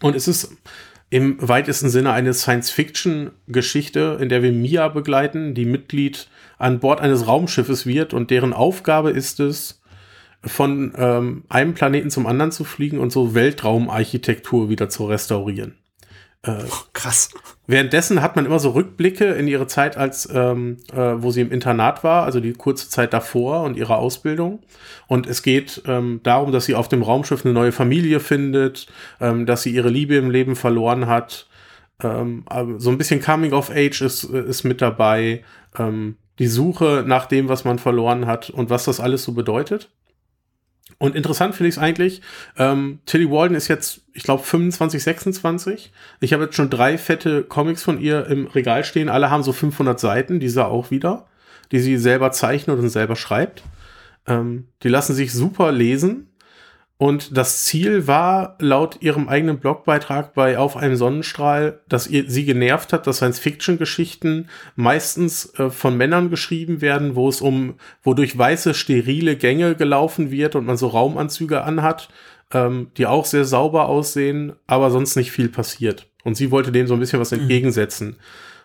Und 0.00 0.16
es 0.16 0.26
ist 0.26 0.56
im 1.10 1.36
weitesten 1.40 1.88
Sinne 1.88 2.12
eine 2.12 2.34
Science-Fiction-Geschichte, 2.34 4.18
in 4.20 4.28
der 4.28 4.42
wir 4.42 4.52
Mia 4.52 4.88
begleiten, 4.88 5.54
die 5.54 5.64
Mitglied 5.64 6.28
an 6.58 6.80
Bord 6.80 7.00
eines 7.00 7.26
Raumschiffes 7.26 7.86
wird 7.86 8.14
und 8.14 8.30
deren 8.30 8.52
Aufgabe 8.52 9.10
ist 9.10 9.38
es, 9.38 9.80
von 10.42 10.92
ähm, 10.96 11.44
einem 11.48 11.74
Planeten 11.74 12.10
zum 12.10 12.26
anderen 12.26 12.52
zu 12.52 12.64
fliegen 12.64 12.98
und 12.98 13.10
so 13.10 13.34
Weltraumarchitektur 13.34 14.68
wieder 14.68 14.88
zu 14.88 15.06
restaurieren. 15.06 15.78
Äh, 16.42 16.64
Krass. 16.92 17.30
Währenddessen 17.66 18.20
hat 18.20 18.36
man 18.36 18.44
immer 18.44 18.58
so 18.58 18.70
Rückblicke 18.70 19.24
in 19.24 19.48
ihre 19.48 19.66
Zeit, 19.66 19.96
als 19.96 20.28
ähm, 20.32 20.76
äh, 20.92 21.14
wo 21.16 21.30
sie 21.30 21.40
im 21.40 21.50
Internat 21.50 22.04
war, 22.04 22.24
also 22.24 22.40
die 22.40 22.52
kurze 22.52 22.90
Zeit 22.90 23.14
davor 23.14 23.62
und 23.62 23.76
ihre 23.76 23.96
Ausbildung. 23.96 24.60
Und 25.06 25.26
es 25.26 25.42
geht 25.42 25.82
ähm, 25.86 26.20
darum, 26.22 26.52
dass 26.52 26.66
sie 26.66 26.74
auf 26.74 26.88
dem 26.88 27.02
Raumschiff 27.02 27.44
eine 27.44 27.54
neue 27.54 27.72
Familie 27.72 28.20
findet, 28.20 28.86
ähm, 29.20 29.46
dass 29.46 29.62
sie 29.62 29.70
ihre 29.70 29.88
Liebe 29.88 30.16
im 30.16 30.30
Leben 30.30 30.56
verloren 30.56 31.06
hat. 31.06 31.46
Ähm, 32.02 32.44
so 32.76 32.90
ein 32.90 32.98
bisschen 32.98 33.22
Coming 33.22 33.52
of 33.52 33.70
Age 33.70 34.02
ist, 34.02 34.24
ist 34.24 34.64
mit 34.64 34.82
dabei. 34.82 35.42
Ähm, 35.78 36.16
die 36.38 36.48
Suche 36.48 37.04
nach 37.06 37.26
dem, 37.26 37.48
was 37.48 37.64
man 37.64 37.78
verloren 37.78 38.26
hat 38.26 38.50
und 38.50 38.68
was 38.68 38.84
das 38.84 39.00
alles 39.00 39.24
so 39.24 39.32
bedeutet. 39.32 39.88
Und 40.98 41.16
interessant 41.16 41.54
finde 41.54 41.68
ich 41.68 41.76
es 41.76 41.82
eigentlich, 41.82 42.22
ähm, 42.56 43.00
Tilly 43.06 43.30
Walden 43.30 43.56
ist 43.56 43.68
jetzt, 43.68 44.02
ich 44.12 44.22
glaube, 44.22 44.42
25, 44.42 45.02
26. 45.02 45.92
Ich 46.20 46.32
habe 46.32 46.44
jetzt 46.44 46.54
schon 46.54 46.70
drei 46.70 46.98
fette 46.98 47.42
Comics 47.42 47.82
von 47.82 48.00
ihr 48.00 48.26
im 48.26 48.46
Regal 48.46 48.84
stehen. 48.84 49.08
Alle 49.08 49.30
haben 49.30 49.42
so 49.42 49.52
500 49.52 49.98
Seiten, 49.98 50.40
diese 50.40 50.66
auch 50.66 50.90
wieder, 50.90 51.26
die 51.72 51.80
sie 51.80 51.96
selber 51.96 52.32
zeichnet 52.32 52.78
und 52.78 52.88
selber 52.88 53.16
schreibt. 53.16 53.64
Ähm, 54.26 54.68
die 54.82 54.88
lassen 54.88 55.14
sich 55.14 55.32
super 55.32 55.72
lesen. 55.72 56.28
Und 57.04 57.36
das 57.36 57.64
Ziel 57.64 58.06
war 58.06 58.56
laut 58.60 59.02
ihrem 59.02 59.28
eigenen 59.28 59.58
Blogbeitrag 59.58 60.32
bei 60.32 60.56
Auf 60.56 60.74
einem 60.74 60.96
Sonnenstrahl, 60.96 61.80
dass 61.86 62.06
ihr, 62.06 62.30
sie 62.30 62.46
genervt 62.46 62.94
hat, 62.94 63.06
dass 63.06 63.18
Science-Fiction-Geschichten 63.18 64.48
meistens 64.74 65.52
äh, 65.58 65.68
von 65.68 65.98
Männern 65.98 66.30
geschrieben 66.30 66.80
werden, 66.80 67.14
wo 67.14 67.28
es 67.28 67.42
um, 67.42 67.74
wo 68.02 68.14
durch 68.14 68.38
weiße, 68.38 68.72
sterile 68.72 69.36
Gänge 69.36 69.74
gelaufen 69.74 70.30
wird 70.30 70.56
und 70.56 70.64
man 70.64 70.78
so 70.78 70.86
Raumanzüge 70.86 71.62
anhat, 71.62 72.08
ähm, 72.52 72.90
die 72.96 73.04
auch 73.04 73.26
sehr 73.26 73.44
sauber 73.44 73.86
aussehen, 73.90 74.54
aber 74.66 74.90
sonst 74.90 75.14
nicht 75.16 75.30
viel 75.30 75.50
passiert. 75.50 76.06
Und 76.22 76.38
sie 76.38 76.50
wollte 76.50 76.72
dem 76.72 76.86
so 76.86 76.94
ein 76.94 77.00
bisschen 77.00 77.20
was 77.20 77.32
mhm. 77.32 77.40
entgegensetzen. 77.40 78.08
Mhm 78.08 78.16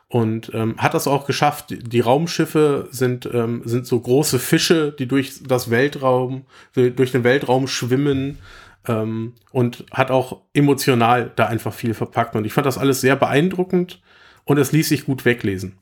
und 0.10 0.51
ähm, 0.55 0.76
hat 0.78 0.95
das 0.95 1.07
auch 1.07 1.26
geschafft. 1.26 1.68
Die 1.70 1.99
Raumschiffe 1.99 2.88
sind, 2.91 3.30
ähm, 3.32 3.62
sind 3.66 3.86
so 3.86 3.99
große 3.99 4.39
Fische, 4.39 4.91
die 4.91 5.07
durch 5.07 5.43
das 5.43 5.70
Weltraum, 5.70 6.45
durch 6.74 7.12
den 7.12 7.24
Weltraum 7.24 7.68
schwimmen 7.68 8.39
ähm, 8.88 9.34
und 9.51 9.86
hat 9.91 10.10
auch 10.10 10.41
emotional 10.53 11.32
da 11.36 11.45
einfach 11.45 11.74
viel 11.74 11.93
verpackt. 11.93 12.36
Und 12.36 12.45
ich 12.45 12.53
fand 12.53 12.66
das 12.66 12.80
alles 12.80 13.01
sehr 13.01 13.16
beeindruckend 13.16 14.01
und 14.45 14.57
es 14.57 14.72
ließ 14.72 14.89
sich 14.89 15.05
gut 15.05 15.26
weglesen. 15.26 15.78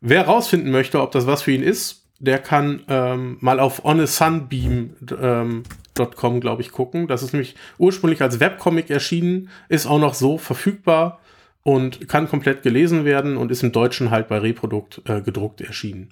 Wer 0.00 0.24
rausfinden 0.24 0.72
möchte, 0.72 1.00
ob 1.02 1.12
das 1.12 1.26
was 1.26 1.42
für 1.42 1.52
ihn 1.52 1.62
ist, 1.62 2.06
der 2.18 2.38
kann 2.38 2.82
ähm, 2.88 3.36
mal 3.40 3.60
auf 3.60 3.84
onesunbeam.com, 3.84 4.94
ähm, 5.20 6.40
glaube 6.40 6.62
ich, 6.62 6.72
gucken. 6.72 7.06
Das 7.06 7.22
ist 7.22 7.34
nämlich 7.34 7.54
ursprünglich 7.78 8.22
als 8.22 8.40
Webcomic 8.40 8.88
erschienen, 8.90 9.50
ist 9.68 9.86
auch 9.86 9.98
noch 9.98 10.14
so 10.14 10.38
verfügbar 10.38 11.20
und 11.62 12.08
kann 12.08 12.28
komplett 12.28 12.62
gelesen 12.62 13.04
werden 13.04 13.36
und 13.36 13.50
ist 13.50 13.62
im 13.62 13.72
Deutschen 13.72 14.10
halt 14.10 14.28
bei 14.28 14.38
Reprodukt 14.38 15.02
äh, 15.08 15.20
gedruckt 15.20 15.60
erschienen. 15.60 16.10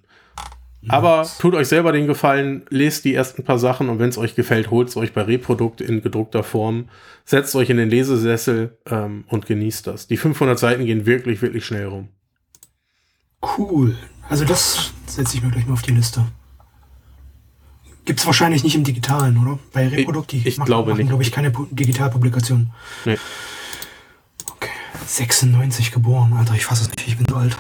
Nice. 0.82 0.92
Aber 0.92 1.28
tut 1.38 1.55
euch 1.55 1.68
selber 1.68 1.92
den 1.92 2.07
Gefallen, 2.07 2.62
lest 2.70 3.05
die 3.05 3.14
ersten 3.14 3.44
paar 3.44 3.59
Sachen 3.59 3.90
und 3.90 3.98
wenn 3.98 4.09
es 4.09 4.16
euch 4.16 4.34
gefällt, 4.34 4.70
holt 4.70 4.88
es 4.88 4.96
euch 4.96 5.12
bei 5.12 5.22
Reprodukt 5.22 5.82
in 5.82 6.03
gedruckter 6.03 6.42
Form, 6.42 6.88
setzt 7.26 7.55
euch 7.55 7.68
in 7.68 7.76
den 7.76 7.90
Lesesessel 7.90 8.78
ähm, 8.86 9.24
und 9.28 9.44
genießt 9.44 9.86
das. 9.86 10.07
Die 10.07 10.16
500 10.16 10.59
Seiten 10.59 10.86
gehen 10.86 11.05
wirklich, 11.05 11.42
wirklich 11.42 11.66
schnell 11.66 11.86
rum. 11.86 12.09
Cool. 13.59 13.94
Also 14.30 14.44
das 14.44 14.92
setze 15.07 15.36
ich 15.36 15.42
mir 15.42 15.51
gleich 15.51 15.66
mal 15.66 15.74
auf 15.74 15.82
die 15.82 15.92
Liste. 15.92 16.24
Gibt 18.07 18.20
es 18.20 18.26
wahrscheinlich 18.26 18.64
nicht 18.64 18.74
im 18.74 18.84
Digitalen, 18.84 19.36
oder? 19.36 19.59
Bei 19.72 19.86
Reprodukt, 19.86 20.32
die 20.32 20.38
ich, 20.38 20.46
ich 20.46 20.59
machen, 20.59 20.66
glaube 20.66 20.90
machen, 20.90 20.98
nicht. 20.98 21.09
glaube 21.09 21.22
ich, 21.22 21.30
keine 21.30 21.53
Digitalpublikation. 21.70 22.70
Nee. 23.05 23.18
96 25.16 25.90
geboren, 25.90 26.32
Alter, 26.34 26.54
ich 26.54 26.64
fasse 26.64 26.84
es 26.84 26.90
nicht, 26.90 27.08
ich 27.08 27.16
bin 27.16 27.26
so 27.28 27.36
alt. 27.36 27.56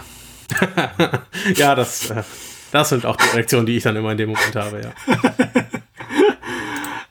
ja, 1.56 1.74
das, 1.74 2.10
äh, 2.10 2.22
das 2.70 2.90
sind 2.90 3.04
auch 3.04 3.16
die 3.16 3.28
Reaktionen, 3.34 3.66
die 3.66 3.76
ich 3.76 3.82
dann 3.82 3.96
immer 3.96 4.12
in 4.12 4.18
dem 4.18 4.30
Moment 4.30 4.56
habe, 4.56 4.80
ja. 4.82 4.92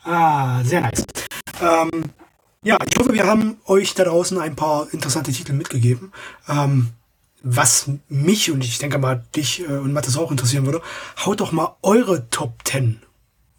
ah, 0.11 0.63
sehr 0.63 0.81
nice. 0.81 1.03
Ähm, 1.61 2.05
ja, 2.63 2.77
ich 2.89 2.97
hoffe, 2.97 3.13
wir 3.13 3.27
haben 3.27 3.57
euch 3.65 3.93
da 3.95 4.05
draußen 4.05 4.39
ein 4.39 4.55
paar 4.55 4.87
interessante 4.93 5.31
Titel 5.31 5.53
mitgegeben. 5.53 6.13
Ähm, 6.47 6.91
was 7.41 7.89
mich 8.07 8.51
und 8.51 8.63
ich 8.63 8.77
denke 8.79 8.97
mal 8.97 9.25
dich 9.35 9.61
äh, 9.61 9.65
und 9.65 9.93
Mathis 9.93 10.17
auch 10.17 10.31
interessieren 10.31 10.65
würde, 10.65 10.81
haut 11.25 11.41
doch 11.41 11.51
mal 11.51 11.75
eure 11.81 12.29
Top 12.29 12.53
10 12.65 13.01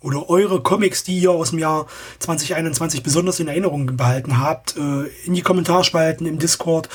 oder 0.03 0.31
eure 0.31 0.63
Comics, 0.63 1.05
die 1.05 1.19
ihr 1.19 1.31
aus 1.31 1.51
dem 1.51 1.59
Jahr 1.59 1.87
2021 2.21 3.03
besonders 3.03 3.41
in 3.41 3.49
Erinnerung 3.49 3.97
behalten 3.97 4.41
habt, 4.41 4.77
äh, 4.77 5.07
in 5.25 5.35
die 5.35 5.43
Kommentarspalten 5.43 6.27
im 6.27 6.39
Discord. 6.39 6.89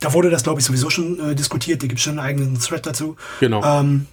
Da 0.00 0.12
wurde 0.12 0.30
das, 0.30 0.42
glaube 0.42 0.60
ich, 0.60 0.66
sowieso 0.66 0.90
schon 0.90 1.20
äh, 1.20 1.34
diskutiert. 1.34 1.82
Da 1.82 1.86
gibt 1.86 1.98
es 1.98 2.04
schon 2.04 2.18
einen 2.18 2.26
eigenen 2.26 2.58
Thread 2.58 2.86
dazu. 2.86 3.16
Genau. 3.40 3.62
Ähm, 3.64 4.06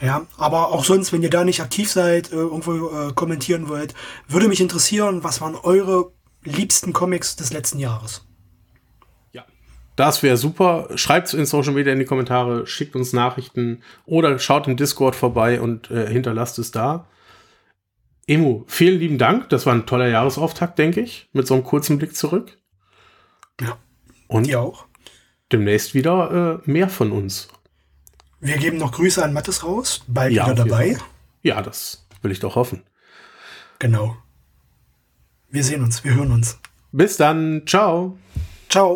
ja, 0.00 0.26
aber 0.36 0.68
auch 0.68 0.84
sonst, 0.84 1.12
wenn 1.12 1.22
ihr 1.22 1.30
da 1.30 1.44
nicht 1.44 1.60
aktiv 1.60 1.90
seid, 1.90 2.30
äh, 2.30 2.36
irgendwo 2.36 3.12
kommentieren 3.14 3.68
wollt, 3.68 3.94
würde 4.28 4.48
mich 4.48 4.60
interessieren, 4.60 5.24
was 5.24 5.40
waren 5.40 5.56
eure 5.56 6.12
liebsten 6.44 6.92
Comics 6.92 7.34
des 7.34 7.52
letzten 7.52 7.80
Jahres? 7.80 8.24
Ja, 9.32 9.44
das 9.96 10.22
wäre 10.22 10.36
super. 10.36 10.88
Schreibt 10.94 11.28
es 11.28 11.34
in 11.34 11.46
Social 11.46 11.72
Media 11.74 11.92
in 11.92 11.98
die 11.98 12.04
Kommentare, 12.04 12.66
schickt 12.68 12.94
uns 12.94 13.12
Nachrichten 13.12 13.82
oder 14.06 14.38
schaut 14.38 14.68
im 14.68 14.76
Discord 14.76 15.16
vorbei 15.16 15.60
und 15.60 15.90
äh, 15.90 16.08
hinterlasst 16.08 16.60
es 16.60 16.70
da. 16.70 17.06
Emu, 18.28 18.64
vielen 18.66 19.00
lieben 19.00 19.16
Dank. 19.16 19.48
Das 19.48 19.64
war 19.64 19.74
ein 19.74 19.86
toller 19.86 20.06
Jahresauftakt, 20.06 20.78
denke 20.78 21.00
ich, 21.00 21.28
mit 21.32 21.46
so 21.46 21.54
einem 21.54 21.64
kurzen 21.64 21.98
Blick 21.98 22.14
zurück. 22.14 22.58
Ja. 23.60 23.78
Und 24.26 24.46
die 24.46 24.54
auch. 24.54 24.84
Demnächst 25.50 25.94
wieder 25.94 26.60
äh, 26.66 26.70
mehr 26.70 26.90
von 26.90 27.10
uns. 27.10 27.48
Wir 28.40 28.58
geben 28.58 28.76
noch 28.76 28.92
Grüße 28.92 29.24
an 29.24 29.32
Mattes 29.32 29.64
raus, 29.64 30.04
bald 30.06 30.32
ja, 30.32 30.44
wieder 30.44 30.66
dabei. 30.66 30.98
Ja, 31.42 31.62
das 31.62 32.06
will 32.20 32.30
ich 32.30 32.38
doch 32.38 32.54
hoffen. 32.54 32.82
Genau. 33.78 34.16
Wir 35.48 35.64
sehen 35.64 35.82
uns, 35.82 36.04
wir 36.04 36.14
hören 36.14 36.32
uns. 36.32 36.58
Bis 36.92 37.16
dann. 37.16 37.62
Ciao. 37.66 38.18
Ciao. 38.68 38.94